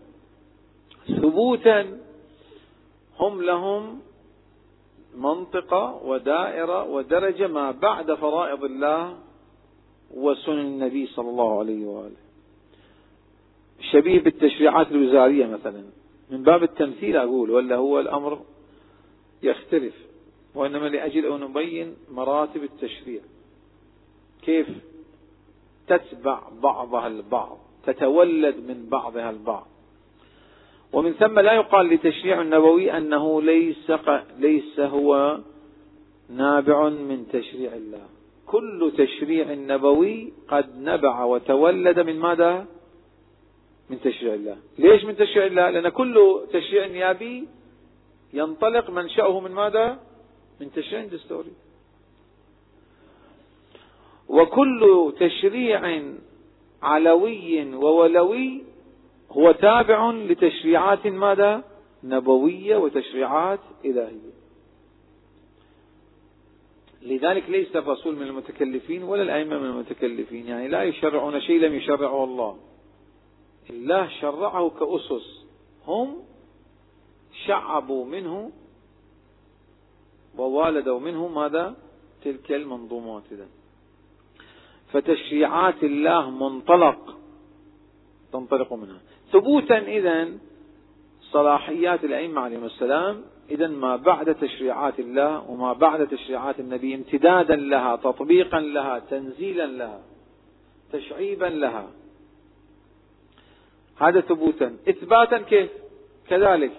ثبوتا 1.07 1.99
هم 3.19 3.43
لهم 3.43 4.01
منطقة 5.17 6.03
ودائرة 6.05 6.85
ودرجة 6.85 7.47
ما 7.47 7.71
بعد 7.71 8.15
فرائض 8.15 8.65
الله 8.65 9.19
وسنن 10.15 10.61
النبي 10.61 11.07
صلى 11.07 11.31
الله 11.31 11.59
عليه 11.59 11.87
وآله. 11.87 12.17
شبيه 13.93 14.21
بالتشريعات 14.21 14.91
الوزارية 14.91 15.47
مثلا. 15.47 15.85
من 16.31 16.43
باب 16.43 16.63
التمثيل 16.63 17.17
أقول 17.17 17.51
ولا 17.51 17.77
هو 17.77 18.01
الأمر 18.01 18.41
يختلف. 19.43 19.95
وإنما 20.55 20.89
لأجل 20.89 21.33
أن 21.33 21.41
نبين 21.41 21.97
مراتب 22.11 22.63
التشريع. 22.65 23.21
كيف؟ 24.43 24.67
تتبع 25.87 26.41
بعضها 26.63 27.07
البعض 27.07 27.59
تتولد 27.87 28.57
من 28.57 28.89
بعضها 28.89 29.31
البعض. 29.31 29.67
ومن 30.93 31.13
ثم 31.13 31.39
لا 31.39 31.53
يقال 31.53 31.87
لتشريع 31.87 32.41
النبوي 32.41 32.97
أنه 32.97 33.43
ليس, 33.43 33.93
ليس 34.39 34.81
هو 34.81 35.39
نابع 36.29 36.89
من 36.89 37.27
تشريع 37.33 37.73
الله. 37.73 38.07
كل 38.47 38.93
تشريع 38.99 39.55
نبوي 39.55 40.33
قد 40.49 40.79
نبع 40.79 41.25
وتولد 41.25 42.01
من 42.01 42.19
ماذا؟ 42.19 42.67
من 43.91 44.01
تشريع 44.01 44.35
الله. 44.35 44.57
ليش 44.79 45.05
من 45.05 45.17
تشريع 45.17 45.47
الله؟ 45.47 45.71
لأن 45.71 45.89
كل 45.89 46.41
تشريع 46.53 46.87
نيابي 46.87 47.49
ينطلق 48.33 48.91
منشأه 48.91 49.41
من 49.41 49.51
ماذا؟ 49.51 50.10
من 50.61 50.73
تشريع 50.73 51.05
دستوري. 51.05 51.53
وكل 54.29 55.13
تشريع 55.21 56.03
علوي 56.83 57.75
وولوي 57.75 58.63
هو 59.31 59.53
تابع 59.53 60.11
لتشريعات 60.11 61.07
ماذا؟ 61.07 61.65
نبوية 62.05 62.77
وتشريعات 62.77 63.61
إلهية. 63.85 64.31
لذلك 67.03 67.51
ليس 67.51 67.77
الرسول 67.77 68.17
من 68.17 68.27
المتكلفين 68.27 69.03
ولا 69.03 69.23
الأئمة 69.23 69.59
من 69.59 69.67
المتكلفين. 69.67 70.47
يعني 70.47 70.69
لا 70.69 70.83
يشرعون 70.83 71.41
شيء 71.41 71.61
لم 71.61 71.75
يشرعه 71.75 72.25
الله. 72.25 72.59
الله 73.71 74.09
شرعه 74.09 74.71
كأسس. 74.71 75.45
هم 75.87 76.17
شعبوا 77.47 78.07
منه 78.07 78.51
ووالدوا 80.39 81.01
منه 81.01 81.29
ماذا 81.29 81.75
تلك 82.25 82.53
المنظومات 82.53 83.23
إذا 83.33 83.47
فتشريعات 84.93 85.83
الله 85.83 86.31
منطلق 86.31 87.19
تنطلق 88.33 88.73
منها. 88.73 89.01
ثبوتا 89.33 89.79
إذا 89.79 90.29
صلاحيات 91.23 92.05
الأئمة 92.05 92.41
عليهم 92.41 92.65
السلام 92.65 93.23
إذا 93.51 93.67
ما 93.67 93.97
بعد 93.97 94.35
تشريعات 94.35 95.01
الله 95.01 95.51
وما 95.51 95.73
بعد 95.73 96.09
تشريعات 96.09 96.61
النبي 96.61 96.95
امتدادا 96.95 97.57
لها 97.57 97.97
تطبيقا 97.97 98.61
لها 98.61 98.99
تنزيلا 98.99 99.67
لها 99.67 100.01
تشعيبا 100.93 101.45
لها. 101.45 101.91
هذا 103.97 104.21
ثبوتا. 104.21 104.77
إثباتا 104.89 105.39
كيف؟ 105.39 105.71
كذلك. 106.29 106.73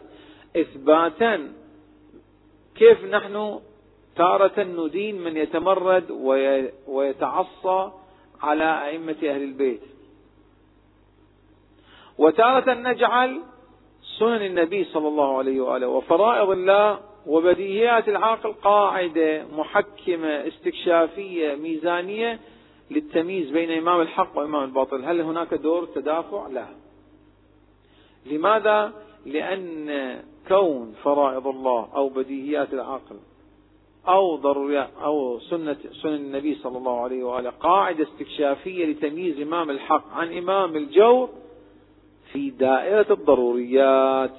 إثباتا 0.57 1.53
كيف 2.75 3.05
نحن 3.05 3.59
تارة 4.15 4.63
ندين 4.63 5.21
من 5.23 5.37
يتمرد 5.37 6.11
ويتعصى 6.87 7.91
على 8.41 8.87
أئمة 8.87 9.15
أهل 9.23 9.43
البيت 9.43 9.81
وتارة 12.17 12.73
نجعل 12.73 13.41
سنن 14.19 14.45
النبي 14.45 14.83
صلى 14.83 15.07
الله 15.07 15.37
عليه 15.37 15.61
وآله 15.61 15.87
وفرائض 15.87 16.49
الله 16.49 16.99
وبديهيات 17.27 18.09
العقل 18.09 18.53
قاعدة 18.53 19.45
محكمة 19.51 20.47
استكشافية 20.47 21.55
ميزانية 21.55 22.39
للتمييز 22.91 23.49
بين 23.49 23.71
إمام 23.71 24.01
الحق 24.01 24.37
وإمام 24.37 24.63
الباطل 24.63 25.05
هل 25.05 25.21
هناك 25.21 25.53
دور 25.53 25.85
تدافع؟ 25.85 26.47
لا 26.47 26.65
لماذا؟ 28.25 28.93
لأن 29.25 29.89
كون 30.51 30.93
فرائض 31.03 31.47
الله 31.47 31.87
أو 31.95 32.09
بديهيات 32.09 32.73
العقل 32.73 33.15
أو 34.07 34.35
ضروريات 34.35 34.89
أو 35.03 35.39
سنة 35.39 35.77
سنن 36.01 36.15
النبي 36.15 36.55
صلى 36.55 36.77
الله 36.77 36.99
عليه 37.01 37.23
وآله 37.23 37.49
قاعدة 37.49 38.03
استكشافية 38.03 38.85
لتمييز 38.85 39.39
إمام 39.41 39.69
الحق 39.69 40.13
عن 40.13 40.37
إمام 40.37 40.75
الجور 40.75 41.29
في 42.31 42.49
دائرة 42.49 43.05
الضروريات. 43.13 44.31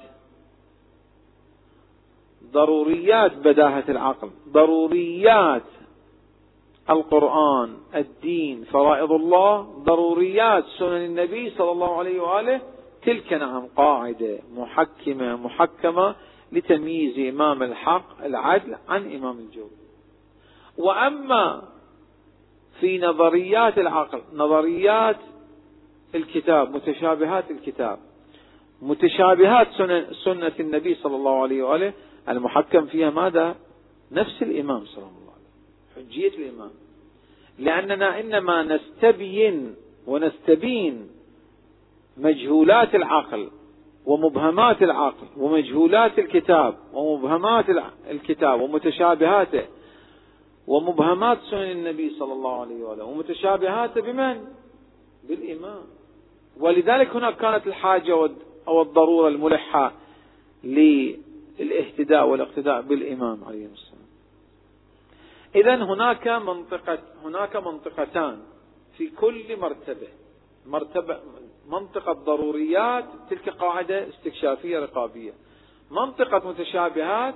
ضروريات 2.51 3.37
بداهة 3.37 3.83
العقل 3.89 4.29
ضروريات 4.49 5.63
القرآن 6.89 7.77
الدين 7.95 8.63
فرائض 8.63 9.11
الله 9.11 9.61
ضروريات 9.61 10.65
سنن 10.79 11.05
النبي 11.05 11.49
صلى 11.49 11.71
الله 11.71 11.97
عليه 11.97 12.21
وآله 12.21 12.61
تلك 13.05 13.33
نعم 13.33 13.67
قاعدة 13.75 14.39
محكمة 14.55 15.35
محكمة 15.35 16.15
لتمييز 16.51 17.33
إمام 17.33 17.63
الحق 17.63 18.23
العدل 18.25 18.75
عن 18.87 19.15
إمام 19.15 19.39
الجور 19.39 19.69
وأما 20.77 21.61
في 22.79 22.99
نظريات 22.99 23.77
العقل 23.77 24.21
نظريات 24.33 25.17
الكتاب 26.15 26.75
متشابهات 26.75 27.51
الكتاب 27.51 27.99
متشابهات 28.81 29.67
سنة, 30.23 30.51
النبي 30.59 30.95
صلى 30.95 31.15
الله 31.15 31.41
عليه 31.41 31.63
وآله 31.63 31.93
المحكم 32.29 32.85
فيها 32.85 33.09
ماذا؟ 33.09 33.55
نفس 34.11 34.41
الإمام 34.41 34.85
صلى 34.85 35.03
الله 35.03 35.33
عليه 35.33 36.01
وسلم 36.01 36.09
حجية 36.09 36.37
الإمام. 36.37 36.71
لأننا 37.59 38.19
إنما 38.19 38.63
نستبين 38.63 39.75
ونستبين 40.07 41.07
مجهولات 42.17 42.95
العقل 42.95 43.49
ومبهمات 44.05 44.83
العقل 44.83 45.27
ومجهولات 45.37 46.19
الكتاب 46.19 46.77
ومبهمات 46.93 47.65
الكتاب 48.09 48.61
ومتشابهاته 48.61 49.65
ومبهمات 50.67 51.37
سنن 51.41 51.71
النبي 51.71 52.09
صلى 52.19 52.33
الله 52.33 52.61
عليه 52.61 52.83
وآله 52.83 53.03
ومتشابهاته 53.03 54.01
بمن؟ 54.01 54.45
بالإمام. 55.27 55.83
ولذلك 56.59 57.15
هناك 57.15 57.37
كانت 57.37 57.67
الحاجة 57.67 58.29
أو 58.67 58.81
الضرورة 58.81 59.27
الملحة 59.27 59.91
للاهتداء 60.63 62.27
والاقتداء 62.27 62.81
بالإمام 62.81 63.43
عليه 63.43 63.65
السلام. 63.65 64.07
إذا 65.55 65.75
هناك 65.75 66.27
منطقة 66.27 66.99
هناك 67.23 67.55
منطقتان 67.55 68.39
في 68.97 69.07
كل 69.07 69.57
مرتبة. 69.57 70.07
مرتبة 70.65 71.19
منطقة 71.67 72.13
ضروريات 72.13 73.05
تلك 73.29 73.49
قاعدة 73.49 74.09
استكشافية 74.09 74.79
رقابية. 74.79 75.33
منطقة 75.91 76.49
متشابهات 76.49 77.35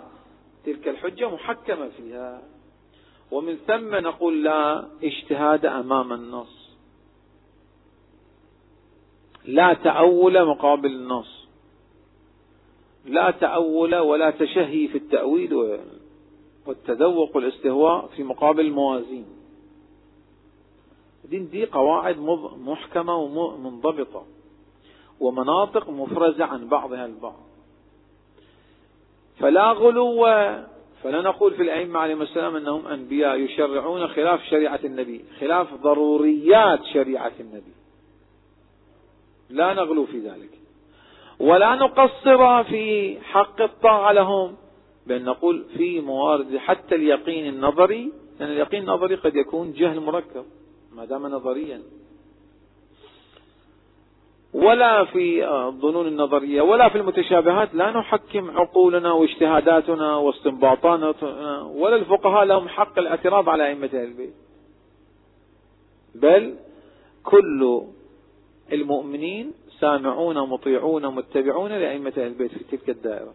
تلك 0.66 0.88
الحجة 0.88 1.30
محكمة 1.30 1.90
فيها. 1.90 2.42
ومن 3.32 3.56
ثم 3.56 3.96
نقول 3.96 4.44
لا 4.44 4.88
اجتهاد 5.04 5.66
أمام 5.66 6.14
النص. 6.14 6.78
لا 9.46 9.74
تأول 9.74 10.46
مقابل 10.46 10.92
النص. 10.92 11.48
لا 13.06 13.32
تأول 13.32 13.96
ولا 13.96 14.30
تشهي 14.30 14.88
في 14.88 14.98
التأويل 14.98 15.80
والتذوق 16.66 17.36
والاستهواء 17.36 18.08
في 18.08 18.24
مقابل 18.24 18.66
الموازين 18.66 19.37
دين 21.30 21.50
دي 21.50 21.66
قواعد 21.66 22.18
محكمة 22.66 23.16
ومنضبطة 23.16 24.26
ومناطق 25.20 25.90
مفرزة 25.90 26.46
عن 26.46 26.68
بعضها 26.68 27.06
البعض. 27.06 27.40
فلا 29.40 29.72
غلو 29.72 30.26
فلا 31.04 31.22
نقول 31.22 31.54
في 31.54 31.62
الأئمة 31.64 32.00
عليهم 32.00 32.22
السلام 32.22 32.56
أنهم 32.56 32.88
أنبياء 32.88 33.36
يشرعون 33.38 34.08
خلاف 34.08 34.44
شريعة 34.44 34.80
النبي 34.84 35.26
خلاف 35.40 35.74
ضروريات 35.74 36.86
شريعة 36.94 37.32
النبي. 37.40 37.74
لا 39.50 39.74
نغلو 39.74 40.06
في 40.06 40.20
ذلك. 40.20 40.50
ولا 41.40 41.76
نقصر 41.76 42.64
في 42.64 43.18
حق 43.22 43.62
الطاعة 43.62 44.12
لهم 44.12 44.56
بأن 45.08 45.24
نقول 45.24 45.66
في 45.78 46.02
موارد 46.02 46.58
حتى 46.58 46.96
اليقين 46.96 47.54
النظري 47.54 48.12
لأن 48.40 48.50
اليقين 48.50 48.82
النظري 48.82 49.16
قد 49.16 49.36
يكون 49.36 49.74
جهل 49.74 50.00
مركب. 50.00 50.46
ما 50.98 51.06
دام 51.06 51.28
نظريا. 51.28 51.82
ولا 54.54 55.06
في 55.06 55.48
الظنون 55.48 56.08
النظرية 56.08 56.62
ولا 56.62 56.90
في 56.90 56.98
المتشابهات 56.98 57.76
لا 57.76 57.92
نحكم 57.92 58.52
عقولنا 58.52 59.12
واجتهاداتنا 59.12 60.18
واستنباطاتنا 60.18 61.14
ولا 61.62 61.96
الفقهاء 61.96 62.44
لهم 62.44 62.68
حق 62.68 63.00
الاعتراض 63.00 63.50
على 63.50 63.68
أئمة 63.68 63.86
أهل 63.94 64.04
البيت. 64.04 64.34
بل 66.16 66.56
كل 67.24 67.82
المؤمنين 68.74 69.52
سامعون 69.80 70.50
مطيعون 70.50 71.16
متبعون 71.16 71.72
لأئمة 71.72 72.14
أهل 72.18 72.28
البيت 72.28 72.52
في 72.52 72.78
تلك 72.78 72.90
الدائرة. 72.90 73.34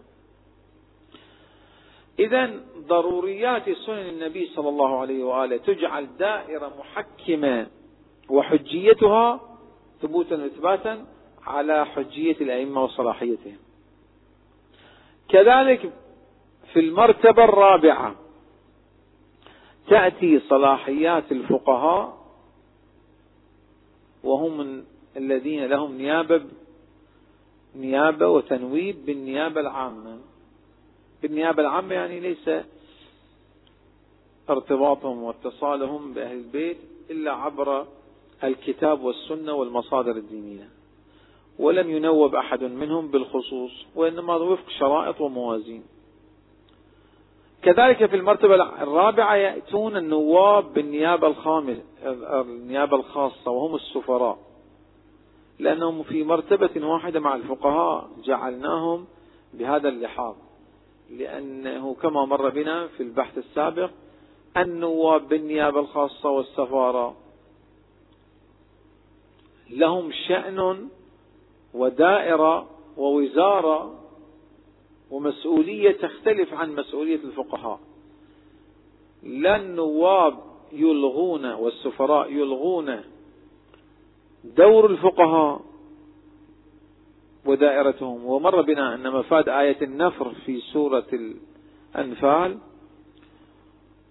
إذا 2.19 2.51
ضروريات 2.79 3.71
سنن 3.71 4.09
النبي 4.09 4.47
صلى 4.47 4.69
الله 4.69 4.99
عليه 4.99 5.25
وآله 5.25 5.57
تجعل 5.57 6.17
دائرة 6.19 6.73
محكمة 6.79 7.67
وحجيتها 8.31 9.41
ثبوتا 10.03 10.37
واثباتا 10.43 11.07
على 11.47 11.87
حجية 11.87 12.37
الأئمة 12.41 12.85
وصلاحيتهم. 12.85 13.57
كذلك 15.29 15.93
في 16.73 16.81
المرتبة 16.81 17.45
الرابعة 17.45 18.15
تأتي 19.89 20.41
صلاحيات 20.41 21.33
الفقهاء 21.33 22.19
وهم 24.25 24.85
الذين 25.17 25.65
لهم 25.65 25.99
نيابة 25.99 26.43
نيابة 27.77 28.29
وتنويب 28.29 29.07
بالنيابة 29.07 29.61
العامة. 29.61 30.19
بالنيابة 31.23 31.62
العامة 31.62 31.95
يعني 31.95 32.20
ليس 32.20 32.51
ارتباطهم 34.51 35.23
واتصالهم 35.23 36.14
بأهل 36.14 36.37
البيت 36.37 36.79
إلا 37.11 37.33
عبر 37.33 37.87
الكتاب 38.45 39.03
والسنة 39.03 39.53
والمصادر 39.53 40.11
الدينية. 40.11 40.68
ولم 41.59 41.91
ينوب 41.91 42.35
أحد 42.35 42.64
منهم 42.64 43.09
بالخصوص 43.09 43.87
وإنما 43.95 44.35
وفق 44.35 44.68
شرائط 44.79 45.20
وموازين. 45.20 45.83
كذلك 47.62 48.07
في 48.07 48.16
المرتبة 48.16 48.55
الرابعة 48.83 49.35
يأتون 49.37 49.97
النواب 49.97 50.73
بالنيابة 50.73 51.27
الخامسة 51.27 51.83
النيابة 52.41 52.97
الخاصة 52.97 53.51
وهم 53.51 53.75
السفراء. 53.75 54.39
لأنهم 55.59 56.03
في 56.03 56.25
مرتبة 56.25 56.87
واحدة 56.87 57.20
مع 57.20 57.35
الفقهاء 57.35 58.11
جعلناهم 58.25 59.07
بهذا 59.55 59.89
اللحاظ. 59.89 60.35
لأنه 61.19 61.95
كما 61.95 62.25
مر 62.25 62.49
بنا 62.49 62.87
في 62.87 63.03
البحث 63.03 63.39
السابق 63.39 63.91
النواب 64.57 65.29
بالنيابة 65.29 65.81
الخاصة 65.81 66.31
والسفارة 66.31 67.17
لهم 69.71 70.13
شأن 70.29 70.89
ودائرة 71.75 72.69
ووزارة 72.97 73.99
ومسؤولية 75.11 75.93
تختلف 75.93 76.55
عن 76.55 76.75
مسؤولية 76.75 77.21
الفقهاء. 77.25 77.81
لا 79.23 79.57
النواب 79.57 80.39
يلغون 80.73 81.53
والسفراء 81.53 82.33
يلغون 82.33 83.01
دور 84.45 84.91
الفقهاء 84.91 85.61
ودائرتهم. 87.47 88.26
ومر 88.26 88.62
بنا 88.62 88.95
أن 88.95 89.11
مفاد 89.11 89.49
آية 89.49 89.82
النفر 89.82 90.34
في 90.47 90.61
سورة 90.61 91.07
الأنفال 91.95 92.59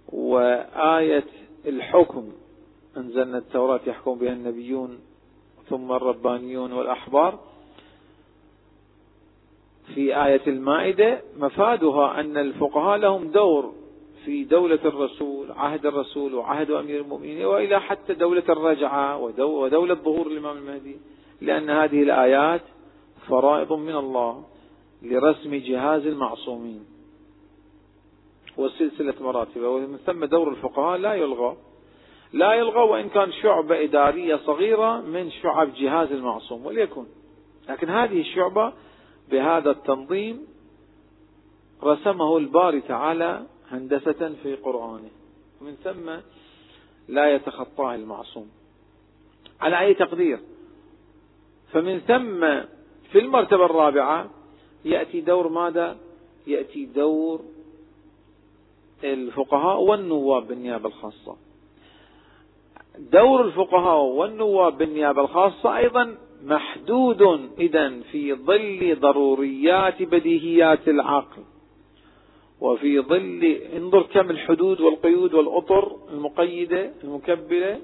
وآية 0.10 1.26
الحكم. 1.66 2.32
أنزلنا 2.98 3.38
التوراة 3.38 3.80
يحكم 3.88 4.16
بها 4.16 4.34
النبيون 4.34 5.00
ثم 5.70 5.92
الربانيون 5.92 6.74
والأحبار. 6.74 7.40
في 9.96 10.26
آية 10.26 10.42
المائدة 10.48 11.22
مفادها 11.38 12.20
أن 12.20 12.38
الفقهاء 12.38 12.98
لهم 12.98 13.32
دور 13.32 13.74
في 14.26 14.44
دولة 14.44 14.80
الرسول 14.86 15.52
عهد 15.52 15.86
الرسول 15.86 16.34
وعهد 16.34 16.72
أمير 16.72 17.02
المؤمنين 17.02 17.46
وإلى 17.46 17.82
حتى 17.82 18.14
دولة 18.14 18.44
الرجعة 18.50 19.18
ودولة 19.18 19.94
ظهور 19.96 20.28
الإمام 20.28 20.58
المهدي 20.58 20.98
لأن 21.42 21.70
هذه 21.70 22.04
الآيات 22.04 22.62
فرائض 23.28 23.74
من 23.74 23.96
الله 23.96 24.44
لرسم 25.02 25.56
جهاز 25.56 26.06
المعصومين 26.06 26.86
وسلسلة 28.58 29.14
مراتبه. 29.22 29.70
ومن 29.70 29.98
ثم 29.98 30.26
دور 30.26 30.50
الفقهاء 30.50 30.98
لا 30.98 31.14
يلغى 31.14 31.58
لا 32.34 32.54
يلغى 32.54 32.80
وإن 32.80 33.10
كان 33.10 33.32
شعبة 33.32 33.84
إدارية 33.84 34.36
صغيرة 34.36 35.02
من 35.02 35.32
شعب 35.32 35.74
جهاز 35.74 36.12
المعصوم 36.12 36.66
وليكن. 36.66 37.06
لكن 37.70 37.90
هذه 37.90 38.22
الشعبة 38.22 38.74
بهذا 39.32 39.72
التنظيم 39.72 40.48
رسمه 41.84 42.38
الباري 42.38 42.82
تعالى 42.82 43.46
هندسة 43.70 44.36
في 44.44 44.56
قرآنه. 44.56 45.10
ومن 45.62 45.76
ثم 45.84 46.12
لا 47.08 47.36
يتخطاه 47.36 47.96
المعصوم. 47.96 48.52
على 49.62 49.80
أي 49.80 49.94
تقدير؟ 49.94 50.40
فمن 51.72 52.00
ثم 52.00 52.46
في 53.12 53.20
المرتبة 53.20 53.66
الرابعة 53.66 54.30
يأتي 54.86 55.22
دور 55.22 55.48
ماذا؟ 55.48 55.98
يأتي 56.48 56.86
دور 56.86 57.42
الفقهاء 59.04 59.82
والنواب 59.82 60.48
بالنيابة 60.48 60.88
الخاصة 60.88 61.36
دور 62.98 63.42
الفقهاء 63.42 64.02
والنواب 64.04 64.78
بالنيابة 64.78 65.22
الخاصة 65.22 65.78
أيضا 65.78 66.18
محدود 66.44 67.50
إذا 67.60 68.00
في 68.12 68.34
ظل 68.34 69.00
ضروريات 69.00 70.04
بديهيات 70.04 70.88
العقل 70.88 71.42
وفي 72.62 73.00
ظل 73.00 73.44
انظر 73.76 74.02
كم 74.02 74.30
الحدود 74.30 74.82
والقيود 74.82 75.34
والأطر 75.34 75.98
المقيدة 76.14 76.92
المكبلة 77.04 77.80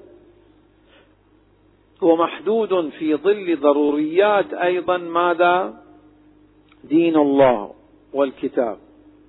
ومحدود 2.02 2.88
في 2.88 3.14
ظل 3.14 3.60
ضروريات 3.60 4.54
أيضا 4.54 4.96
ماذا؟ 4.96 5.82
دين 6.84 7.16
الله 7.16 7.74
والكتاب 8.12 8.78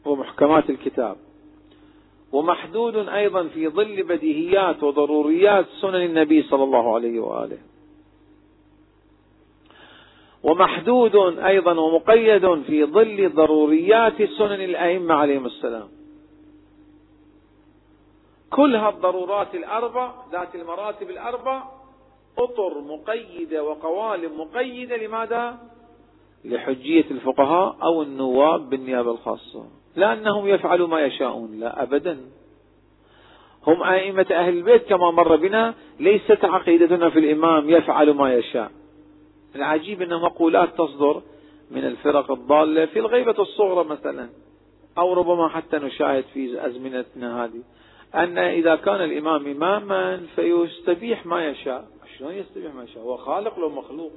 ومحكمات 0.05 0.69
الكتاب. 0.69 1.15
ومحدود 2.31 2.95
أيضا 2.95 3.43
في 3.43 3.67
ظل 3.67 4.03
بديهيات 4.03 4.83
وضروريات 4.83 5.65
سنن 5.81 5.95
النبي 5.95 6.43
صلى 6.43 6.63
الله 6.63 6.95
عليه 6.95 7.19
وآله. 7.19 7.57
ومحدود 10.43 11.15
أيضا 11.39 11.79
ومقيد 11.79 12.61
في 12.61 12.85
ظل 12.85 13.29
ضروريات 13.35 14.23
سنن 14.23 14.61
الأئمة 14.61 15.15
عليهم 15.15 15.45
السلام. 15.45 15.87
كل 18.49 18.75
هالضرورات 18.75 19.55
الأربع 19.55 20.11
ذات 20.31 20.55
المراتب 20.55 21.09
الأربع 21.09 21.78
أطر 22.37 22.79
مقيدة 22.81 23.63
وقوالب 23.63 24.31
مقيدة 24.33 24.97
لماذا؟ 24.97 25.57
لحجية 26.45 27.05
الفقهاء 27.11 27.77
أو 27.83 28.01
النواب 28.01 28.69
بالنيابة 28.69 29.11
الخاصة. 29.11 29.65
لأنهم 29.95 30.47
يفعلوا 30.47 30.87
ما 30.87 30.99
يشاءون 30.99 31.59
لا 31.59 31.83
أبدا. 31.83 32.17
هم 33.67 33.83
أئمة 33.83 34.25
أهل 34.31 34.57
البيت 34.57 34.85
كما 34.85 35.11
مر 35.11 35.35
بنا 35.35 35.73
ليست 35.99 36.45
عقيدتنا 36.45 37.09
في 37.09 37.19
الإمام 37.19 37.69
يفعل 37.69 38.13
ما 38.13 38.33
يشاء. 38.33 38.71
العجيب 39.55 40.01
أن 40.01 40.21
مقولات 40.21 40.69
تصدر 40.77 41.21
من 41.71 41.85
الفرق 41.85 42.31
الضالة 42.31 42.85
في 42.85 42.99
الغيبة 42.99 43.35
الصغرى 43.39 43.83
مثلا 43.83 44.29
أو 44.97 45.13
ربما 45.13 45.47
حتى 45.47 45.77
نشاهد 45.77 46.23
في 46.33 46.65
أزمنتنا 46.65 47.43
هذه. 47.43 47.61
أن 48.15 48.37
إذا 48.37 48.75
كان 48.75 49.01
الإمام 49.01 49.47
إماما 49.47 50.21
فيستبيح 50.35 51.25
ما 51.25 51.47
يشاء. 51.47 51.87
شلون 52.19 52.33
يستبيح 52.33 52.73
ما 52.73 52.83
يشاء 52.83 53.03
هو 53.03 53.17
خالق 53.17 53.59
لو 53.59 53.69
مخلوق. 53.69 54.11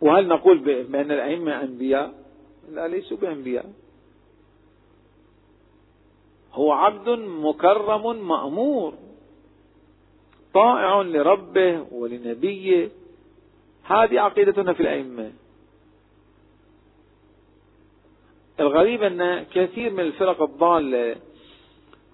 وهل 0.00 0.28
نقول 0.28 0.58
بأن 0.58 1.10
الأئمة 1.10 1.62
أنبياء؟ 1.62 2.14
لا 2.70 2.88
ليسوا 2.88 3.16
بأنبياء. 3.16 3.72
هو 6.52 6.72
عبد 6.72 7.08
مكرم 7.18 8.28
مأمور 8.28 8.94
طائع 10.54 11.02
لربه 11.02 11.86
ولنبيه. 11.92 12.90
هذه 13.84 14.20
عقيدتنا 14.20 14.72
في 14.72 14.80
الأئمة. 14.80 15.32
الغريب 18.60 19.02
أن 19.02 19.42
كثير 19.42 19.92
من 19.92 20.00
الفرق 20.00 20.42
الضالة 20.42 21.16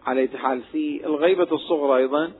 على 0.06 0.28
حال 0.28 0.62
في 0.62 1.06
الغيبة 1.06 1.54
الصغرى 1.54 2.02
أيضا 2.02 2.32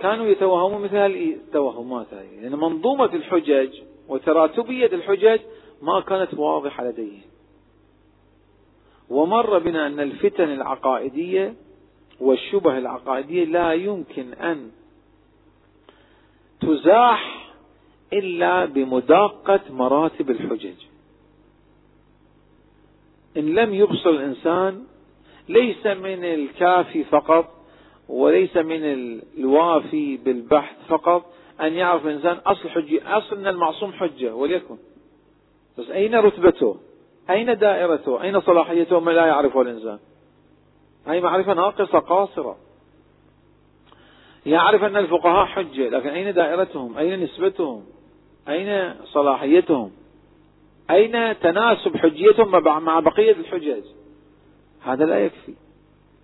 كانوا 0.00 0.26
يتوهمون 0.26 0.82
مثل 0.82 1.06
التوهمات 1.06 2.06
هذه. 2.14 2.40
لأن 2.42 2.52
منظومة 2.52 3.14
الحجج 3.14 3.80
وتراتبية 4.08 4.86
الحجج 4.86 5.40
ما 5.82 6.00
كانت 6.00 6.34
واضحة 6.34 6.84
لديهم. 6.84 7.28
ومر 9.10 9.58
بنا 9.58 9.86
أن 9.86 10.00
الفتن 10.00 10.52
العقائدية 10.52 11.54
والشبه 12.20 12.78
العقائدية 12.78 13.44
لا 13.44 13.72
يمكن 13.72 14.34
أن 14.34 14.70
تزاح 16.60 17.52
إلا 18.12 18.64
بمداقة 18.64 19.60
مراتب 19.70 20.30
الحجج 20.30 20.74
إن 23.36 23.54
لم 23.54 23.74
يبصر 23.74 24.10
الإنسان 24.10 24.84
ليس 25.48 25.86
من 25.86 26.24
الكافي 26.24 27.04
فقط 27.04 27.57
وليس 28.08 28.56
من 28.56 28.84
الوافي 29.38 30.16
بالبحث 30.16 30.76
فقط 30.88 31.32
أن 31.60 31.72
يعرف 31.72 32.06
الإنسان 32.06 32.36
أصل 32.46 32.68
حجة 32.68 33.18
أصل 33.18 33.36
أن 33.36 33.46
المعصوم 33.46 33.92
حجة 33.92 34.34
وليكن. 34.34 34.76
بس 35.78 35.90
أين 35.90 36.14
رتبته؟ 36.14 36.76
أين 37.30 37.58
دائرته؟ 37.58 38.22
أين 38.22 38.40
صلاحيته؟ 38.40 39.00
ما 39.00 39.10
لا 39.10 39.26
يعرفه 39.26 39.60
الإنسان. 39.60 39.98
هذه 41.06 41.20
معرفة 41.20 41.54
ناقصة 41.54 41.98
قاصرة. 41.98 42.56
يعرف 44.46 44.84
أن 44.84 44.96
الفقهاء 44.96 45.46
حجة 45.46 45.88
لكن 45.88 46.08
أين 46.08 46.34
دائرتهم؟ 46.34 46.98
أين 46.98 47.22
نسبتهم؟ 47.24 47.84
أين 48.48 48.94
صلاحيتهم؟ 49.04 49.90
أين 50.90 51.38
تناسب 51.38 51.96
حجيتهم 51.96 52.50
مع 52.84 53.00
بقية 53.00 53.32
الحجج 53.32 53.84
هذا 54.82 55.04
لا 55.04 55.24
يكفي. 55.24 55.54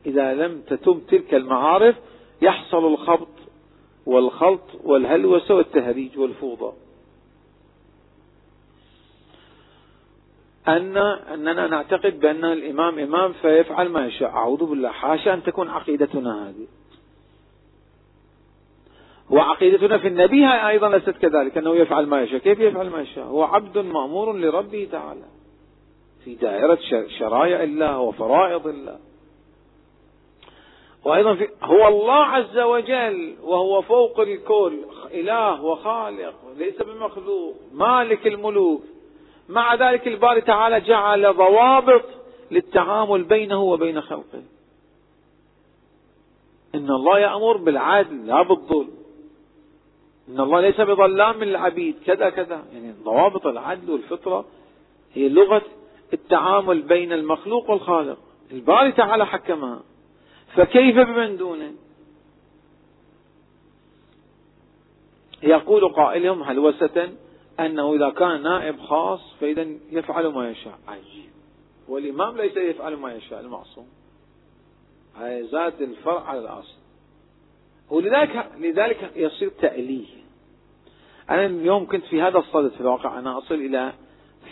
إذا 0.06 0.34
لم 0.34 0.62
تتم 0.66 1.00
تلك 1.00 1.34
المعارف 1.34 1.96
يحصل 2.42 2.86
الخبط 2.86 3.28
والخلط 4.06 4.60
والهلوسة 4.84 5.54
والتهريج 5.54 6.18
والفوضى. 6.18 6.72
أن 10.68 10.96
أننا 10.96 11.66
نعتقد 11.66 12.20
بأن 12.20 12.44
الإمام 12.44 12.98
إمام 12.98 13.32
فيفعل 13.32 13.88
ما 13.88 14.06
يشاء. 14.06 14.30
أعوذ 14.30 14.64
بالله 14.64 14.88
حاشا 14.88 15.34
أن 15.34 15.42
تكون 15.42 15.68
عقيدتنا 15.68 16.48
هذه. 16.48 16.66
وعقيدتنا 19.30 19.98
في 19.98 20.08
النبي 20.08 20.46
أيضا 20.46 20.88
ليست 20.88 21.10
كذلك 21.10 21.58
أنه 21.58 21.76
يفعل 21.76 22.06
ما 22.06 22.22
يشاء. 22.22 22.38
كيف 22.38 22.58
يفعل 22.58 22.90
ما 22.90 23.00
يشاء؟ 23.00 23.24
هو 23.24 23.42
عبد 23.42 23.78
مأمور 23.78 24.36
لربه 24.36 24.88
تعالى. 24.92 25.26
في 26.24 26.34
دائرة 26.34 26.78
شرائع 27.18 27.62
الله 27.62 27.98
وفرائض 27.98 28.66
الله. 28.66 28.98
وأيضا 31.04 31.34
في 31.34 31.48
هو 31.62 31.88
الله 31.88 32.24
عز 32.24 32.58
وجل 32.58 33.36
وهو 33.42 33.82
فوق 33.82 34.20
الكل 34.20 34.78
إله 35.14 35.64
وخالق 35.64 36.34
ليس 36.56 36.82
بمخلوق 36.82 37.54
مالك 37.72 38.26
الملوك. 38.26 38.82
مع 39.48 39.74
ذلك 39.74 40.08
الباري 40.08 40.40
تعالى 40.40 40.80
جعل 40.80 41.34
ضوابط 41.34 42.04
للتعامل 42.50 43.22
بينه 43.22 43.62
وبين 43.62 44.00
خلقه. 44.00 44.42
إن 46.74 46.90
الله 46.90 47.18
يأمر 47.18 47.56
بالعدل 47.56 48.26
لا 48.26 48.42
بالظلم. 48.42 48.90
إن 50.28 50.40
الله 50.40 50.60
ليس 50.60 50.80
بظلام 50.80 51.44
للعبيد 51.44 51.96
كذا 52.06 52.30
كذا. 52.30 52.64
يعني 52.72 52.94
ضوابط 53.04 53.46
العدل 53.46 53.90
والفطرة 53.90 54.44
هي 55.12 55.28
لغة 55.28 55.62
التعامل 56.12 56.82
بين 56.82 57.12
المخلوق 57.12 57.70
والخالق. 57.70 58.18
الباري 58.52 58.92
تعالى 58.92 59.26
حكمها. 59.26 59.80
فكيف 60.56 60.96
بمن 60.96 61.36
دونه؟ 61.36 61.72
يقول 65.42 65.88
قائلهم 65.88 66.42
هلوسة 66.42 67.12
أنه 67.60 67.94
إذا 67.94 68.10
كان 68.10 68.42
نائب 68.42 68.80
خاص 68.80 69.20
فإذا 69.40 69.66
يفعل 69.90 70.26
ما 70.26 70.50
يشاء. 70.50 70.78
عجيب. 70.88 71.30
والإمام 71.88 72.36
ليس 72.36 72.56
يفعل 72.56 72.96
ما 72.96 73.14
يشاء 73.14 73.40
المعصوم. 73.40 73.86
هذا 75.16 75.42
زاد 75.42 75.82
الفرع 75.82 76.20
على 76.20 76.38
الأصل. 76.38 76.74
ولذلك 77.90 78.50
لذلك 78.58 79.12
يصير 79.16 79.48
تأليه. 79.48 80.06
أنا 81.30 81.46
اليوم 81.46 81.86
كنت 81.86 82.04
في 82.04 82.22
هذا 82.22 82.38
الصدد 82.38 82.70
في 82.70 82.80
الواقع. 82.80 83.18
أنا 83.18 83.38
أصل 83.38 83.54
إلى 83.54 83.92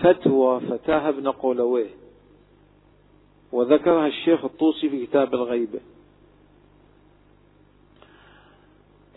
فتوى 0.00 0.60
فتاها 0.60 1.08
ابن 1.08 1.28
قولويه. 1.28 1.90
وذكرها 3.52 4.06
الشيخ 4.06 4.44
الطوسي 4.44 4.90
في 4.90 5.06
كتاب 5.06 5.34
الغيبة. 5.34 5.80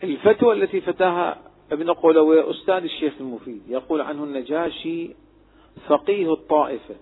الفتوى 0.03 0.53
التي 0.55 0.81
فتاها 0.81 1.41
ابن 1.71 1.91
قولوي 1.91 2.51
أستاذ 2.51 2.83
الشيخ 2.83 3.13
المفيد 3.19 3.61
يقول 3.67 4.01
عنه 4.01 4.23
النجاشي 4.23 5.09
فقيه 5.87 6.33
الطائفة. 6.33 6.95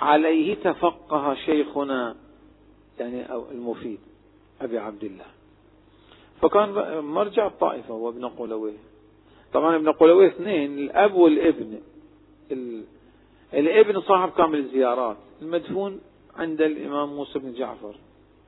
عليه 0.00 0.54
تفقه 0.54 1.34
شيخنا 1.34 2.16
يعني 2.98 3.34
المفيد 3.34 3.98
أبي 4.60 4.78
عبد 4.78 5.04
الله. 5.04 5.24
فكان 6.42 6.98
مرجع 7.04 7.46
الطائفة 7.46 7.94
هو 7.94 8.08
ابن 8.08 8.28
قولويه 8.28 8.78
طبعا 9.52 9.76
ابن 9.76 9.92
قولويه 9.92 10.28
اثنين 10.28 10.78
الأب 10.78 11.14
والابن. 11.14 11.80
الابن 13.54 14.00
صاحب 14.00 14.30
كامل 14.30 14.58
الزيارات. 14.58 15.16
المدفون 15.42 16.00
عند 16.36 16.60
الإمام 16.60 17.08
موسى 17.08 17.38
بن 17.38 17.52
جعفر. 17.52 17.94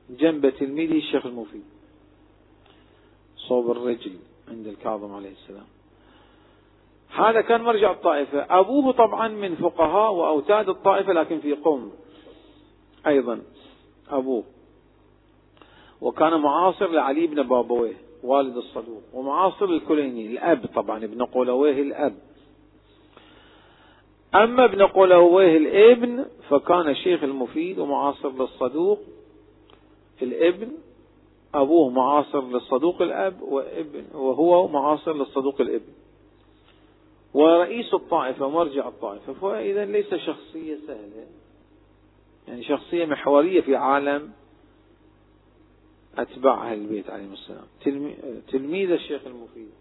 جنب 0.09 0.49
تلميذه 0.49 0.97
الشيخ 0.97 1.25
المفيد. 1.25 1.63
صوب 3.37 3.71
الرجل 3.71 4.11
عند 4.47 4.67
الكاظم 4.67 5.13
عليه 5.13 5.31
السلام. 5.31 5.65
هذا 7.15 7.41
كان 7.41 7.61
مرجع 7.61 7.91
الطائفة. 7.91 8.45
أبوه 8.49 8.91
طبعا 8.93 9.27
من 9.27 9.55
فقهاء 9.55 10.13
وأوتاد 10.13 10.69
الطائفة 10.69 11.13
لكن 11.13 11.39
في 11.39 11.53
قوم 11.53 11.91
أيضا. 13.07 13.41
أبوه. 14.09 14.43
وكان 16.01 16.41
معاصر 16.41 16.87
لعلي 16.87 17.27
بن 17.27 17.43
بابويه 17.43 17.95
والد 18.23 18.57
الصدوق. 18.57 19.01
ومعاصر 19.13 19.65
للكليني 19.65 20.27
الأب 20.27 20.65
طبعا 20.75 21.03
ابن 21.03 21.23
قولويه 21.23 21.81
الأب. 21.81 22.17
أما 24.35 24.65
ابن 24.65 24.81
قولويه 24.81 25.57
الابن 25.57 26.25
فكان 26.49 26.89
الشيخ 26.89 27.23
المفيد 27.23 27.79
ومعاصر 27.79 28.29
للصدوق 28.29 28.99
الابن 30.21 30.71
أبوه 31.61 31.89
معاصر 31.89 32.41
للصدوق 32.41 33.01
الأب 33.01 33.41
وابن 33.41 34.05
وهو 34.13 34.67
معاصر 34.67 35.13
للصدوق 35.13 35.61
الابن. 35.61 35.93
ورئيس 37.33 37.93
الطائفة 37.93 38.49
مرجع 38.49 38.87
الطائفة 38.87 39.33
فإذا 39.33 39.85
ليس 39.85 40.15
شخصية 40.15 40.77
سهلة. 40.87 41.27
يعني 42.47 42.63
شخصية 42.63 43.05
محورية 43.05 43.61
في 43.61 43.75
عالم 43.75 44.31
أتباع 46.17 46.71
أهل 46.71 46.81
البيت 46.81 47.09
عليهم 47.09 47.33
السلام. 47.33 47.65
تلميذ 48.51 48.91
الشيخ 48.91 49.21
المفيد 49.25 49.71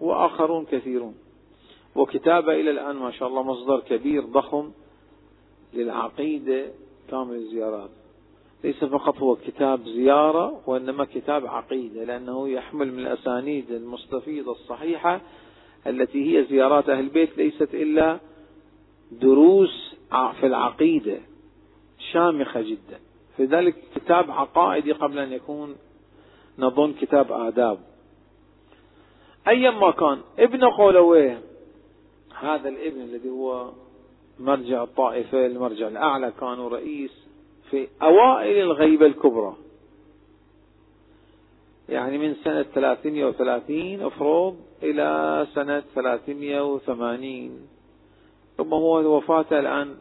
وآخرون 0.00 0.64
كثيرون. 0.64 1.14
وكتابة 1.96 2.52
إلى 2.52 2.70
الآن 2.70 2.96
ما 2.96 3.10
شاء 3.10 3.28
الله 3.28 3.42
مصدر 3.42 3.80
كبير 3.80 4.24
ضخم 4.24 4.70
للعقيدة 5.74 6.66
كامل 7.10 7.34
الزيارات. 7.34 7.90
ليس 8.64 8.84
فقط 8.84 9.18
هو 9.18 9.36
كتاب 9.36 9.88
زيارة 9.88 10.60
وإنما 10.66 11.04
كتاب 11.04 11.46
عقيدة 11.46 12.04
لأنه 12.04 12.48
يحمل 12.48 12.92
من 12.92 12.98
الأسانيد 12.98 13.70
المستفيضة 13.70 14.52
الصحيحة 14.52 15.20
التي 15.86 16.38
هي 16.38 16.44
زيارات 16.44 16.88
أهل 16.88 17.00
البيت 17.00 17.38
ليست 17.38 17.74
إلا 17.74 18.18
دروس 19.12 19.94
في 20.10 20.46
العقيدة 20.46 21.18
شامخة 22.12 22.60
جدا. 22.60 23.00
فذلك 23.38 23.74
كتاب 23.94 24.30
عقائدي 24.30 24.92
قبل 24.92 25.18
أن 25.18 25.32
يكون 25.32 25.76
نظن 26.58 26.92
كتاب 26.92 27.32
آداب. 27.32 27.78
أيا 29.48 29.70
ما 29.70 29.90
كان 29.90 30.18
ابن 30.38 30.64
قولويه 30.64 31.40
هذا 32.40 32.68
الابن 32.68 33.00
الذي 33.00 33.28
هو 33.28 33.72
مرجع 34.38 34.82
الطائفة 34.82 35.46
المرجع 35.46 35.88
الأعلى 35.88 36.32
كانوا 36.40 36.68
رئيس 36.68 37.25
في 37.70 37.88
أوائل 38.02 38.60
الغيبة 38.60 39.06
الكبرى. 39.06 39.56
يعني 41.88 42.18
من 42.18 42.34
سنة 42.44 42.62
330 42.62 44.00
أفروض 44.02 44.56
إلى 44.82 45.46
سنة 45.54 45.80
380 45.94 47.68
ربما 48.60 48.76
هو 48.76 49.16
وفاته 49.16 49.58
الآن 49.58 49.96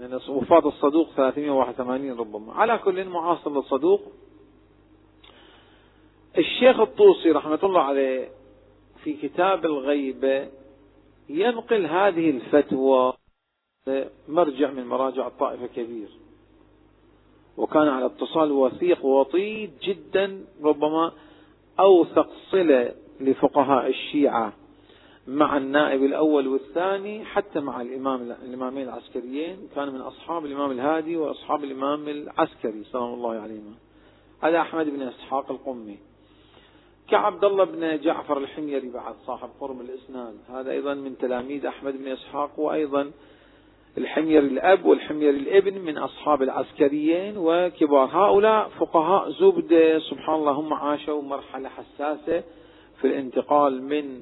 يعني 0.00 0.14
وفاة 0.28 0.68
الصدوق 0.68 1.08
381 1.16 2.12
ربما. 2.12 2.52
على 2.52 2.78
كل 2.78 3.04
معاصر 3.04 3.50
للصدوق. 3.50 4.00
الشيخ 6.38 6.80
الطوسي 6.80 7.30
رحمة 7.30 7.58
الله 7.62 7.80
عليه 7.80 8.28
في 9.04 9.12
كتاب 9.12 9.64
الغيبة 9.64 10.48
ينقل 11.28 11.86
هذه 11.86 12.30
الفتوى 12.30 13.12
مرجع 14.28 14.70
من 14.70 14.86
مراجع 14.86 15.26
الطائفة 15.26 15.66
كبير 15.66 16.08
وكان 17.56 17.88
على 17.88 18.06
اتصال 18.06 18.52
وثيق 18.52 19.04
ووطيد 19.04 19.70
جدا 19.82 20.44
ربما 20.62 21.12
أوثق 21.80 22.28
صلة 22.50 22.94
لفقهاء 23.20 23.86
الشيعة 23.86 24.52
مع 25.28 25.56
النائب 25.56 26.04
الأول 26.04 26.48
والثاني 26.48 27.24
حتى 27.24 27.60
مع 27.60 27.80
الإمام 27.80 28.36
الإمامين 28.44 28.88
العسكريين. 28.88 29.68
كان 29.74 29.92
من 29.92 30.00
أصحاب 30.00 30.46
الإمام 30.46 30.70
الهادي 30.70 31.16
وأصحاب 31.16 31.64
الإمام 31.64 32.08
العسكري 32.08 32.84
سلام 32.92 33.14
الله 33.14 33.40
عليهما 33.40 33.74
هذا 34.40 34.60
أحمد 34.60 34.86
بن 34.86 35.02
إسحاق 35.02 35.50
القمي. 35.50 35.98
كعبد 37.08 37.44
الله 37.44 37.64
بن 37.64 38.00
جعفر 38.00 38.38
الحميري 38.38 38.88
بعد 38.88 39.14
صاحب 39.26 39.48
قرم 39.60 39.80
الإسناد. 39.80 40.34
هذا 40.48 40.70
أيضا 40.70 40.94
من 40.94 41.18
تلاميذ 41.18 41.66
أحمد 41.66 41.98
بن 41.98 42.06
إسحاق 42.06 42.60
وأيضا 42.60 43.10
الحميري 43.98 44.46
الأب 44.46 44.84
والحميري 44.84 45.36
الابن 45.36 45.78
من 45.78 45.98
أصحاب 45.98 46.42
العسكريين 46.42 47.34
وكبار 47.36 48.08
هؤلاء 48.12 48.68
فقهاء 48.68 49.30
زبدة 49.30 49.98
سبحان 49.98 50.34
الله 50.34 50.52
هم 50.52 50.74
عاشوا 50.74 51.22
مرحلة 51.22 51.68
حساسة 51.68 52.42
في 53.00 53.06
الانتقال 53.06 53.82
من 53.82 54.20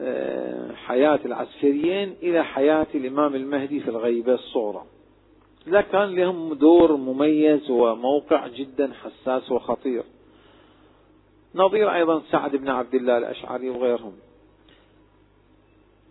آه، 0.00 0.72
حياة 0.72 1.20
العسكريين 1.24 2.16
إلى 2.22 2.44
حياة 2.44 2.86
الإمام 2.94 3.34
المهدي 3.34 3.80
في 3.80 3.88
الغيبة 3.88 4.34
الصغرى. 4.34 4.84
لا 5.66 5.80
كان 5.80 6.14
لهم 6.14 6.54
دور 6.54 6.96
مميز 6.96 7.70
وموقع 7.70 8.46
جدا 8.46 8.92
حساس 8.92 9.52
وخطير. 9.52 10.02
نظير 11.54 11.94
أيضا 11.94 12.22
سعد 12.30 12.56
بن 12.56 12.68
عبد 12.68 12.94
الله 12.94 13.18
الأشعري 13.18 13.70
وغيرهم. 13.70 14.12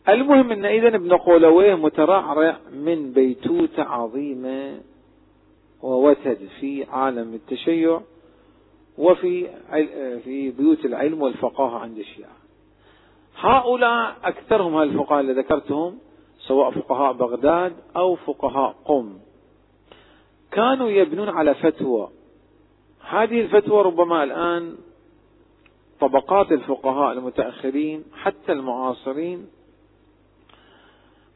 المهم 0.10 0.52
أن 0.52 0.66
إذا 0.66 0.88
ابن 0.88 1.14
قولويه 1.14 1.76
مترعرع 1.76 2.58
من 2.74 3.12
بيتوتة 3.12 3.84
عظيمة 3.84 4.82
ووتد 5.82 6.50
في 6.60 6.84
عالم 6.84 7.34
التشيع 7.34 8.02
وفي 8.98 9.48
في 10.24 10.52
بيوت 10.52 10.86
العلم 10.86 11.22
والفقاهة 11.22 11.80
عند 11.80 11.98
الشيعة. 11.98 12.36
هؤلاء 13.40 14.16
أكثرهم 14.24 14.78
الفقهاء 14.82 15.20
اللي 15.20 15.34
ذكرتهم 15.34 15.98
سواء 16.38 16.72
فقهاء 16.72 17.14
بغداد 17.14 17.74
أو 17.96 18.16
فقهاء 18.16 18.76
قم. 18.86 19.14
كانوا 20.52 20.90
يبنون 20.90 21.30
على 21.30 21.56
فتوى. 21.56 22.10
هذه 23.10 23.42
الفتوى 23.42 23.82
ربما 23.82 24.24
الآن 24.24 24.76
طبقات 26.00 26.52
الفقهاء 26.52 27.14
المتأخرين 27.14 28.04
حتى 28.14 28.52
المعاصرين 28.52 29.48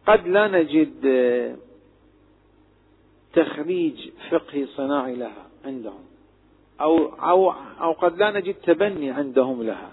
قد 0.10 0.28
لا 0.28 0.47
نجد 0.47 1.05
تخريج 3.34 4.10
فقهي 4.32 4.66
صناعي 4.66 5.16
لها 5.16 5.49
عندهم. 5.66 6.03
أو, 6.82 7.05
أو, 7.05 7.51
أو 7.82 7.91
قد 7.91 8.18
لا 8.18 8.32
نجد 8.32 8.53
تبني 8.53 9.12
عندهم 9.12 9.64
لها. 9.64 9.91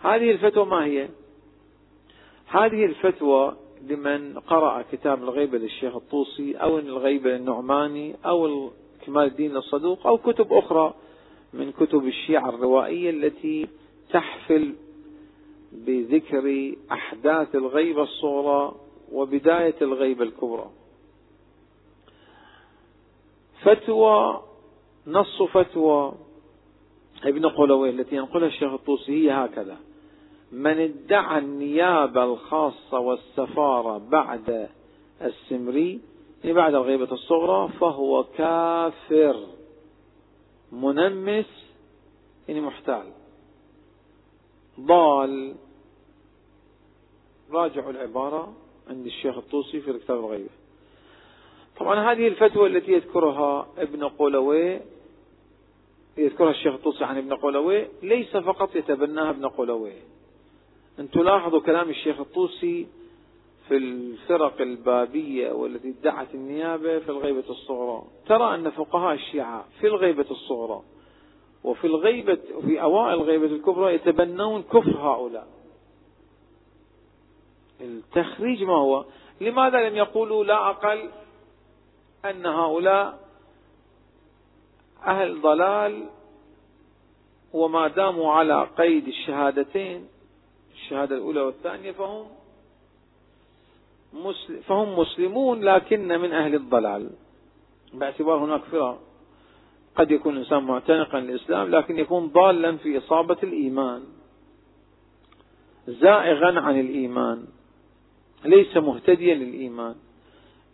هذه 0.00 0.30
الفتوى 0.30 0.66
ما 0.66 0.84
هي؟ 0.84 1.08
هذه 2.46 2.84
الفتوى 2.84 3.56
لمن 3.88 4.38
قرأ 4.38 4.84
كتاب 4.92 5.22
الغيبة 5.22 5.58
للشيخ 5.58 5.96
الطوسي 5.96 6.56
أو 6.56 6.78
الغيبة 6.78 7.30
للنعماني 7.30 8.16
أو 8.26 8.70
كمال 9.06 9.26
الدين 9.26 9.56
الصدوق 9.56 10.06
أو 10.06 10.18
كتب 10.18 10.52
أخرى 10.52 10.94
من 11.52 11.72
كتب 11.72 12.06
الشيعة 12.06 12.48
الروائية 12.48 13.10
التي 13.10 13.68
تحفل 14.12 14.74
بذكر 15.72 16.74
أحداث 16.92 17.54
الغيبة 17.54 18.02
الصغرى 18.02 18.74
وبداية 19.12 19.74
الغيبة 19.82 20.24
الكبرى. 20.24 20.70
فتوى 23.62 24.42
نص 25.06 25.42
فتوى 25.42 26.12
ابن 27.24 27.46
قلوي 27.46 27.90
التي 27.90 28.16
ينقلها 28.16 28.48
الشيخ 28.48 28.72
الطوسي 28.72 29.12
هي 29.12 29.30
هكذا. 29.30 29.76
من 30.52 30.80
ادعى 30.80 31.38
النيابة 31.38 32.24
الخاصة 32.24 32.98
والسفارة 32.98 33.98
بعد 33.98 34.68
السمري 35.22 36.00
يعني 36.44 36.54
بعد 36.56 36.74
الغيبة 36.74 37.12
الصغرى 37.12 37.68
فهو 37.80 38.24
كافر 38.24 39.46
منمس 40.72 41.46
يعني 42.48 42.60
محتال. 42.60 43.17
ضال. 44.80 45.54
راجعوا 47.50 47.90
العبارة 47.90 48.52
عند 48.88 49.06
الشيخ 49.06 49.36
الطوسي 49.36 49.80
في 49.80 49.98
كتاب 49.98 50.18
الغيبة 50.18 50.50
طبعا 51.78 52.12
هذه 52.12 52.28
الفتوى 52.28 52.68
التي 52.68 52.92
يذكرها 52.92 53.68
ابن 53.78 54.04
قولوي 54.04 54.80
يذكرها 56.18 56.50
الشيخ 56.50 56.74
الطوسي 56.74 57.04
عن 57.04 57.18
ابن 57.18 57.34
قولوي 57.34 57.88
ليس 58.02 58.36
فقط 58.36 58.76
يتبناها 58.76 59.30
ابن 59.30 59.46
قولوي. 59.46 59.92
أن 60.98 61.10
تلاحظوا 61.10 61.60
كلام 61.60 61.90
الشيخ 61.90 62.20
الطوسي 62.20 62.86
في 63.68 63.76
الفرق 63.76 64.60
البابية 64.60 65.52
والتي 65.52 65.88
ادعت 65.88 66.34
النيابة 66.34 66.98
في 66.98 67.08
الغيبة 67.08 67.44
الصغرى. 67.50 68.02
ترى 68.26 68.54
أن 68.54 68.70
فقهاء 68.70 69.14
الشيعة 69.14 69.64
في 69.80 69.86
الغيبة 69.86 70.26
الصغرى 70.30 70.82
وفي 71.64 71.86
الغيبة 71.86 72.38
وفي 72.54 72.82
أوائل 72.82 73.14
الغيبة 73.14 73.46
الكبرى 73.46 73.94
يتبنون 73.94 74.62
كفر 74.62 74.96
هؤلاء. 74.98 75.46
التخريج 77.80 78.62
ما 78.62 78.76
هو؟ 78.76 79.04
لماذا 79.40 79.88
لم 79.88 79.96
يقولوا 79.96 80.44
لا 80.44 80.70
أقل 80.70 81.10
أن 82.24 82.46
هؤلاء 82.46 83.28
أهل 85.06 85.40
ضلال 85.40 86.06
وما 87.52 87.88
داموا 87.88 88.32
على 88.32 88.68
قيد 88.78 89.08
الشهادتين 89.08 90.08
الشهادة 90.74 91.16
الأولى 91.16 91.40
والثانية 91.40 91.92
فهم 91.92 92.26
فهم 94.66 94.98
مسلمون 94.98 95.64
لكن 95.64 96.08
من 96.08 96.32
أهل 96.32 96.54
الضلال. 96.54 97.10
باعتبار 97.92 98.38
هناك 98.38 98.60
فرق. 98.60 98.98
قد 99.98 100.10
يكون 100.10 100.32
الإنسان 100.32 100.62
معتنقا 100.62 101.20
للإسلام 101.20 101.70
لكن 101.70 101.98
يكون 101.98 102.28
ضالا 102.28 102.76
في 102.76 102.98
إصابة 102.98 103.36
الإيمان. 103.42 104.02
زائغا 105.88 106.60
عن 106.60 106.80
الإيمان. 106.80 107.46
ليس 108.44 108.76
مهتديا 108.76 109.34
للإيمان. 109.34 109.94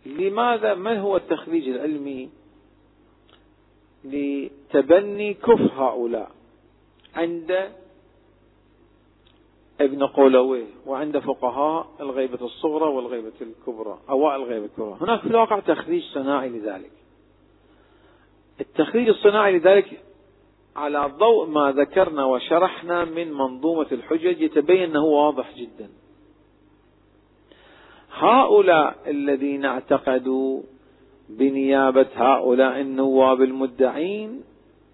لماذا؟ 0.05 0.73
ما 0.73 0.99
هو 0.99 1.17
التخريج 1.17 1.69
العلمي 1.69 2.29
لتبني 4.03 5.33
كفر 5.33 5.71
هؤلاء 5.75 6.31
عند 7.15 7.69
ابن 9.81 10.05
قولويه 10.05 10.67
وعند 10.85 11.19
فقهاء 11.19 11.87
الغيبة 11.99 12.45
الصغرى 12.45 12.85
والغيبة 12.85 13.33
الكبرى 13.41 13.99
أوائل 14.09 14.41
الغيبة 14.41 14.65
الكبرى؟ 14.65 14.97
هناك 15.01 15.19
في 15.19 15.27
الواقع 15.27 15.59
تخريج 15.59 16.03
صناعي 16.03 16.49
لذلك. 16.49 16.91
التخريج 18.61 19.09
الصناعي 19.09 19.57
لذلك 19.57 20.01
على 20.75 21.11
ضوء 21.17 21.45
ما 21.47 21.71
ذكرنا 21.71 22.25
وشرحنا 22.25 23.05
من 23.05 23.33
منظومة 23.33 23.87
الحجج 23.91 24.41
يتبين 24.41 24.83
أنه 24.89 25.03
واضح 25.03 25.55
جدا. 25.57 25.89
هؤلاء 28.17 28.95
الذين 29.07 29.65
اعتقدوا 29.65 30.61
بنيابة 31.29 32.07
هؤلاء 32.15 32.81
النواب 32.81 33.41
المدعين 33.41 34.43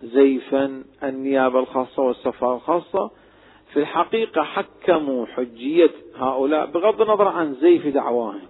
زيفا 0.04 0.84
النيابة 1.04 1.60
الخاصة 1.60 2.04
والسفارة 2.04 2.56
الخاصة 2.56 3.12
في 3.74 3.80
الحقيقة 3.80 4.44
حكموا 4.44 5.26
حجية 5.26 5.92
هؤلاء 6.16 6.66
بغض 6.66 7.02
النظر 7.02 7.28
عن 7.28 7.54
زيف 7.54 7.88
دعواهم. 7.88 8.42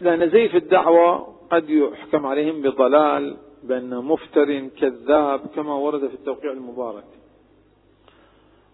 لأن 0.00 0.30
زيف 0.30 0.56
الدعوة 0.56 1.29
قد 1.50 1.70
يحكم 1.70 2.26
عليهم 2.26 2.62
بضلال 2.62 3.36
بأنه 3.62 4.02
مفتر 4.02 4.66
كذاب 4.68 5.46
كما 5.46 5.74
ورد 5.74 6.08
في 6.08 6.14
التوقيع 6.14 6.52
المبارك. 6.52 7.04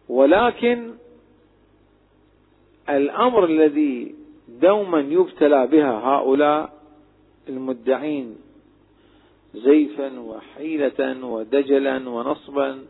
ولكن 0.08 0.94
الأمر 2.88 3.44
الذي 3.44 4.14
دوما 4.48 5.00
يبتلى 5.00 5.66
بها 5.66 5.92
هؤلاء 5.92 6.72
المدعين 7.48 8.36
زيفا 9.54 10.20
وحيلة 10.20 11.26
ودجلا 11.26 12.08
ونصبا 12.08 12.84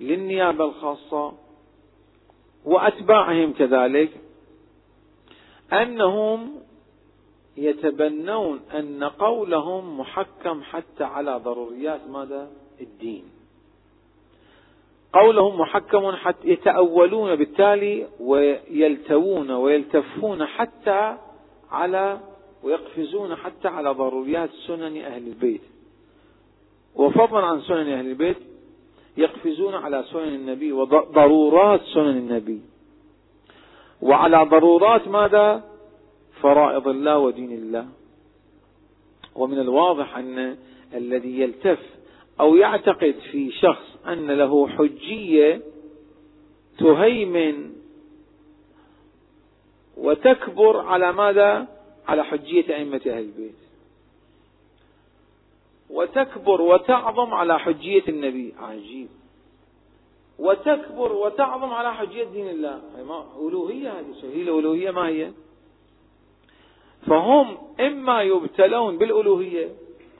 للنيابة 0.00 0.64
الخاصة 0.64 1.32
وأتباعهم 2.64 3.52
كذلك 3.52 4.10
أنهم 5.72 6.60
يتبنون 7.64 8.60
أن 8.74 9.04
قولهم 9.04 10.00
محكم 10.00 10.62
حتى 10.62 11.04
على 11.04 11.36
ضروريات 11.44 12.00
ماذا؟ 12.10 12.50
الدين. 12.80 13.24
قولهم 15.12 15.60
محكم 15.60 16.10
حتى 16.10 16.48
يتأولون 16.48 17.36
بالتالي 17.36 18.06
ويلتوون 18.20 19.50
ويلتفون 19.50 20.46
حتى 20.46 21.16
على 21.70 22.20
ويقفزون 22.62 23.34
حتى 23.34 23.68
على 23.68 23.90
ضروريات 23.90 24.50
سنن 24.66 24.96
أهل 24.96 25.26
البيت. 25.26 25.62
وفضلا 26.94 27.46
عن 27.46 27.60
سنن 27.60 27.88
أهل 27.88 28.06
البيت 28.06 28.36
يقفزون 29.16 29.74
على 29.74 30.04
سنن 30.12 30.34
النبي 30.34 30.72
وضرورات 30.72 31.80
سنن 31.94 32.16
النبي. 32.16 32.60
وعلى 34.02 34.44
ضرورات 34.44 35.08
ماذا؟ 35.08 35.64
فرائض 36.42 36.88
الله 36.88 37.18
ودين 37.18 37.52
الله. 37.52 37.88
ومن 39.34 39.58
الواضح 39.58 40.16
أن 40.16 40.56
الذي 40.94 41.40
يلتف 41.40 41.78
أو 42.40 42.56
يعتقد 42.56 43.14
في 43.32 43.50
شخص 43.52 44.06
أن 44.06 44.30
له 44.30 44.68
حجية 44.68 45.60
تهيمن 46.78 47.72
وتكبر 49.96 50.80
على 50.80 51.12
ماذا؟ 51.12 51.66
على 52.08 52.24
حجية 52.24 52.76
أئمة 52.76 53.00
أهل 53.06 53.18
البيت. 53.18 53.54
وتكبر 55.90 56.60
وتعظم 56.60 57.34
على 57.34 57.58
حجية 57.58 58.02
النبي. 58.08 58.54
عجيب. 58.58 59.08
وتكبر 60.38 61.12
وتعظم 61.12 61.72
على 61.72 61.94
حجية 61.94 62.24
دين 62.24 62.48
الله. 62.48 62.82
ألوهية 63.48 63.92
هذه 63.92 64.14
هي 64.22 64.42
الألوهية 64.42 64.90
ما 64.90 65.08
هي؟ 65.08 65.32
فهم 67.06 67.58
إما 67.80 68.22
يبتلون 68.22 68.98
بالألوهية 68.98 69.68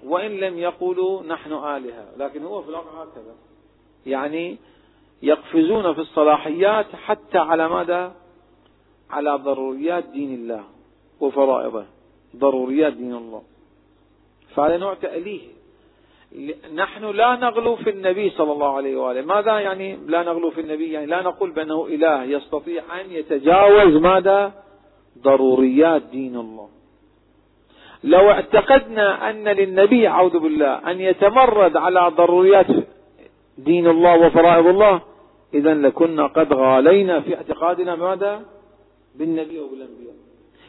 وإن 0.05 0.31
لم 0.31 0.59
يقولوا 0.59 1.22
نحن 1.22 1.53
آلهة. 1.53 2.07
لكن 2.16 2.45
هو 2.45 2.62
في 2.62 2.68
الواقع 2.68 3.03
هكذا. 3.03 3.35
يعني 4.07 4.57
يقفزون 5.22 5.95
في 5.95 6.01
الصلاحيات 6.01 6.87
حتى 7.05 7.39
على 7.39 7.68
ماذا؟ 7.68 8.14
على 9.11 9.31
ضروريات 9.31 10.05
دين 10.05 10.35
الله 10.35 10.64
وفرائضه. 11.20 11.85
ضروريات 12.37 12.93
دين 12.93 13.14
الله. 13.14 13.43
فهذا 14.55 14.76
نوع 14.76 14.95
تأليه. 14.95 15.41
نحن 16.74 17.05
لا 17.05 17.37
نغلو 17.37 17.76
في 17.76 17.91
النبي 17.91 18.31
صلى 18.31 18.53
الله 18.53 18.76
عليه 18.76 18.97
وآله. 18.97 19.22
ماذا 19.22 19.61
يعني 19.61 19.97
لا 20.07 20.22
نغلو 20.22 20.51
في 20.51 20.61
النبي؟ 20.61 20.93
يعني 20.93 21.07
لا 21.07 21.22
نقول 21.22 21.51
بأنه 21.51 21.87
إله 21.87 22.24
يستطيع 22.24 23.01
أن 23.01 23.11
يتجاوز 23.11 23.97
ماذا؟ 23.97 24.53
ضروريات 25.23 26.03
دين 26.03 26.36
الله. 26.36 26.69
لو 28.05 28.31
اعتقدنا 28.31 29.31
أن 29.31 29.49
للنبي 29.49 30.09
أعوذ 30.09 30.39
بالله 30.39 30.90
أن 30.90 31.01
يتمرد 31.01 31.77
على 31.77 32.12
ضروريات 32.16 32.66
دين 33.59 33.86
الله 33.86 34.27
وفرائض 34.27 34.66
الله 34.66 35.01
إذا 35.55 35.74
لكنا 35.74 36.27
قد 36.27 36.53
غالينا 36.53 37.20
في 37.20 37.36
اعتقادنا 37.36 37.95
ماذا؟ 37.95 38.43
بالنبي 39.15 39.59
وبالأنبياء. 39.59 40.15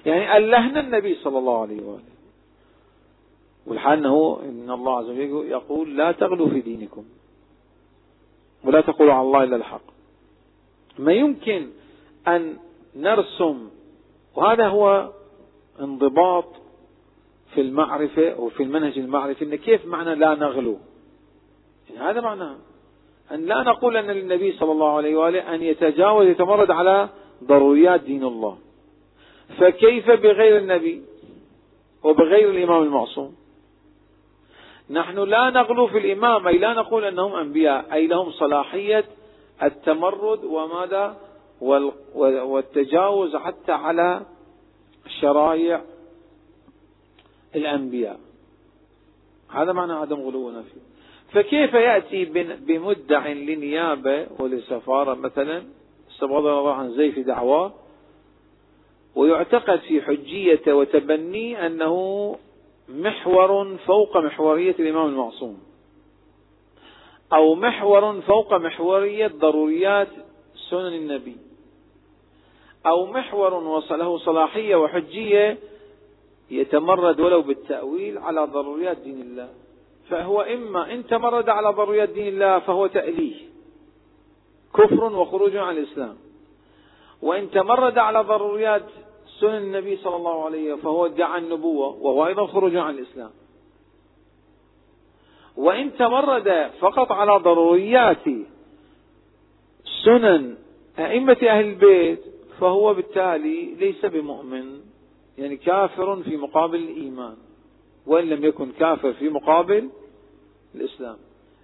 يعني 0.05 0.37
ألهنا 0.37 0.79
النبي 0.79 1.15
صلى 1.15 1.37
الله 1.37 1.61
عليه 1.61 1.81
وآله. 1.81 2.13
والحال 3.67 3.97
أنه 3.97 4.39
إن 4.43 4.71
الله 4.71 4.97
عز 4.97 5.09
وجل 5.09 5.45
يقول 5.49 5.97
لا 5.97 6.11
تغلوا 6.11 6.49
في 6.49 6.61
دينكم 6.61 7.03
ولا 8.63 8.81
تقولوا 8.81 9.13
على 9.13 9.21
الله 9.21 9.43
إلا 9.43 9.55
الحق. 9.55 9.81
ما 10.99 11.13
يمكن 11.13 11.69
أن 12.27 12.57
نرسم 12.95 13.69
وهذا 14.35 14.67
هو 14.67 15.09
انضباط 15.79 16.45
في 17.53 17.61
المعرفة 17.61 18.39
وفي 18.39 18.63
المنهج 18.63 18.97
المعرفي 18.97 19.45
إن 19.45 19.55
كيف 19.55 19.85
معنى 19.85 20.15
لا 20.15 20.35
نغلو. 20.35 20.77
يعني 21.89 22.09
هذا 22.09 22.21
معناه 22.21 22.55
أن 23.31 23.45
لا 23.45 23.63
نقول 23.63 23.97
أن 23.97 24.11
للنبي 24.11 24.51
صلى 24.51 24.71
الله 24.71 24.97
عليه 24.97 25.15
وآله 25.15 25.55
أن 25.55 25.61
يتجاوز 25.61 26.27
يتمرد 26.27 26.71
على 26.71 27.09
ضروريات 27.43 28.01
دين 28.01 28.23
الله. 28.23 28.57
فكيف 29.57 30.11
بغير 30.11 30.57
النبي 30.57 31.03
وبغير 32.03 32.49
الإمام 32.49 32.83
المعصوم؟ 32.83 33.35
نحن 34.89 35.19
لا 35.19 35.49
نغلو 35.49 35.87
في 35.87 35.97
الإمام 35.97 36.47
أي 36.47 36.57
لا 36.57 36.73
نقول 36.73 37.05
أنهم 37.05 37.35
أنبياء 37.35 37.93
أي 37.93 38.07
لهم 38.07 38.31
صلاحية 38.31 39.05
التمرد 39.63 40.43
وماذا؟ 40.43 41.28
والتجاوز 41.61 43.35
حتى 43.35 43.71
على 43.71 44.21
شرائع 45.21 45.81
الأنبياء. 47.55 48.19
هذا 49.49 49.71
معنى 49.71 49.93
عدم 49.93 50.19
غلونا 50.21 50.61
فيه 50.61 50.81
فكيف 51.31 51.73
يأتي 51.73 52.25
بمدع 52.59 53.27
لنيابة 53.27 54.27
ولسفارة 54.39 55.13
مثلا؟ 55.13 55.63
استبغض 56.11 56.45
الله 56.45 56.73
عن 56.73 56.91
زيف 56.91 57.19
دعواه 57.19 57.73
ويعتقد 59.15 59.79
في 59.79 60.01
حجية 60.01 60.73
وتبني 60.73 61.65
أنه 61.65 62.35
محور 62.89 63.77
فوق 63.77 64.17
محورية 64.17 64.75
الإمام 64.79 65.05
المعصوم. 65.05 65.59
أو 67.33 67.55
محور 67.55 68.21
فوق 68.21 68.53
محورية 68.53 69.27
ضروريات 69.27 70.07
سنن 70.69 70.93
النبي. 70.93 71.37
أو 72.85 73.05
محور 73.05 73.53
وصله 73.53 74.17
صلاحية 74.17 74.75
وحجية 74.75 75.57
يتمرد 76.51 77.19
ولو 77.19 77.41
بالتأويل 77.41 78.17
على 78.17 78.43
ضروريات 78.45 78.97
دين 78.97 79.21
الله. 79.21 79.49
فهو 80.09 80.41
إما 80.41 80.93
إن 80.93 81.07
تمرد 81.07 81.49
على 81.49 81.69
ضروريات 81.69 82.09
دين 82.09 82.27
الله 82.27 82.59
فهو 82.59 82.87
تأليه. 82.87 83.35
كفر 84.73 85.03
وخروج 85.03 85.55
عن 85.55 85.77
الإسلام. 85.77 86.17
وإن 87.21 87.51
تمرد 87.51 87.97
على 87.97 88.19
ضروريات 88.21 88.85
سنن 89.39 89.55
النبي 89.55 89.97
صلى 89.97 90.15
الله 90.15 90.45
عليه 90.45 90.63
وسلم 90.63 90.77
فهو 90.77 91.05
ادعى 91.05 91.39
النبوة 91.39 91.87
وهو 91.87 92.27
أيضا 92.27 92.45
خروج 92.45 92.75
عن 92.75 92.93
الإسلام. 92.95 93.31
وإن 95.57 95.97
تمرد 95.97 96.71
فقط 96.79 97.11
على 97.11 97.37
ضروريات 97.37 98.25
سنن 100.05 100.57
أئمة 100.99 101.37
أهل 101.43 101.65
البيت 101.65 102.38
فهو 102.59 102.93
بالتالي 102.93 103.75
ليس 103.75 104.05
بمؤمن 104.05 104.79
يعني 105.37 105.57
كافر 105.57 106.23
في 106.23 106.37
مقابل 106.37 106.79
الإيمان 106.79 107.35
وإن 108.05 108.29
لم 108.29 108.45
يكن 108.45 108.71
كافر 108.71 109.13
في 109.13 109.29
مقابل 109.29 109.89
الإسلام. 110.75 111.17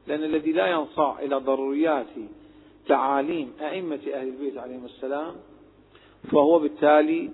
لأن 0.08 0.24
الذي 0.24 0.52
لا 0.52 0.68
ينصاع 0.68 1.20
إلى 1.20 1.36
ضروريات 1.36 2.06
تعاليم 2.88 3.54
أئمة 3.62 4.00
أهل 4.14 4.28
البيت 4.28 4.58
عليهم 4.58 4.86
السلام 4.86 5.36
فهو 6.32 6.60
بالتالي 6.60 7.32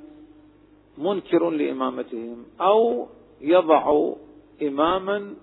منكر 0.98 1.50
لإمامتهم 1.50 2.46
أو 2.62 3.08
يضع 3.42 4.14
إماما 4.62 5.34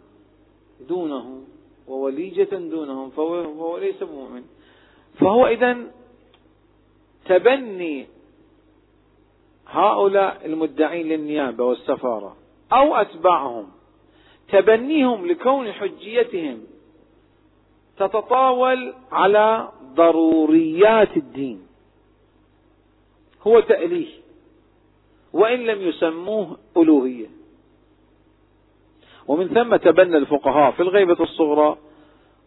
دونه 0.89 1.43
ووليجة 1.89 2.57
دونهم 2.57 3.11
فهو 3.11 3.79
ليس 3.79 4.03
مؤمن 4.03 4.43
فهو 5.21 5.47
إذا 5.47 5.77
تبني 7.29 8.07
هؤلاء 9.67 10.47
المدعين 10.47 11.09
للنيابة 11.09 11.65
والسفارة 11.65 12.37
أو 12.73 12.97
أتباعهم 12.97 13.69
تبنيهم 14.49 15.27
لكون 15.27 15.73
حجيتهم 15.73 16.61
تتطاول 17.97 18.95
على 19.13 19.69
ضروريات 19.95 21.17
الدين. 21.17 21.67
هو 23.43 23.61
تأليه 23.61 24.09
وإن 25.33 25.59
لم 25.59 25.81
يسموه 25.81 26.59
ألوهية. 26.77 27.27
ومن 29.27 29.49
ثم 29.49 29.77
تبنى 29.77 30.17
الفقهاء 30.17 30.71
في 30.71 30.81
الغيبة 30.81 31.23
الصغرى 31.23 31.77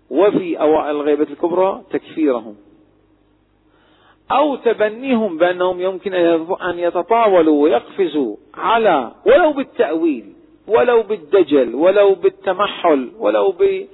وفي 0.10 0.60
أوائل 0.60 0.96
الغيبة 0.96 1.24
الكبرى 1.24 1.84
تكفيرهم. 1.92 2.56
أو 4.32 4.56
تبنيهم 4.56 5.38
بأنهم 5.38 5.82
يمكن 5.82 6.14
أن 6.62 6.80
يتطاولوا 6.80 7.64
ويقفزوا 7.64 8.36
على 8.54 9.12
ولو 9.26 9.54
بالتأويل 9.54 10.34
ولو 10.68 11.04
بالدجل 11.04 11.76
ولو 11.76 12.16
بالتمحل 12.16 13.12
ولو 13.18 13.52
ب 13.52 13.88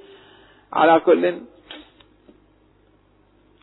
على 0.73 0.99
كل 0.99 1.33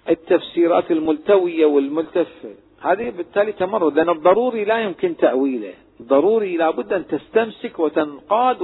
التفسيرات 0.08 0.90
الملتوية 0.90 1.66
والملتفة 1.66 2.54
هذه 2.80 3.10
بالتالي 3.10 3.52
تمرد 3.52 3.96
لأن 3.96 4.08
الضروري 4.08 4.64
لا 4.64 4.78
يمكن 4.78 5.16
تأويله. 5.16 5.74
ضروري 6.02 6.56
لابد 6.56 6.92
أن 6.92 7.06
تستمسك 7.06 7.78
وتنقاد 7.78 8.62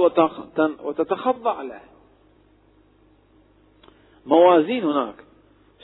وتتخضع 0.83 1.61
له. 1.61 1.81
موازين 4.25 4.83
هناك 4.83 5.15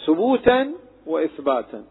ثبوتا 0.05 0.73
وإثباتا. 1.05 1.83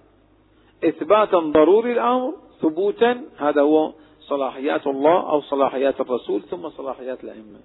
إثباتا 0.85 1.39
ضروري 1.39 1.93
الأمر 1.93 2.35
ثبوتا 2.63 3.23
هذا 3.37 3.63
هو 3.63 3.93
صلاحيات 4.21 4.87
الله 4.87 5.31
أو 5.31 5.41
صلاحيات 5.41 6.01
الرسول 6.01 6.43
ثم 6.43 6.69
صلاحيات 6.69 7.25
الأئمة. 7.25 7.59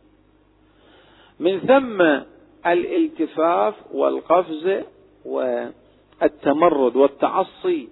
من 1.40 1.60
ثم 1.60 2.02
الالتفاف 2.72 3.76
والقفز 3.94 4.84
والتمرد 5.26 6.96
والتعصي. 6.96 7.90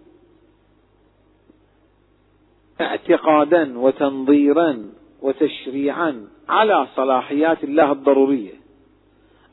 اعتقادا 2.82 3.80
وتنظيرا 3.80 4.92
وتشريعا 5.22 6.28
على 6.50 6.88
صلاحيات 6.96 7.64
الله 7.64 7.92
الضرورية 7.92 8.54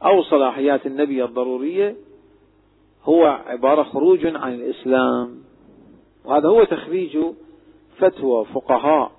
أو 0.03 0.23
صلاحيات 0.23 0.87
النبي 0.87 1.25
الضرورية 1.25 1.97
هو 3.05 3.25
عبارة 3.25 3.83
خروج 3.83 4.27
عن 4.27 4.55
الإسلام. 4.55 5.46
وهذا 6.27 6.49
هو 6.49 6.65
تخريج 6.65 7.19
فتوى 7.99 8.45
فقهاء 8.45 9.13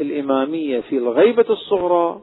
الإمامية 0.00 0.80
في 0.80 0.96
الغيبة 0.96 1.46
الصغرى 1.50 2.20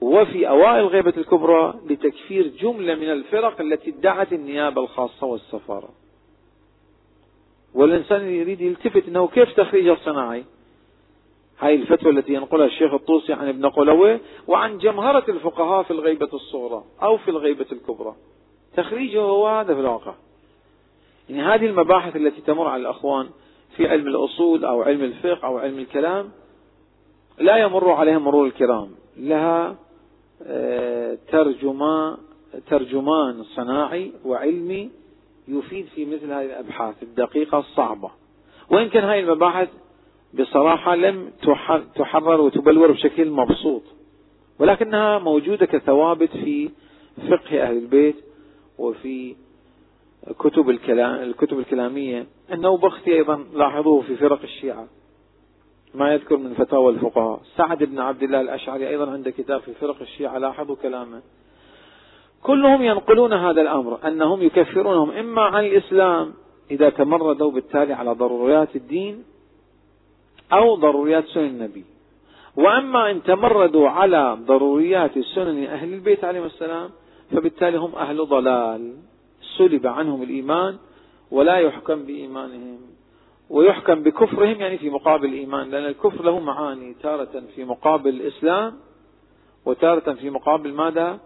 وفي 0.00 0.48
أوائل 0.48 0.80
الغيبة 0.80 1.12
الكبرى 1.16 1.74
لتكفير 1.90 2.46
جملة 2.46 2.94
من 2.94 3.12
الفرق 3.12 3.60
التي 3.60 3.90
ادعت 3.90 4.32
النيابة 4.32 4.82
الخاصة 4.82 5.26
والسفارة. 5.26 5.88
والإنسان 7.74 8.24
يريد 8.24 8.60
يلتفت 8.60 9.08
أنه 9.08 9.28
كيف 9.28 9.52
تخريج 9.52 9.88
الصناعي؟ 9.88 10.44
هاي 11.58 11.74
الفتوى 11.74 12.12
التي 12.12 12.32
ينقلها 12.32 12.66
الشيخ 12.66 12.94
الطوسي 12.94 13.32
عن 13.32 13.48
ابن 13.48 13.66
قلوي 13.66 14.18
وعن 14.48 14.78
جمهرة 14.78 15.24
الفقهاء 15.28 15.82
في 15.82 15.90
الغيبة 15.90 16.28
الصغرى 16.32 16.84
أو 17.02 17.16
في 17.16 17.30
الغيبة 17.30 17.66
الكبرى. 17.72 18.14
تخريجه 18.76 19.20
هو 19.20 19.48
هذا 19.48 19.74
في 19.74 19.80
الواقع. 19.80 20.14
يعني 21.30 21.42
هذه 21.42 21.66
المباحث 21.66 22.16
التي 22.16 22.40
تمر 22.40 22.66
على 22.66 22.80
الأخوان 22.80 23.28
في 23.76 23.88
علم 23.88 24.06
الأصول 24.06 24.64
أو 24.64 24.82
علم 24.82 25.02
الفقه 25.02 25.46
أو 25.46 25.58
علم 25.58 25.78
الكلام 25.78 26.30
لا 27.38 27.56
يمر 27.56 27.90
عليها 27.90 28.18
مرور 28.18 28.46
الكرام. 28.46 28.90
لها 29.16 29.76
آه، 30.42 31.18
ترجمان 31.28 32.16
ترجمان 32.70 33.44
صناعي 33.44 34.12
وعلمي 34.24 34.90
يفيد 35.48 35.86
في 35.86 36.04
مثل 36.04 36.32
هذه 36.32 36.44
الأبحاث 36.44 37.02
الدقيقة 37.02 37.58
الصعبة. 37.58 38.10
وإن 38.70 38.88
كان 38.88 39.04
هذه 39.04 39.20
المباحث 39.20 39.68
بصراحة 40.34 40.94
لم 40.94 41.30
تحرر 41.96 42.40
وتبلور 42.40 42.92
بشكل 42.92 43.30
مبسوط 43.30 43.82
ولكنها 44.58 45.18
موجودة 45.18 45.66
كثوابت 45.66 46.30
في 46.30 46.70
فقه 47.30 47.62
أهل 47.62 47.76
البيت 47.76 48.16
وفي 48.78 49.36
كتب 50.38 50.70
الكلام 50.70 51.14
الكتب 51.22 51.58
الكلامية. 51.58 52.26
النوبختي 52.52 53.14
أيضا 53.14 53.44
لاحظوه 53.54 54.02
في 54.02 54.16
فرق 54.16 54.42
الشيعة. 54.42 54.86
ما 55.94 56.12
يذكر 56.12 56.36
من 56.36 56.54
فتاوى 56.54 56.92
الفقهاء. 56.92 57.40
سعد 57.56 57.84
بن 57.84 57.98
عبد 57.98 58.22
الله 58.22 58.40
الأشعري 58.40 58.88
أيضا 58.88 59.10
عنده 59.10 59.30
كتاب 59.30 59.60
في 59.60 59.74
فرق 59.74 60.00
الشيعة 60.00 60.38
لاحظوا 60.38 60.76
كلامه. 60.76 61.22
كلهم 62.42 62.82
ينقلون 62.82 63.32
هذا 63.32 63.60
الأمر 63.60 64.08
أنهم 64.08 64.42
يكفرونهم 64.42 65.10
إما 65.10 65.42
عن 65.42 65.64
الإسلام 65.64 66.32
إذا 66.70 66.90
تمردوا 66.90 67.50
بالتالي 67.50 67.92
على 67.92 68.12
ضروريات 68.12 68.76
الدين 68.76 69.24
أو 70.52 70.74
ضروريات 70.74 71.24
سنن 71.26 71.46
النبي. 71.46 71.84
وأما 72.56 73.10
إن 73.10 73.22
تمردوا 73.22 73.88
على 73.88 74.38
ضروريات 74.46 75.18
سنن 75.18 75.64
أهل 75.64 75.94
البيت 75.94 76.24
عليهم 76.24 76.44
السلام 76.44 76.90
فبالتالي 77.30 77.78
هم 77.78 77.94
أهل 77.94 78.26
ضلال. 78.26 79.09
سلب 79.58 79.86
عنهم 79.86 80.22
الإيمان 80.22 80.78
ولا 81.30 81.56
يحكم 81.56 82.02
بإيمانهم 82.02 82.80
ويحكم 83.50 84.02
بكفرهم 84.02 84.60
يعني 84.60 84.78
في 84.78 84.90
مقابل 84.90 85.28
الإيمان 85.28 85.70
لأن 85.70 85.84
الكفر 85.86 86.24
له 86.24 86.38
معاني 86.38 86.94
تارة 87.02 87.42
في 87.54 87.64
مقابل 87.64 88.10
الإسلام 88.10 88.78
وتارة 89.66 90.12
في 90.12 90.30
مقابل 90.30 90.72
ماذا؟ 90.72 91.18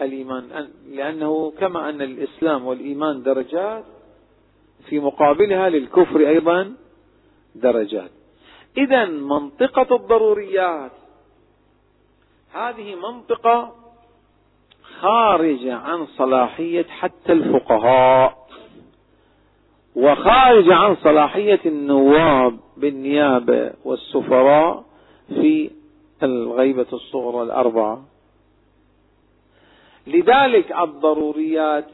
الإيمان 0.00 0.68
لأنه 0.90 1.52
كما 1.58 1.88
أن 1.88 2.02
الإسلام 2.02 2.66
والإيمان 2.66 3.22
درجات 3.22 3.84
في 4.88 5.00
مقابلها 5.00 5.68
للكفر 5.68 6.20
أيضا 6.20 6.72
درجات 7.54 8.10
إذا 8.76 9.04
منطقة 9.04 9.96
الضروريات 9.96 10.92
هذه 12.52 12.94
منطقة 12.94 13.74
خارجة 15.00 15.74
عن 15.74 16.06
صلاحية 16.06 16.86
حتى 16.88 17.32
الفقهاء 17.32 18.46
وخارجة 19.96 20.74
عن 20.74 20.96
صلاحية 20.96 21.60
النواب 21.66 22.56
بالنيابة 22.76 23.72
والسفراء 23.84 24.84
في 25.28 25.70
الغيبة 26.22 26.86
الصغرى 26.92 27.42
الأربعة. 27.42 28.02
لذلك 30.06 30.72
الضروريات 30.72 31.86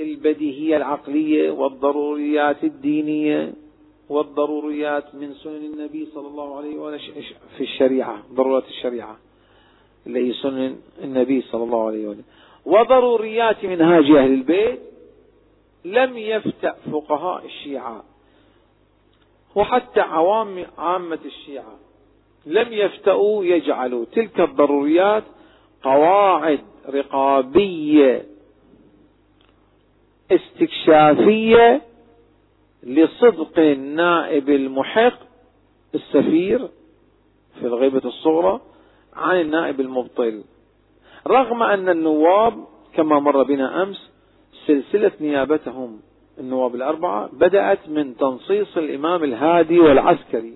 البديهية 0.00 0.76
العقلية 0.76 1.50
والضروريات 1.50 2.64
الدينية 2.64 3.52
والضروريات 4.08 5.14
من 5.14 5.34
سنن 5.34 5.64
النبي 5.74 6.06
صلى 6.14 6.26
الله 6.28 6.56
عليه 6.56 6.76
وسلم 6.78 7.22
في 7.56 7.62
الشريعة 7.64 8.22
ضرورات 8.32 8.64
الشريعة 8.68 9.16
اللي 10.06 10.28
هي 10.28 10.32
سنن 10.32 10.76
النبي 11.04 11.42
صلى 11.42 11.64
الله 11.64 11.86
عليه 11.86 12.06
وسلم 12.08 12.24
وضروريات 12.68 13.64
منهاج 13.64 14.10
أهل 14.10 14.32
البيت 14.32 14.80
لم 15.84 16.18
يفتأ 16.18 16.76
فقهاء 16.92 17.44
الشيعة 17.46 18.04
وحتى 19.54 20.00
عوام 20.00 20.66
عامة 20.78 21.18
الشيعة 21.24 21.78
لم 22.46 22.72
يفتأوا 22.72 23.44
يجعلوا 23.44 24.04
تلك 24.12 24.40
الضروريات 24.40 25.24
قواعد 25.82 26.60
رقابية 26.88 28.26
استكشافية 30.30 31.82
لصدق 32.82 33.58
النائب 33.58 34.48
المحق 34.48 35.18
السفير 35.94 36.68
في 37.60 37.66
الغيبة 37.66 38.02
الصغرى 38.04 38.60
عن 39.14 39.40
النائب 39.40 39.80
المبطل. 39.80 40.44
رغم 41.28 41.62
أن 41.62 41.88
النواب 41.88 42.64
كما 42.94 43.18
مر 43.18 43.42
بنا 43.42 43.82
أمس 43.82 44.10
سلسلة 44.66 45.12
نيابتهم 45.20 46.00
النواب 46.38 46.74
الأربعة 46.74 47.28
بدأت 47.32 47.88
من 47.88 48.16
تنصيص 48.16 48.76
الإمام 48.76 49.24
الهادي 49.24 49.78
والعسكري 49.80 50.54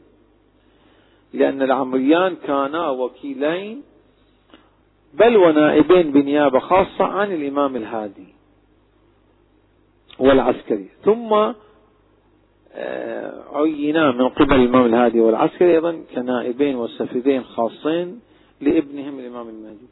لأن 1.32 1.62
العمريان 1.62 2.36
كانا 2.46 2.90
وكيلين 2.90 3.82
بل 5.14 5.36
ونائبين 5.36 6.12
بنيابة 6.12 6.58
خاصة 6.58 7.04
عن 7.04 7.32
الإمام 7.32 7.76
الهادي 7.76 8.34
والعسكري. 10.18 10.88
ثم 11.04 11.52
آه، 12.74 13.42
عينا 13.52 14.12
من 14.12 14.28
قبل 14.28 14.54
الإمام 14.54 14.86
الهادي 14.86 15.20
والعسكري 15.20 15.74
أيضا 15.74 16.04
كنائبين 16.14 16.76
وسفيدين 16.76 17.44
خاصين 17.44 18.20
لابنهم 18.60 19.18
الإمام 19.18 19.48
المهدي. 19.48 19.86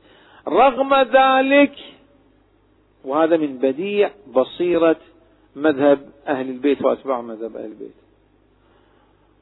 رغم 0.49 0.95
ذلك 0.95 1.73
وهذا 3.05 3.37
من 3.37 3.59
بديع 3.59 4.11
بصيرة 4.35 4.97
مذهب 5.57 6.11
أهل 6.27 6.51
البيت 6.51 6.83
وأتباع 6.83 7.21
مذهب 7.21 7.57
أهل 7.57 7.65
البيت. 7.65 7.95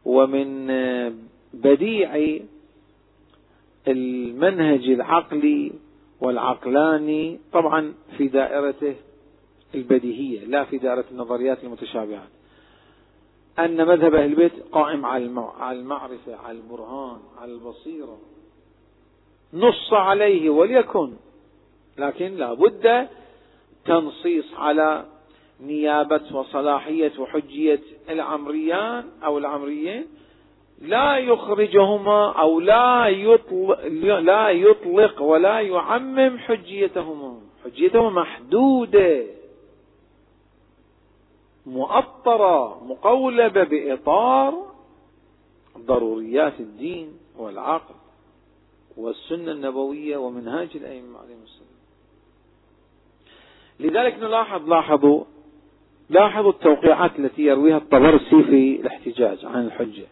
ومن 0.04 0.70
آه، 0.70 1.12
بديع 1.54 2.38
المنهج 3.88 4.88
العقلي 4.88 5.72
والعقلاني 6.20 7.38
طبعا 7.52 7.94
في 8.16 8.28
دائرته 8.28 8.94
البديهية 9.74 10.44
لا 10.44 10.64
في 10.64 10.78
دائرة 10.78 11.04
النظريات 11.10 11.64
المتشابهات. 11.64 12.28
أن 13.58 13.86
مذهب 13.86 14.14
أهل 14.14 14.24
البيت 14.24 14.52
قائم 14.72 15.06
على 15.06 15.24
المعرفة 15.70 16.36
على 16.36 16.58
البرهان 16.58 17.18
على 17.38 17.52
البصيرة. 17.52 18.18
نص 19.54 19.92
عليه 19.92 20.50
وليكن. 20.50 21.12
لكن 21.98 22.34
لا 22.34 22.52
بد 22.52 23.08
تنصيص 23.84 24.54
على 24.54 25.04
نيابة 25.60 26.20
وصلاحية 26.32 27.12
وحجية 27.18 27.80
العمريان 28.08 29.04
أو 29.24 29.38
العمريين. 29.38 30.06
لا 30.80 31.16
يخرجهما 31.16 32.32
أو 32.32 32.60
لا 32.60 33.06
يطلق, 33.08 33.86
لا 34.18 34.48
يطلق 34.50 35.22
ولا 35.22 35.60
يعمم 35.60 36.38
حجيتهما. 36.38 37.40
حجيتهما 37.64 38.10
محدودة. 38.10 39.24
مؤطرة 41.66 42.84
مقولبة 42.84 43.64
بإطار 43.64 44.54
ضروريات 45.78 46.60
الدين 46.60 47.18
والعقل. 47.38 47.94
والسنة 48.96 49.52
النبوية 49.52 50.16
ومنهاج 50.16 50.68
الأئمة 50.74 51.18
عليهم 51.18 51.42
السلام. 51.44 51.68
لذلك 53.80 54.18
نلاحظ 54.18 54.68
لاحظوا 54.68 55.24
لاحظوا 56.10 56.50
التوقيعات 56.50 57.18
التي 57.18 57.42
يرويها 57.42 57.76
الطبرسي 57.76 58.42
في 58.42 58.80
الاحتجاج 58.80 59.44
عن 59.44 59.66
الحجة 59.66 60.06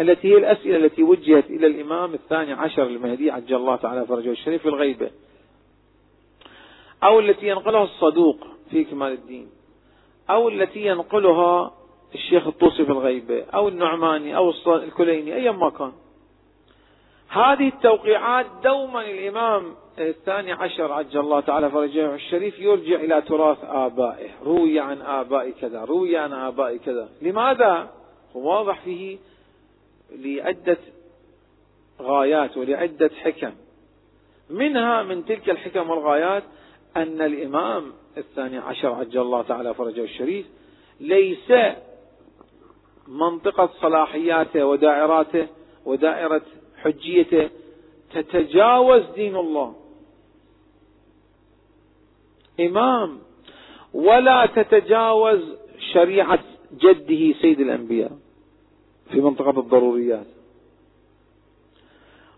التي 0.00 0.28
هي 0.28 0.38
الأسئلة 0.38 0.76
التي 0.76 1.02
وجهت 1.02 1.50
إلى 1.50 1.66
الإمام 1.66 2.14
الثاني 2.14 2.52
عشر 2.52 2.86
المهدي 2.86 3.30
عجل 3.30 3.56
الله 3.56 3.76
تعالى 3.76 4.06
فرجه 4.06 4.30
الشريف 4.30 4.62
في 4.62 4.68
الغيبة 4.68 5.10
أو 7.04 7.20
التي 7.20 7.48
ينقلها 7.48 7.84
الصدوق 7.84 8.46
في 8.70 8.84
كمال 8.84 9.12
الدين 9.12 9.48
أو 10.30 10.48
التي 10.48 10.86
ينقلها 10.86 11.72
الشيخ 12.14 12.46
الطوسي 12.46 12.84
في 12.84 12.92
الغيبة 12.92 13.44
أو 13.44 13.68
النعماني 13.68 14.36
أو 14.36 14.52
الكليني 14.66 15.34
أيا 15.34 15.50
ما 15.50 15.70
كان. 15.70 15.92
هذه 17.30 17.68
التوقيعات 17.68 18.46
دوما 18.64 19.00
الإمام 19.00 19.74
الثاني 19.98 20.52
عشر 20.52 20.92
عجل 20.92 21.20
الله 21.20 21.40
تعالى 21.40 21.70
فرجه 21.70 22.14
الشريف 22.14 22.58
يرجع 22.58 22.94
إلى 22.94 23.22
تراث 23.22 23.58
آبائه. 23.64 24.30
روي 24.44 24.80
عن 24.80 25.02
آباء 25.02 25.50
كذا 25.50 25.84
روي 25.84 26.16
عن 26.16 26.32
آباء 26.32 26.76
كذا. 26.76 27.08
لماذا؟ 27.22 27.90
واضح 28.34 28.80
فيه 28.80 29.18
لعدة 30.10 30.78
غايات 32.02 32.56
ولعدة 32.56 33.10
حكم. 33.22 33.52
منها 34.50 35.02
من 35.02 35.24
تلك 35.24 35.50
الحكم 35.50 35.90
والغايات 35.90 36.42
أن 36.96 37.20
الإمام 37.22 37.92
الثاني 38.16 38.58
عشر 38.58 38.92
عجل 38.92 39.20
الله 39.20 39.42
تعالى 39.42 39.74
فرجه 39.74 40.00
الشريف 40.00 40.46
ليس 41.00 41.52
منطقة 43.08 43.70
صلاحياته 43.80 44.64
ودائراته 44.64 45.46
ودائرة 45.84 46.42
حجيته. 46.84 47.50
تتجاوز 48.14 49.02
دين 49.14 49.36
الله. 49.36 49.74
إمام. 52.60 53.18
ولا 53.94 54.46
تتجاوز 54.46 55.40
شريعة 55.92 56.38
جده 56.72 57.32
سيد 57.42 57.60
الأنبياء 57.60 58.12
في 59.10 59.20
منطقة 59.20 59.60
الضروريات. 59.60 60.26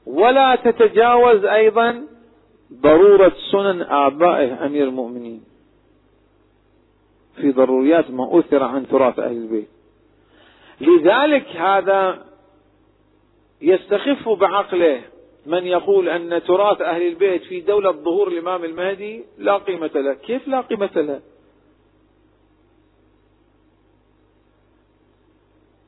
ولا 0.06 0.56
تتجاوز 0.56 1.44
أيضا 1.44 2.06
ضرورة 2.72 3.32
سنن 3.52 3.82
آبائه 3.82 4.66
أمير 4.66 4.88
المؤمنين 4.88 5.44
في 7.36 7.52
ضروريات 7.52 8.10
ما 8.10 8.38
أثر 8.38 8.62
عن 8.62 8.88
تراث 8.88 9.18
أهل 9.18 9.36
البيت. 9.36 9.68
لذلك 10.80 11.46
هذا 11.46 12.31
يستخف 13.62 14.28
بعقله 14.28 15.02
من 15.46 15.66
يقول 15.66 16.08
أن 16.08 16.42
تراث 16.42 16.80
أهل 16.80 17.06
البيت 17.06 17.42
في 17.42 17.60
دولة 17.60 17.90
ظهور 17.90 18.28
الإمام 18.28 18.64
المهدي 18.64 19.24
لا 19.38 19.56
قيمة 19.56 19.90
له. 19.94 20.14
كيف 20.14 20.48
لا 20.48 20.60
قيمة 20.60 20.90
له؟ 20.96 21.20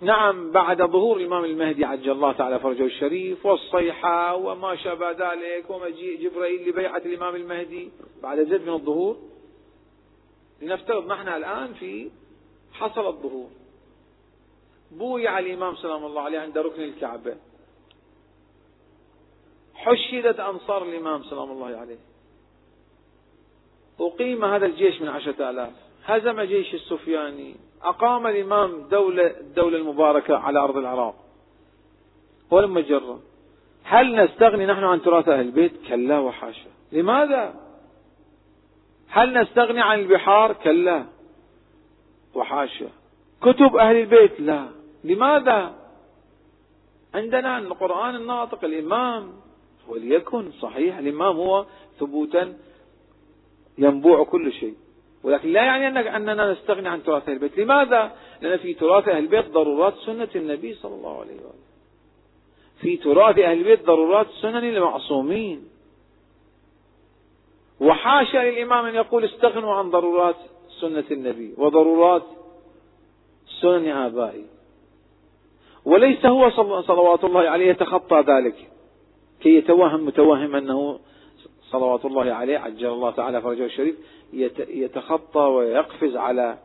نعم 0.00 0.50
بعد 0.50 0.82
ظهور 0.82 1.16
الإمام 1.16 1.44
المهدي 1.44 1.84
عجل 1.84 2.10
الله 2.10 2.32
تعالى 2.32 2.58
فرجه 2.58 2.84
الشريف 2.84 3.46
والصيحة 3.46 4.34
وما 4.34 4.76
شابه 4.76 5.10
ذلك 5.10 5.70
ومجيء 5.70 6.20
جبرائيل 6.22 6.68
لبيعة 6.68 7.02
الإمام 7.06 7.36
المهدي. 7.36 7.90
بعد 8.22 8.40
زد 8.40 8.62
من 8.62 8.72
الظهور 8.72 9.16
لنفترض 10.62 11.06
نحن 11.06 11.28
الآن 11.28 11.72
في 11.72 12.10
حصل 12.72 13.06
الظهور. 13.06 13.48
بويع 14.90 15.38
الإمام 15.38 15.76
سلام 15.76 16.06
الله 16.06 16.22
عليه 16.22 16.38
عند 16.38 16.58
ركن 16.58 16.82
الكعبة. 16.82 17.36
حشدت 19.84 20.40
أنصار 20.40 20.82
الإمام 20.82 21.22
سلام 21.22 21.50
الله 21.50 21.76
عليه. 21.76 21.98
أقيم 24.00 24.44
هذا 24.44 24.66
الجيش 24.66 25.02
من 25.02 25.08
عشرة 25.08 25.50
آلاف. 25.50 25.72
هزم 26.04 26.40
جيش 26.40 26.74
السفياني. 26.74 27.56
أقام 27.82 28.26
الإمام 28.26 28.88
دولة 28.88 29.26
الدولة 29.40 29.78
المباركة 29.78 30.38
على 30.38 30.58
أرض 30.58 30.76
العراق. 30.76 31.14
ولما 32.50 32.80
جرى 32.80 33.18
هل 33.84 34.24
نستغني 34.24 34.66
نحن 34.66 34.84
عن 34.84 35.02
تراث 35.02 35.28
أهل 35.28 35.40
البيت؟ 35.40 35.72
كلا 35.88 36.18
وحاشا. 36.18 36.70
لماذا؟ 36.92 37.54
هل 39.08 39.42
نستغني 39.42 39.80
عن 39.80 40.00
البحار؟ 40.00 40.52
كلا 40.52 41.04
وحاشا. 42.34 42.88
كتب 43.42 43.76
أهل 43.76 43.96
البيت؟ 43.96 44.40
لا. 44.40 44.68
لماذا؟ 45.04 45.74
عندنا 47.14 47.58
القرآن 47.58 48.16
الناطق 48.16 48.64
الإمام 48.64 49.43
وليكن 49.88 50.50
صحيح 50.60 50.98
الإمام 50.98 51.36
هو 51.36 51.66
ثبوتا 52.00 52.56
ينبوع 53.78 54.24
كل 54.24 54.52
شيء. 54.52 54.74
ولكن 55.22 55.48
لا 55.48 55.64
يعني 55.64 55.88
أنك 55.88 56.06
أننا 56.06 56.52
نستغني 56.52 56.88
عن 56.88 57.02
تراث 57.02 57.28
أهل 57.28 57.32
البيت. 57.32 57.58
لماذا؟ 57.58 58.12
لأن 58.42 58.56
في 58.56 58.74
تراث 58.74 59.08
أهل 59.08 59.18
البيت 59.18 59.50
ضرورات 59.50 59.94
سنة 60.06 60.28
النبي 60.36 60.74
صلى 60.74 60.94
الله 60.94 61.20
عليه 61.20 61.34
وآله 61.34 61.64
في 62.80 62.96
تراث 62.96 63.38
أهل 63.38 63.58
البيت 63.58 63.84
ضرورات 63.84 64.26
سنن 64.42 64.64
المعصومين. 64.64 65.68
وحاشا 67.80 68.38
للإمام 68.38 68.84
أن 68.86 68.94
يقول 68.94 69.24
استغنوا 69.24 69.74
عن 69.74 69.90
ضرورات 69.90 70.36
سنة 70.80 71.04
النبي 71.10 71.54
وضرورات 71.58 72.22
سنن 73.60 73.88
آبائي. 73.88 74.44
وليس 75.84 76.26
هو 76.26 76.50
صلوات 76.82 77.24
الله 77.24 77.40
عليه 77.40 77.66
يتخطى 77.66 78.20
ذلك. 78.20 78.70
كي 79.44 79.54
يتوهم 79.56 80.06
متوهم 80.06 80.56
أنه 80.56 80.98
صلوات 81.70 82.04
الله 82.04 82.32
عليه 82.32 82.58
عجل 82.58 82.86
الله 82.86 83.10
تعالى 83.10 83.42
فرجه 83.42 83.64
الشريف 83.64 83.94
يتخطى 84.68 85.40
ويقفز 85.40 86.16
على 86.16 86.58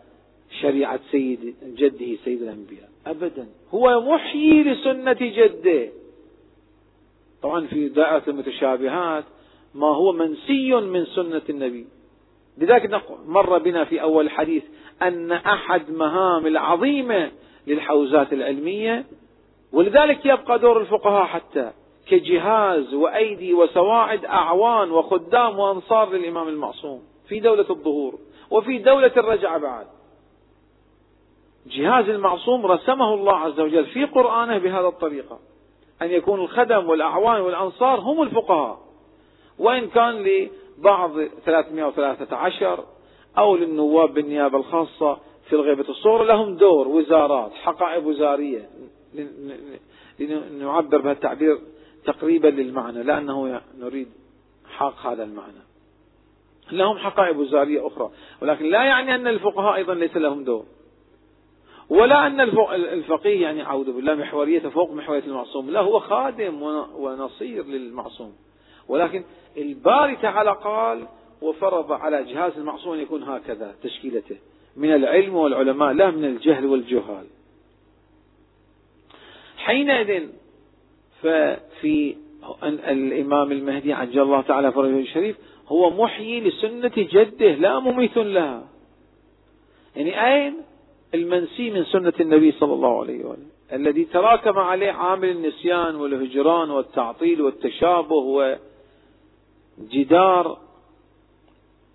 شريعة 0.62 1.00
سيد 1.12 1.56
جده 1.64 2.16
سيد 2.26 2.42
الأنبياء. 2.42 2.90
أبدا. 3.08 3.48
هو 3.74 4.02
محيي 4.02 4.64
لسنة 4.64 5.18
جده. 5.22 5.90
طبعا 7.42 7.68
في 7.68 7.90
دائرة 7.90 8.24
المتشابهات 8.28 9.24
ما 9.76 9.88
هو 9.88 10.12
منسي 10.12 10.74
من 10.76 11.06
سنة 11.06 11.42
النبي. 11.50 11.86
لذلك 12.58 13.02
مر 13.28 13.58
بنا 13.58 13.86
في 13.86 14.02
أول 14.02 14.26
الحديث 14.26 14.64
أن 15.02 15.32
أحد 15.32 15.92
مهام 15.92 16.48
العظيمة 16.48 17.32
للحوزات 17.68 18.34
العلمية 18.34 19.06
ولذلك 19.74 20.26
يبقى 20.26 20.60
دور 20.60 20.82
الفقهاء 20.82 21.26
حتى 21.26 21.72
كجهاز 22.10 22.94
وأيدي 22.94 23.54
وسواعد 23.54 24.26
أعوان 24.26 24.92
وخدام 24.92 25.60
وأنصار 25.60 26.10
للإمام 26.10 26.48
المعصوم 26.48 27.02
في 27.28 27.40
دولة 27.40 27.66
الظهور 27.70 28.20
وفي 28.52 28.78
دولة 28.78 29.12
الرجعة 29.18 29.58
بعد. 29.58 29.88
جهاز 31.68 32.10
المعصوم 32.10 32.66
رسمه 32.66 33.14
الله 33.14 33.36
عز 33.36 33.60
وجل 33.60 33.86
في 33.86 34.06
قرآنه 34.06 34.58
بهذا 34.58 34.88
الطريقة 34.88 35.40
أن 36.02 36.12
يكون 36.12 36.42
الخدم 36.42 36.90
والأعوان 36.90 37.42
والأنصار 37.42 38.00
هم 38.00 38.22
الفقهاء. 38.22 38.80
وإن 39.60 39.88
كان 39.88 40.24
لبعض 40.78 41.12
313 41.46 42.84
أو 43.38 43.56
للنواب 43.56 44.14
بالنيابة 44.14 44.58
الخاصة 44.58 45.18
في 45.50 45.54
الغيبة 45.54 45.90
الصغرى 45.90 46.26
لهم 46.26 46.56
دور 46.56 46.88
وزارات 46.88 47.54
حقائب 47.54 48.06
وزارية 48.06 48.70
لنعبر 50.20 50.98
بهذا 50.98 51.12
التعبير 51.12 51.60
تقريبا 52.12 52.48
للمعنى 52.48 53.04
لأنه 53.04 53.62
نريد 53.80 54.08
حق 54.70 55.08
هذا 55.08 55.24
المعنى. 55.24 55.64
لهم 56.72 56.98
حقائب 56.98 57.38
وزارية 57.38 57.88
أخرى 57.88 58.12
ولكن 58.42 58.66
لا 58.66 58.84
يعني 58.84 59.16
أن 59.16 59.28
الفقهاء 59.28 59.76
أيضا 59.76 59.94
ليس 59.94 60.18
لهم 60.18 60.44
دور. 60.44 60.66
ولا 61.90 62.28
أن 62.28 62.40
الفقيه 62.72 63.42
يعني 63.42 63.66
أعوذ 63.66 63.92
بالله 63.92 64.16
محوريته 64.16 64.70
فوق 64.70 64.92
محورية 64.92 65.24
المعصوم 65.24 65.70
لا 65.70 65.80
هو 65.80 66.00
خادم 66.00 66.62
ونصير 66.96 67.66
للمعصوم. 67.66 68.34
ولكن 68.88 69.24
الباري 69.58 70.16
تعالى 70.16 70.52
قال 70.64 71.08
وفرض 71.42 71.92
على 71.92 72.24
جهاز 72.24 72.58
المعصوم 72.58 72.94
أن 72.94 73.00
يكون 73.00 73.24
هكذا 73.24 73.76
تشكيلته 73.84 74.38
من 74.78 74.94
العلم 74.94 75.36
والعلماء 75.36 75.92
لا 75.92 76.12
من 76.12 76.26
الجهل 76.26 76.66
والجهال. 76.66 77.26
حينئذ 79.58 80.30
ففي 81.80 82.16
الإمام 82.64 83.52
المهدي 83.52 83.94
عجل 83.94 84.22
الله 84.22 84.42
تعالى 84.42 84.72
فرجه 84.72 85.00
الشريف 85.00 85.36
هو 85.68 85.90
محيي 85.90 86.40
لسنة 86.42 86.92
جده 86.98 87.52
لا 87.52 87.80
مميت 87.80 88.18
لها 88.18 88.64
يعني 89.96 90.28
أين 90.28 90.54
المنسي 91.14 91.72
من 91.72 91.84
سنة 91.84 92.14
النبي 92.20 92.52
صلى 92.52 92.74
الله 92.74 93.00
عليه 93.00 93.26
وسلم 93.26 93.50
الذي 93.74 94.06
تراكم 94.06 94.60
عليه 94.60 94.92
عامل 94.92 95.30
النسيان 95.30 95.96
والهجران 95.96 96.70
والتعطيل 96.70 97.42
والتشابه 97.42 98.56
وجدار 99.78 100.58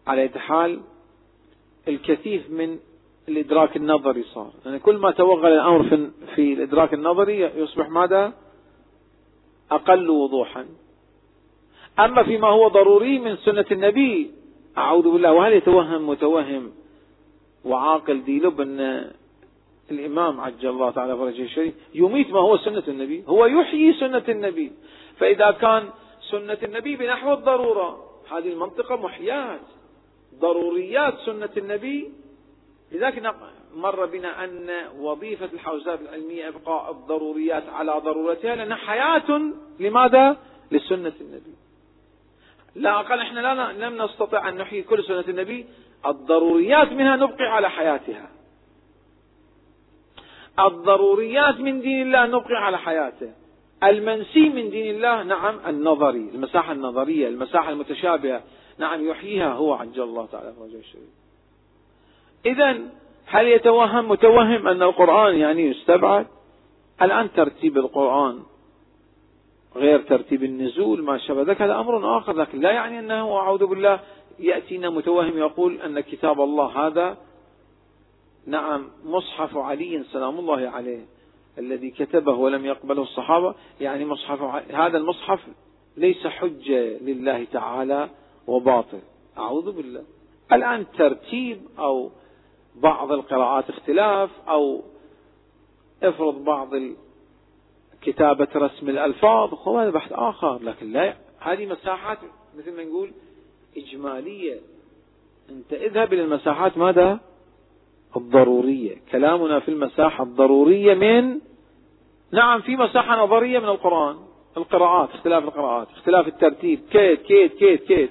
على 0.06 0.28
حال 0.28 0.80
الكثيف 1.88 2.50
من 2.50 2.78
الإدراك 3.28 3.76
النظري 3.76 4.22
صار. 4.22 4.50
يعني 4.66 4.78
كل 4.78 4.96
ما 4.96 5.10
توغل 5.10 5.52
الأمر 5.52 5.88
في, 5.88 6.10
في 6.34 6.52
الإدراك 6.52 6.94
النظري 6.94 7.40
يصبح 7.40 7.88
ماذا؟ 7.88 8.32
أقل 9.70 10.10
وضوحا. 10.10 10.66
أما 11.98 12.22
فيما 12.22 12.48
هو 12.48 12.68
ضروري 12.68 13.18
من 13.18 13.36
سنة 13.36 13.64
النبي 13.72 14.30
أعوذ 14.78 15.10
بالله 15.10 15.32
وهل 15.32 15.52
يتوهم 15.52 16.08
متوهم 16.08 16.72
وعاقل 17.64 18.24
دي 18.24 18.40
لب 18.40 18.60
أن 18.60 19.10
الإمام 19.90 20.40
عجل 20.40 20.68
الله 20.68 20.90
تعالى 20.90 21.16
فرجه 21.16 21.42
الشريف 21.42 21.74
يميت 21.94 22.30
ما 22.30 22.40
هو 22.40 22.56
سنة 22.56 22.82
النبي 22.88 23.24
هو 23.28 23.46
يحيي 23.46 23.92
سنة 23.92 24.24
النبي. 24.28 24.72
فإذا 25.18 25.50
كان 25.50 25.90
سنة 26.30 26.58
النبي 26.62 26.96
بنحو 26.96 27.32
الضرورة 27.32 28.04
هذه 28.30 28.52
المنطقة 28.52 28.96
محيات 28.96 29.60
ضروريات 30.40 31.14
سنة 31.26 31.50
النبي 31.56 32.10
لذلك 32.92 33.18
مر 33.74 34.06
بنا 34.06 34.44
أن 34.44 34.70
وظيفة 34.98 35.48
الحوزات 35.52 36.00
العلمية 36.00 36.48
إبقاء 36.48 36.90
الضروريات 36.90 37.68
على 37.68 37.92
ضرورتها 37.92 38.56
لأنها 38.56 38.76
حياة 38.76 39.40
لماذا؟ 39.80 40.36
لسنة 40.70 41.12
النبي. 41.20 41.54
لا 42.74 43.00
أقل 43.00 43.20
إحنا 43.20 43.40
لا 43.40 43.72
لم 43.72 44.02
نستطع 44.02 44.48
أن 44.48 44.56
نحيي 44.56 44.82
كل 44.82 45.04
سنة 45.04 45.24
النبي 45.28 45.66
الضروريات 46.06 46.92
منها 46.92 47.16
نبقي 47.16 47.44
على 47.44 47.70
حياتها. 47.70 48.30
الضروريات 50.60 51.60
من 51.60 51.80
دين 51.80 52.02
الله 52.02 52.26
نبقي 52.26 52.54
على 52.54 52.78
حياته. 52.78 53.32
المنسي 53.82 54.48
من 54.48 54.70
دين 54.70 54.94
الله 54.94 55.22
نعم 55.22 55.60
النظري 55.66 56.30
المساحة 56.34 56.72
النظرية 56.72 57.28
المساحة 57.28 57.70
المتشابهة 57.70 58.42
نعم 58.78 59.08
يحييها 59.08 59.52
هو 59.52 59.72
عجل 59.72 60.02
الله 60.02 60.26
تعالى 60.26 60.52
فرجه 60.52 60.78
الشريف. 60.78 61.10
إذا 62.46 62.80
هل 63.26 63.46
يتوهم 63.46 64.08
متوهم 64.08 64.68
أن 64.68 64.82
القرآن 64.82 65.36
يعني 65.36 65.62
يستبعد؟ 65.62 66.26
الآن 67.02 67.32
ترتيب 67.32 67.78
القرآن 67.78 68.42
غير 69.76 70.02
ترتيب 70.02 70.44
النزول 70.44 71.02
ما 71.02 71.18
شابه 71.18 71.42
ذلك؟ 71.42 71.62
هذا 71.62 71.74
أمر 71.74 72.18
آخر 72.18 72.32
لكن 72.32 72.60
لا 72.60 72.70
يعني 72.70 72.98
أنه 72.98 73.36
أعوذ 73.36 73.66
بالله 73.66 74.00
يأتينا 74.38 74.90
متوهم 74.90 75.38
يقول 75.38 75.80
أن 75.80 76.00
كتاب 76.00 76.40
الله 76.40 76.86
هذا 76.86 77.16
نعم 78.46 78.90
مصحف 79.04 79.56
علي 79.56 80.04
سلام 80.12 80.38
الله 80.38 80.68
عليه 80.68 81.04
الذي 81.58 81.90
كتبه 81.90 82.32
ولم 82.32 82.66
يقبله 82.66 83.02
الصحابة. 83.02 83.54
يعني 83.80 84.04
مصحف 84.04 84.42
هذا 84.74 84.98
المصحف 84.98 85.40
ليس 85.96 86.26
حجة 86.26 86.98
لله 86.98 87.44
تعالى 87.52 88.08
وباطل. 88.46 89.00
أعوذ 89.38 89.72
بالله. 89.72 90.02
الآن 90.52 90.86
ترتيب 90.98 91.60
أو 91.78 92.10
بعض 92.74 93.12
القراءات 93.12 93.70
اختلاف 93.70 94.30
أو 94.48 94.82
افرض 96.02 96.44
بعض 96.44 96.70
كتابة 98.02 98.48
رسم 98.56 98.88
الألفاظ 98.88 99.54
هو 99.54 99.90
بحث 99.90 100.12
آخر 100.12 100.62
لكن 100.62 100.92
لا 100.92 101.14
هذه 101.40 101.66
مساحات 101.66 102.18
مثل 102.58 102.76
ما 102.76 102.84
نقول 102.84 103.12
إجمالية. 103.76 104.60
أنت 105.50 105.72
اذهب 105.72 106.12
إلى 106.12 106.22
المساحات 106.22 106.78
ماذا؟ 106.78 107.20
الضرورية. 108.16 108.96
كلامنا 109.12 109.60
في 109.60 109.68
المساحة 109.68 110.24
الضرورية 110.24 110.94
من؟ 110.94 111.40
نعم 112.32 112.60
في 112.60 112.76
مساحة 112.76 113.24
نظرية 113.24 113.58
من 113.58 113.68
القرآن. 113.68 114.16
القراءات 114.56 115.10
اختلاف 115.10 115.44
القراءات 115.44 115.88
اختلاف 115.90 116.28
الترتيب 116.28 116.80
كيت 116.90 117.22
كيت 117.22 117.54
كيت 117.54 117.84
كيت. 117.84 118.10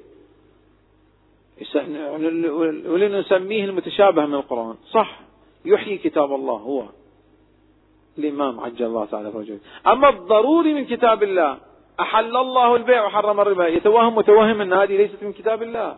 ولنسميه 2.92 3.66
المتشابه 3.66 4.26
من 4.26 4.34
القرآن. 4.34 4.76
صح. 4.92 5.20
يحيي 5.66 5.98
كتاب 5.98 6.36
الله 6.36 6.54
هو. 6.54 6.84
الإمام 8.18 8.60
عجل 8.60 8.86
الله 8.86 9.06
تعالى 9.06 9.32
فرجه. 9.32 9.60
أما 9.88 10.10
الضروري 10.10 10.74
من 10.74 10.86
كتاب 10.86 11.24
الله 11.24 11.58
أحل 12.00 12.38
الله 12.38 12.76
البيع 12.76 13.06
وحرم 13.06 13.40
الربا. 13.40 13.68
يتوهم 13.68 14.16
متوهم 14.16 14.62
أن 14.62 14.74
هذه 14.74 14.98
ليست 14.98 15.24
من 15.24 15.34
كتاب 15.34 15.64
الله. 15.64 15.98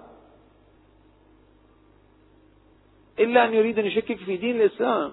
إلا 3.19 3.45
أن 3.45 3.53
يريد 3.53 3.79
أن 3.79 3.85
يشكك 3.85 4.17
في 4.17 4.37
دين 4.37 4.61
الإسلام. 4.61 5.11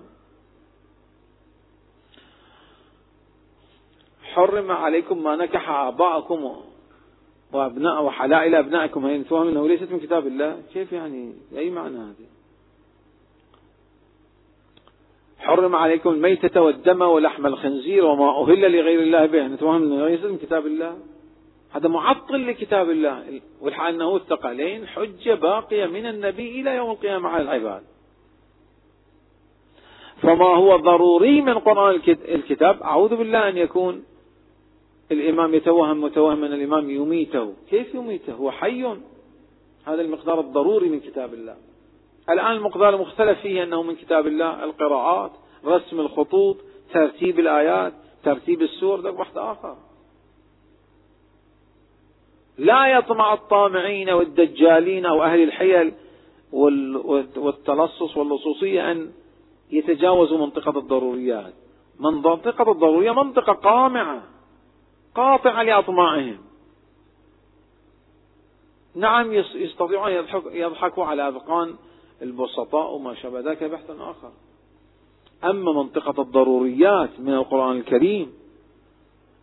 حرم 4.22 4.70
عليكم 4.70 5.22
ما 5.22 5.36
نكح 5.36 5.70
آباءكم. 5.70 6.71
وأبناء 7.52 8.04
وحلائل 8.04 8.54
أبنائكم 8.54 9.06
هي 9.06 9.24
توهم 9.24 9.48
أنه 9.48 9.68
ليست 9.68 9.92
من 9.92 10.00
كتاب 10.00 10.26
الله. 10.26 10.62
كيف 10.72 10.92
يعني؟ 10.92 11.32
أي 11.56 11.70
معنى 11.70 11.98
هذه؟ 11.98 12.26
حرم 15.38 15.76
عليكم 15.76 16.10
الميتة 16.10 16.60
والدم 16.60 17.02
ولحم 17.02 17.46
الخنزير 17.46 18.04
وما 18.04 18.42
أهل 18.42 18.72
لغير 18.72 19.00
الله 19.00 19.26
به. 19.26 19.46
نتوهم 19.46 19.82
أنه 19.82 20.08
ليست 20.08 20.24
من 20.24 20.38
كتاب 20.38 20.66
الله. 20.66 20.96
هذا 21.72 21.88
معطل 21.88 22.46
لكتاب 22.46 22.90
الله. 22.90 23.40
والحال 23.60 23.94
أنه 23.94 24.16
الثقلين 24.16 24.86
حجة 24.86 25.34
باقية 25.34 25.86
من 25.86 26.06
النبي 26.06 26.60
إلى 26.60 26.76
يوم 26.76 26.90
القيامة 26.90 27.28
على 27.28 27.42
العباد. 27.42 27.82
فما 30.22 30.44
هو 30.44 30.76
ضروري 30.76 31.40
من 31.42 31.58
قرآن 31.58 32.00
الكتاب؟ 32.08 32.82
أعوذ 32.82 33.16
بالله 33.16 33.48
أن 33.48 33.56
يكون 33.56 34.04
الإمام 35.10 35.54
يتوهم 35.54 36.00
متوهم 36.00 36.44
أن 36.44 36.52
الإمام 36.52 36.90
يميته. 36.90 37.54
كيف 37.70 37.94
يميته؟ 37.94 38.32
هو 38.32 38.50
حي. 38.50 38.84
هذا 39.84 40.00
المقدار 40.02 40.40
الضروري 40.40 40.88
من 40.88 41.00
كتاب 41.00 41.34
الله. 41.34 41.56
الآن 42.30 42.52
المقدار 42.52 42.94
المختلف 42.94 43.40
فيه 43.40 43.62
أنه 43.62 43.82
من 43.82 43.94
كتاب 43.96 44.26
الله 44.26 44.64
القراءات 44.64 45.32
رسم 45.64 46.00
الخطوط 46.00 46.56
ترتيب 46.92 47.38
الآيات 47.40 47.92
ترتيب 48.24 48.62
السور 48.62 49.00
ده 49.00 49.10
بحث 49.10 49.36
آخر. 49.36 49.76
لا 52.58 52.86
يطمع 52.86 53.34
الطامعين 53.34 54.10
والدجالين 54.10 55.06
أو 55.06 55.22
أهل 55.22 55.42
الحيل 55.42 55.92
والتلصص 57.36 58.16
واللصوصية 58.16 58.92
أن 58.92 59.10
يتجاوز 59.70 60.32
منطقة 60.32 60.78
الضروريات. 60.78 61.52
منطقة 62.00 62.72
الضرورية 62.72 63.12
منطقة 63.12 63.52
قامعة. 63.52 64.22
قاطعة 65.14 65.62
لأطماعهم. 65.62 66.38
نعم 68.94 69.32
يستطيعون 69.32 70.12
يضحكوا 70.52 71.04
على 71.04 71.28
أذقان 71.28 71.74
البسطاء 72.22 72.94
وما 72.94 73.14
شابه 73.14 73.40
ذلك 73.40 73.64
بحث 73.64 73.90
آخر. 73.90 74.32
أما 75.44 75.72
منطقة 75.72 76.22
الضروريات 76.22 77.20
من 77.20 77.34
القرآن 77.34 77.76
الكريم 77.76 78.32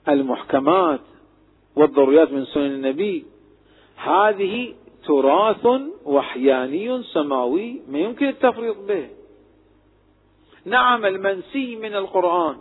المحكمات 0.08 1.02
والضروريات 1.76 2.32
من 2.32 2.46
سنن 2.46 2.66
النبي 2.66 3.26
هذه 3.96 4.76
تراث 5.08 5.68
وحياني 6.06 7.04
سماوي 7.04 7.82
ما 7.88 8.00
يمكن 8.00 8.28
التفريط 8.28 8.78
به. 8.78 9.10
نعم 10.66 11.06
المنسي 11.06 11.76
من 11.76 11.96
القرآن 11.96 12.58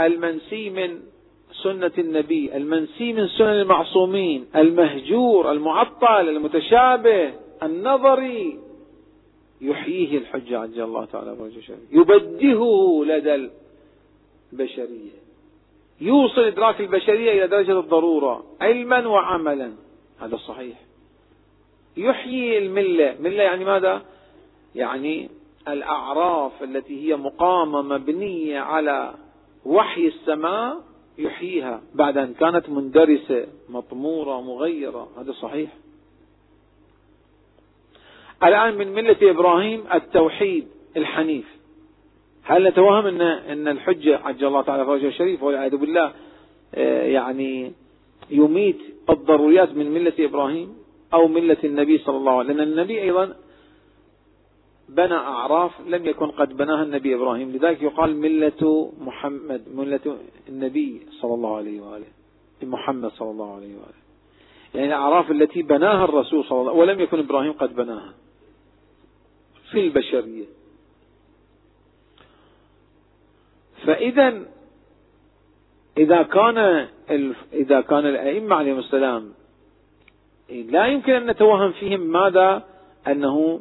المنسي 0.00 0.70
من 0.70 1.02
سنة 1.52 1.92
النبي 1.98 2.56
المنسي 2.56 3.12
من 3.12 3.28
سنن 3.28 3.48
المعصومين 3.48 4.46
المهجور 4.56 5.52
المعطل 5.52 6.28
المتشابه 6.28 7.32
النظري 7.62 8.58
يحييه 9.60 10.18
الحجة 10.18 10.58
عجل 10.58 10.82
الله 10.82 11.04
تعالى 11.04 11.36
فرجه 11.36 11.76
يبدهه 11.92 13.04
لدى 13.04 13.48
البشرية. 14.52 15.20
يوصل 16.00 16.40
إدراك 16.40 16.80
البشرية 16.80 17.32
إلى 17.32 17.46
درجة 17.46 17.80
الضرورة 17.80 18.44
علما 18.60 19.06
وعملا. 19.06 19.72
هذا 20.20 20.36
صحيح. 20.36 20.76
يحيي 21.96 22.58
الملة. 22.58 23.16
ملة 23.20 23.42
يعني 23.42 23.64
ماذا؟ 23.64 24.02
يعني 24.74 25.28
الأعراف 25.68 26.62
التي 26.62 27.08
هي 27.08 27.16
مقامة 27.16 27.82
مبنية 27.82 28.60
على 28.60 29.14
وحي 29.64 30.06
السماء 30.06 30.89
يحييها 31.20 31.82
بعد 31.94 32.18
أن 32.18 32.34
كانت 32.34 32.68
مندرسة 32.68 33.46
مطمورة 33.68 34.40
مغيرة. 34.40 35.08
هذا 35.18 35.32
صحيح. 35.32 35.70
الآن 38.44 38.74
من 38.74 38.92
ملة 38.92 39.16
إبراهيم 39.22 39.84
التوحيد 39.94 40.68
الحنيف. 40.96 41.44
هل 42.42 42.68
نتوهم 42.68 43.06
أن 43.06 43.20
أن 43.20 43.68
الحجة 43.68 44.18
عجل 44.18 44.46
الله 44.46 44.62
تعالى 44.62 44.84
فرجه 44.84 45.06
الشريف؟ 45.06 45.42
والعياذ 45.42 45.76
بالله 45.76 46.12
آه، 46.74 47.04
يعني 47.04 47.72
يميت 48.30 48.78
الضروريات 49.10 49.72
من 49.72 49.90
ملة 49.90 50.12
إبراهيم 50.18 50.74
أو 51.14 51.28
ملة 51.28 51.56
النبي 51.64 51.98
صلى 51.98 52.16
الله 52.16 52.32
عليه 52.32 52.44
وسلم؟ 52.44 52.58
لأن 52.58 52.68
النبي 52.68 53.02
أيضا 53.02 53.36
بنى 54.90 55.14
أعراف 55.14 55.80
لم 55.86 56.06
يكن 56.06 56.30
قد 56.30 56.56
بناها 56.56 56.82
النبي 56.82 57.14
إبراهيم. 57.14 57.50
لذلك 57.50 57.82
يقال 57.82 58.16
ملة 58.16 58.92
محمد 59.00 59.62
ملة 59.74 60.16
النبي 60.48 61.06
صلى 61.20 61.34
الله 61.34 61.56
عليه 61.56 61.80
وآله. 61.80 62.06
محمد 62.62 63.10
صلى 63.10 63.30
الله 63.30 63.54
عليه 63.54 63.74
وآله. 63.74 64.00
يعني 64.74 64.86
الأعراف 64.86 65.30
التي 65.30 65.62
بناها 65.62 66.04
الرسول 66.04 66.44
صلى 66.44 66.60
الله 66.60 66.70
عليه 66.70 66.82
وسلم 66.82 66.90
ولم 66.90 67.00
يكن 67.00 67.18
إبراهيم 67.18 67.52
قد 67.52 67.76
بناها. 67.76 68.14
في 69.70 69.80
البشرية. 69.80 70.44
فإذا 73.86 74.46
إذا 75.98 76.22
كان 76.22 76.58
إذا 77.52 77.80
كان 77.80 78.06
الأئمة 78.06 78.56
عليهم 78.56 78.78
السلام 78.78 79.32
لا 80.50 80.86
يمكن 80.86 81.12
أن 81.12 81.26
نتوهم 81.30 81.72
فيهم 81.72 82.00
ماذا 82.00 82.64
أنه 83.06 83.60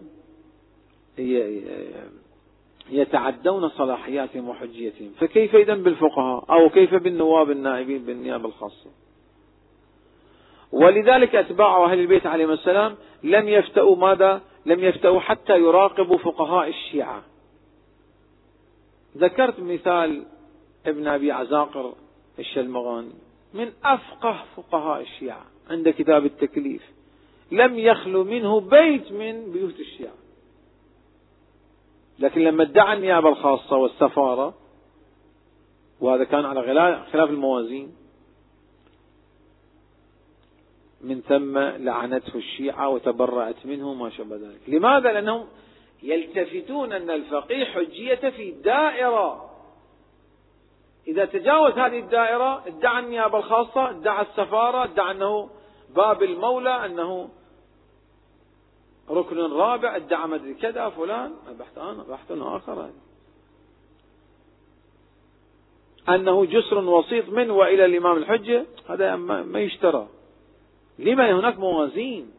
يتعدون 2.89 3.69
صلاحياتهم 3.69 4.49
وحجيتهم 4.49 5.11
فكيف 5.19 5.55
إذا 5.55 5.73
بالفقهاء؟ 5.73 6.45
أو 6.49 6.69
كيف 6.69 6.95
بالنواب 6.95 7.51
النائبين 7.51 8.05
بالنيابة 8.05 8.47
الخاصة؟ 8.47 8.89
ولذلك 10.71 11.35
أتباع 11.35 11.85
أهل 11.85 11.99
البيت 11.99 12.25
عليهم 12.25 12.51
السلام 12.51 12.95
لم 13.23 13.47
يفتأوا 13.47 13.95
ماذا؟ 13.95 14.41
لم 14.65 14.83
يفتأوا 14.83 15.19
حتى 15.19 15.57
يراقبوا 15.57 16.17
فقهاء 16.17 16.69
الشيعة. 16.69 17.23
ذكرت 19.17 19.59
مثال 19.59 20.25
ابن 20.85 21.07
أبي 21.07 21.31
عزاقر 21.31 21.93
الشلمغاني 22.39 23.13
من 23.53 23.71
أفقه 23.83 24.43
فقهاء 24.55 25.01
الشيعة 25.01 25.45
عند 25.69 25.89
كتاب 25.89 26.25
التكليف. 26.25 26.81
لم 27.51 27.79
يخلو 27.79 28.23
منه 28.23 28.59
بيت 28.59 29.11
من 29.11 29.51
بيوت 29.51 29.79
الشيعة. 29.79 30.13
لكن 32.19 32.41
لما 32.41 32.63
ادعى 32.63 32.97
النيابة 32.97 33.29
الخاصة 33.29 33.77
والسفارة 33.77 34.53
وهذا 35.99 36.23
كان 36.23 36.45
على 36.45 36.61
خلاف 37.11 37.29
الموازين 37.29 37.95
من 41.01 41.21
ثم 41.21 41.57
لعنته 41.59 42.35
الشيعة 42.35 42.89
وتبرأت 42.89 43.65
منه 43.65 43.93
ما 43.93 44.09
شابه 44.09 44.35
ذلك 44.35 44.59
لماذا؟ 44.67 45.11
لأنهم 45.11 45.47
يلتفتون 46.03 46.93
أن 46.93 47.09
الفقيه 47.09 47.65
حجية 47.65 48.29
في 48.29 48.51
دائرة 48.51 49.49
إذا 51.07 51.25
تجاوز 51.25 51.73
هذه 51.73 51.99
الدائرة 51.99 52.67
ادعى 52.67 52.99
النيابة 53.03 53.37
الخاصة 53.37 53.89
ادعى 53.89 54.25
السفارة 54.25 54.83
ادعى 54.83 55.11
أنه 55.11 55.49
باب 55.95 56.23
المولى 56.23 56.85
أنه 56.85 57.29
ركن 59.09 59.37
رابع 59.37 59.95
ادعى 59.95 60.27
مدري 60.27 60.53
كذا 60.53 60.89
فلان 60.89 61.33
بحث 61.59 61.77
أنا 61.77 62.03
بحث 62.09 62.31
آخر. 62.31 62.89
أنه 66.09 66.45
جسر 66.45 66.77
وسيط 66.77 67.29
من 67.29 67.51
وإلى 67.51 67.85
الإمام 67.85 68.17
الحجة 68.17 68.65
هذا 68.89 69.15
ما 69.15 69.59
يشترى. 69.59 70.07
لما 70.99 71.39
هناك 71.39 71.59
موازين 71.59 72.31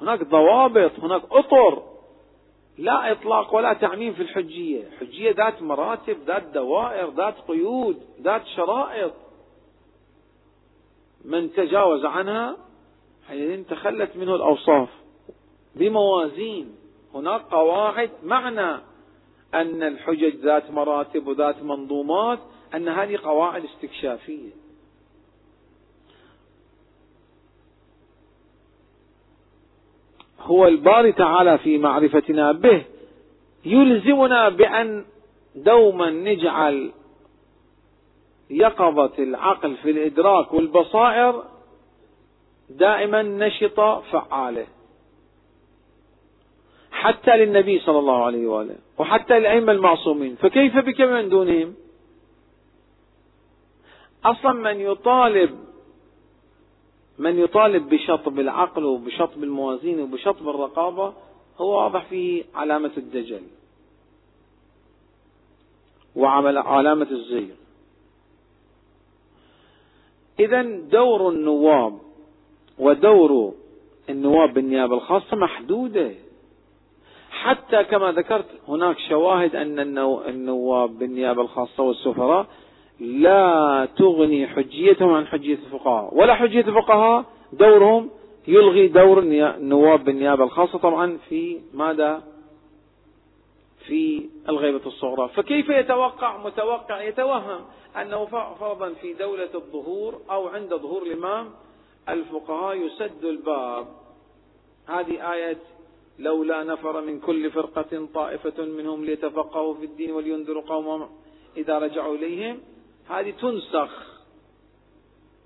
هناك 0.00 0.22
ضوابط 0.22 0.90
هناك 0.98 1.22
أطر 1.30 1.82
لا 2.78 3.12
إطلاق 3.12 3.54
ولا 3.54 3.72
تعميم 3.72 4.12
في 4.12 4.22
الحجية. 4.22 4.82
الحجية 4.86 5.30
ذات 5.30 5.62
مراتب 5.62 6.16
ذات 6.26 6.42
دوائر 6.42 7.10
ذات 7.10 7.34
قيود 7.48 8.02
ذات 8.20 8.46
شرائط. 8.46 9.12
من 11.24 11.52
تجاوز 11.52 12.04
عنها 12.04 12.56
حينئذ 13.28 13.64
تخلت 13.64 14.16
منه 14.16 14.34
الأوصاف. 14.34 14.88
بموازين. 15.76 16.76
هناك 17.14 17.40
قواعد 17.40 18.10
معنى 18.24 18.80
أن 19.54 19.82
الحجج 19.82 20.36
ذات 20.36 20.70
مراتب 20.70 21.26
وذات 21.26 21.62
منظومات 21.62 22.38
أن 22.74 22.88
هذه 22.88 23.16
قواعد 23.16 23.64
استكشافية. 23.64 24.50
هو 30.40 30.66
الباري 30.66 31.12
تعالى 31.12 31.58
في 31.58 31.78
معرفتنا 31.78 32.52
به 32.52 32.84
يلزمنا 33.64 34.48
بأن 34.48 35.04
دوما 35.54 36.10
نجعل 36.10 36.92
يقظة 38.50 39.12
العقل 39.18 39.76
في 39.76 39.90
الإدراك 39.90 40.52
والبصائر 40.52 41.44
دائما 42.70 43.22
نشطة 43.22 44.00
فعالة. 44.00 44.66
حتى 46.96 47.36
للنبي 47.36 47.78
صلى 47.80 47.98
الله 47.98 48.24
عليه 48.24 48.46
وآله 48.46 48.76
وحتى 48.98 49.38
للأئمة 49.38 49.72
المعصومين. 49.72 50.36
فكيف 50.36 50.76
بك 50.76 51.00
من 51.00 51.28
دونهم؟ 51.28 51.74
أصلا 54.24 54.52
من 54.52 54.80
يطالب 54.80 55.50
من 57.18 57.38
يطالب 57.38 57.88
بشطب 57.88 58.40
العقل 58.40 58.84
وبشطب 58.84 59.44
الموازين 59.44 60.00
وبشطب 60.00 60.48
الرقابة 60.48 61.12
هو 61.58 61.70
واضح 61.84 62.04
فيه 62.04 62.44
علامة 62.54 62.90
الدجل 62.96 63.42
وعلامة 66.16 67.10
الزيغ 67.10 67.54
إذا 70.40 70.62
دور 70.62 71.28
النواب 71.28 71.98
ودور 72.78 73.54
النواب 74.10 74.54
بالنيابة 74.54 74.94
الخاصة 74.94 75.36
محدودة. 75.36 76.25
حتى 77.42 77.84
كما 77.84 78.12
ذكرت 78.12 78.46
هناك 78.68 78.96
شواهد 79.08 79.56
أن 79.56 79.78
النواب 80.28 80.98
بالنيابة 80.98 81.42
الخاصة 81.42 81.82
والسفراء 81.82 82.46
لا 83.00 83.88
تغني 83.98 84.46
حجيتهم 84.46 85.12
عن 85.12 85.26
حجية 85.26 85.54
الفقهاء 85.54 86.14
ولا 86.14 86.34
حجية 86.34 86.60
الفقهاء 86.60 87.24
دورهم 87.52 88.10
يلغي 88.48 88.88
دور 88.88 89.18
النواب 89.18 90.04
بالنيابة 90.04 90.44
الخاصة 90.44 90.78
طبعا 90.78 91.18
في 91.28 91.60
ماذا؟ 91.74 92.22
في 93.86 94.28
الغيبة 94.48 94.86
الصغرى. 94.86 95.28
فكيف 95.28 95.68
يتوقع 95.68 96.36
متوقع 96.36 97.02
يتوهم 97.02 97.60
أنه 98.00 98.24
فرضا 98.60 98.92
في 99.00 99.12
دولة 99.12 99.48
الظهور 99.54 100.20
أو 100.30 100.48
عند 100.48 100.74
ظهور 100.74 101.02
الإمام 101.02 101.50
الفقهاء 102.08 102.76
يسد 102.76 103.24
الباب. 103.24 103.86
هذه 104.88 105.32
آية 105.32 105.58
لولا 106.18 106.64
نفر 106.64 107.00
من 107.00 107.20
كل 107.20 107.50
فرقة 107.50 108.08
طائفة 108.14 108.64
منهم 108.64 109.04
ليتفقهوا 109.04 109.74
في 109.74 109.84
الدين 109.84 110.10
ولينذروا 110.10 110.62
قومهم 110.62 111.08
إذا 111.56 111.78
رجعوا 111.78 112.14
إليهم 112.14 112.60
هذه 113.08 113.30
تنسخ 113.30 114.16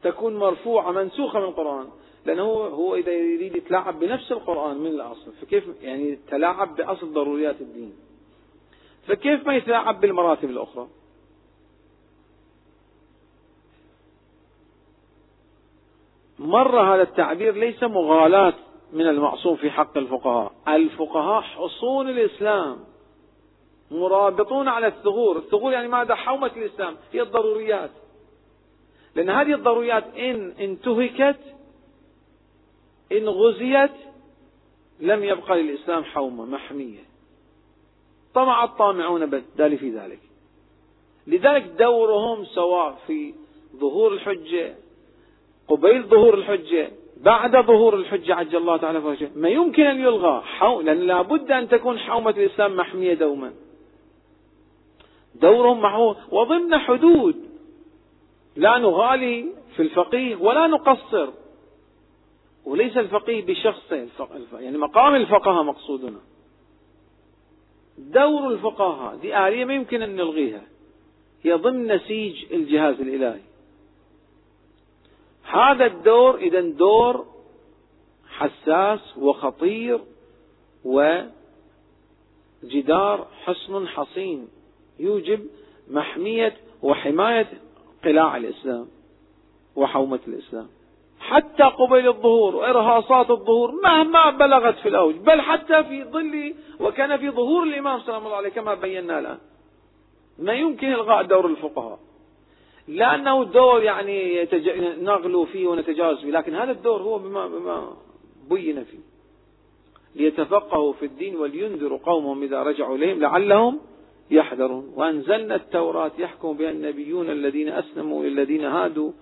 تكون 0.02 0.36
مرفوعة 0.36 0.92
منسوخة 0.92 1.38
من 1.38 1.44
القرآن 1.44 1.88
لأنه 2.26 2.42
هو 2.42 2.96
إذا 2.96 3.12
يريد 3.12 3.56
يتلاعب 3.56 3.98
بنفس 3.98 4.32
القرآن 4.32 4.78
من 4.78 4.86
الأصل 4.86 5.32
فكيف 5.32 5.64
يعني 5.82 6.18
تلاعب 6.30 6.76
بأصل 6.76 7.12
ضروريات 7.12 7.60
الدين؟ 7.60 7.92
فكيف 9.06 9.46
ما 9.46 9.56
يتلاعب 9.56 10.00
بالمراتب 10.00 10.50
الأخرى؟ 10.50 10.88
مر 16.38 16.80
هذا 16.80 17.02
التعبير 17.02 17.54
ليس 17.54 17.82
مغالاة 17.82 18.54
من 18.92 19.06
المعصوم 19.06 19.56
في 19.56 19.70
حق 19.70 19.98
الفقهاء. 19.98 20.52
الفقهاء 20.68 21.40
حصون 21.40 22.08
الإسلام 22.08 22.78
مرابطون 23.90 24.68
على 24.68 24.86
الثغور. 24.86 25.36
الثغور 25.36 25.72
يعني 25.72 25.88
ماذا؟ 25.88 26.14
حومة 26.14 26.50
الإسلام 26.56 26.96
هي 27.12 27.22
الضروريات. 27.22 27.90
لأن 29.14 29.30
هذه 29.30 29.54
الضروريات 29.54 30.04
إن 30.16 30.50
انتهكت 30.60 31.40
إن 33.12 33.28
غزيت 33.28 33.90
لم 35.00 35.24
يبقى 35.24 35.62
للإسلام 35.62 36.04
حومة 36.04 36.44
محمية. 36.44 37.04
طمع 38.34 38.64
الطامعون 38.64 39.26
بدال 39.26 39.78
في 39.78 39.90
ذلك. 39.90 40.20
لذلك 41.26 41.62
دورهم 41.62 42.44
سواء 42.44 42.98
في 43.06 43.34
ظهور 43.76 44.12
الحجة 44.12 44.74
قبيل 45.68 46.02
ظهور 46.02 46.34
الحجة 46.34 46.90
بعد 47.24 47.56
ظهور 47.66 47.94
الحجة 47.94 48.34
عجل 48.34 48.56
الله 48.56 48.76
تعالى 48.76 49.00
فرجه 49.00 49.30
ما 49.36 49.48
يمكن 49.48 49.82
أن 49.82 50.00
يلغى 50.00 50.42
حو... 50.44 50.80
لأن 50.80 50.98
لابد 50.98 51.50
أن 51.50 51.68
تكون 51.68 51.98
حومة 51.98 52.30
الإسلام 52.30 52.76
محمية 52.76 53.14
دوما. 53.14 53.52
دورهم 55.34 55.80
معه 55.80 56.16
وضمن 56.34 56.78
حدود. 56.78 57.36
لا 58.56 58.78
نغالي 58.78 59.46
في 59.76 59.82
الفقيه 59.82 60.36
ولا 60.36 60.66
نقصر. 60.66 61.28
وليس 62.64 62.96
الفقيه 62.96 63.46
بشخصه 63.46 64.08
يعني 64.60 64.78
مقام 64.78 65.14
الفقهاء 65.14 65.62
مقصودنا. 65.62 66.20
دور 67.98 68.48
الفقهاء. 68.48 69.16
دي 69.16 69.48
آلية 69.48 69.64
ما 69.64 69.74
يمكن 69.74 70.02
أن 70.02 70.16
نلغيها. 70.16 70.62
هي 71.42 71.52
ضمن 71.52 71.92
نسيج 71.94 72.52
الجهاز 72.52 73.00
الإلهي. 73.00 73.49
هذا 75.52 75.86
الدور 75.86 76.36
إذا 76.36 76.60
دور 76.60 77.26
حساس 78.28 79.00
وخطير 79.18 80.00
وجدار 82.62 83.26
حصن 83.44 83.88
حصين. 83.88 84.48
يوجب 84.98 85.46
محمية 85.90 86.56
وحماية 86.82 87.46
قلاع 88.04 88.36
الإسلام 88.36 88.88
وحومة 89.76 90.20
الإسلام. 90.28 90.68
حتى 91.20 91.62
قبيل 91.62 92.08
الظهور 92.08 92.56
وإرهاصات 92.56 93.30
الظهور 93.30 93.72
مهما 93.82 94.30
بلغت 94.30 94.78
في 94.78 94.88
الأوج 94.88 95.14
بل 95.14 95.40
حتى 95.40 95.84
في 95.84 96.04
ظل 96.04 96.54
وكان 96.80 97.16
في 97.16 97.30
ظهور 97.30 97.62
الإمام 97.62 98.00
صلى 98.00 98.16
الله 98.16 98.36
عليه 98.36 98.48
كما 98.48 98.74
بينا 98.74 99.18
الآن. 99.18 99.38
ما 100.38 100.52
يمكن 100.52 100.92
إلغاء 100.92 101.22
دور 101.22 101.46
الفقهاء. 101.46 101.98
لا 102.90 103.14
أنه 103.14 103.44
دور 103.44 103.82
يعني 103.82 104.48
نغلو 105.02 105.44
فيه 105.44 105.66
ونتجاوز 105.66 106.20
فيه 106.20 106.30
لكن 106.30 106.54
هذا 106.54 106.72
الدور 106.72 107.02
هو 107.02 107.18
بما, 107.18 107.46
بما 107.46 107.96
بين 108.50 108.84
فيه. 108.84 108.98
ليتفقهوا 110.14 110.92
في 110.92 111.06
الدين 111.06 111.36
ولينذروا 111.36 111.98
قومهم 111.98 112.42
إذا 112.42 112.62
رجعوا 112.62 112.96
إليهم 112.96 113.20
لعلهم 113.20 113.80
يحذرون. 114.30 114.92
وأنزلنا 114.96 115.54
التوراة 115.54 116.10
يحكم 116.18 116.52
بها 116.52 116.70
النبيون 116.70 117.30
الذين 117.30 117.68
أسلموا 117.68 118.24
للذين 118.24 118.64
هادوا 118.64 119.12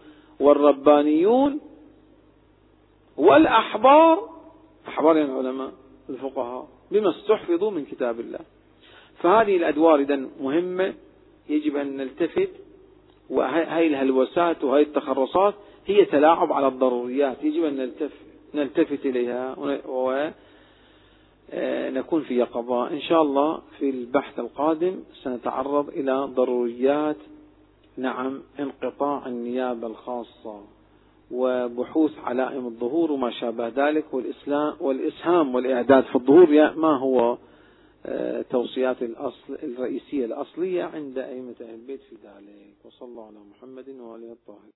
والربانيون 0.40 1.61
والأحبار 3.16 4.28
أحبار 4.89 5.16
يعني 5.16 5.32
العلماء 5.32 5.73
الفقهاء 6.11 6.69
بما 6.90 7.11
استحفظوا 7.11 7.70
من 7.70 7.85
كتاب 7.85 8.20
الله. 8.20 8.40
فهذه 9.19 9.57
الأدوار 9.57 10.01
إذا 10.01 10.28
مهمة 10.40 10.95
يجب 11.49 11.77
أن 11.77 11.97
نلتفت 11.97 12.68
وهي 13.31 13.87
الهلوسات 13.87 14.65
وهي 14.65 14.83
التخرصات 14.83 15.55
هي 15.87 16.05
تلاعب 16.05 16.53
على 16.53 16.69
الضروريات. 16.69 17.45
يجب 17.45 17.65
أن 17.65 17.77
نلتفت, 17.77 18.17
نلتفت 18.55 19.07
إليها. 19.07 19.57
ونكون 21.53 22.23
في 22.23 22.39
يقظة 22.39 22.91
إن 22.91 23.01
شاء 23.01 23.23
الله 23.23 23.61
في 23.79 23.91
البحث 23.91 24.39
القادم 24.39 24.97
سنتعرض 25.23 25.89
إلى 25.89 26.29
ضروريات. 26.35 27.17
نعم 27.97 28.41
انقطاع 28.61 29.27
النيابة 29.27 29.87
الخاصة 29.87 30.61
وبحوث 31.31 32.13
علائم 32.25 32.67
الظهور 32.67 33.13
وما 33.13 33.31
شابه 33.31 33.69
ذلك 33.69 34.05
والإسلام 34.15 34.75
والإسهام 34.81 35.55
والإعداد 35.55 36.05
في 36.05 36.15
الظهور. 36.17 36.73
ما 36.77 36.97
هو 36.99 37.21
آه، 37.33 37.39
توصيات 38.51 39.03
الأصل 39.03 39.55
الرئيسية 39.62 40.25
الأصلية 40.25 40.85
عند 40.85 41.19
أئمة 41.19 41.55
أهل 41.61 41.75
البيت 41.75 42.01
في 42.01 42.15
ذلك. 42.15 42.75
وصلى 42.85 43.09
الله 43.09 43.27
على 43.27 43.39
محمد 43.39 43.89
وآله 43.89 44.33
الطاهر 44.33 44.70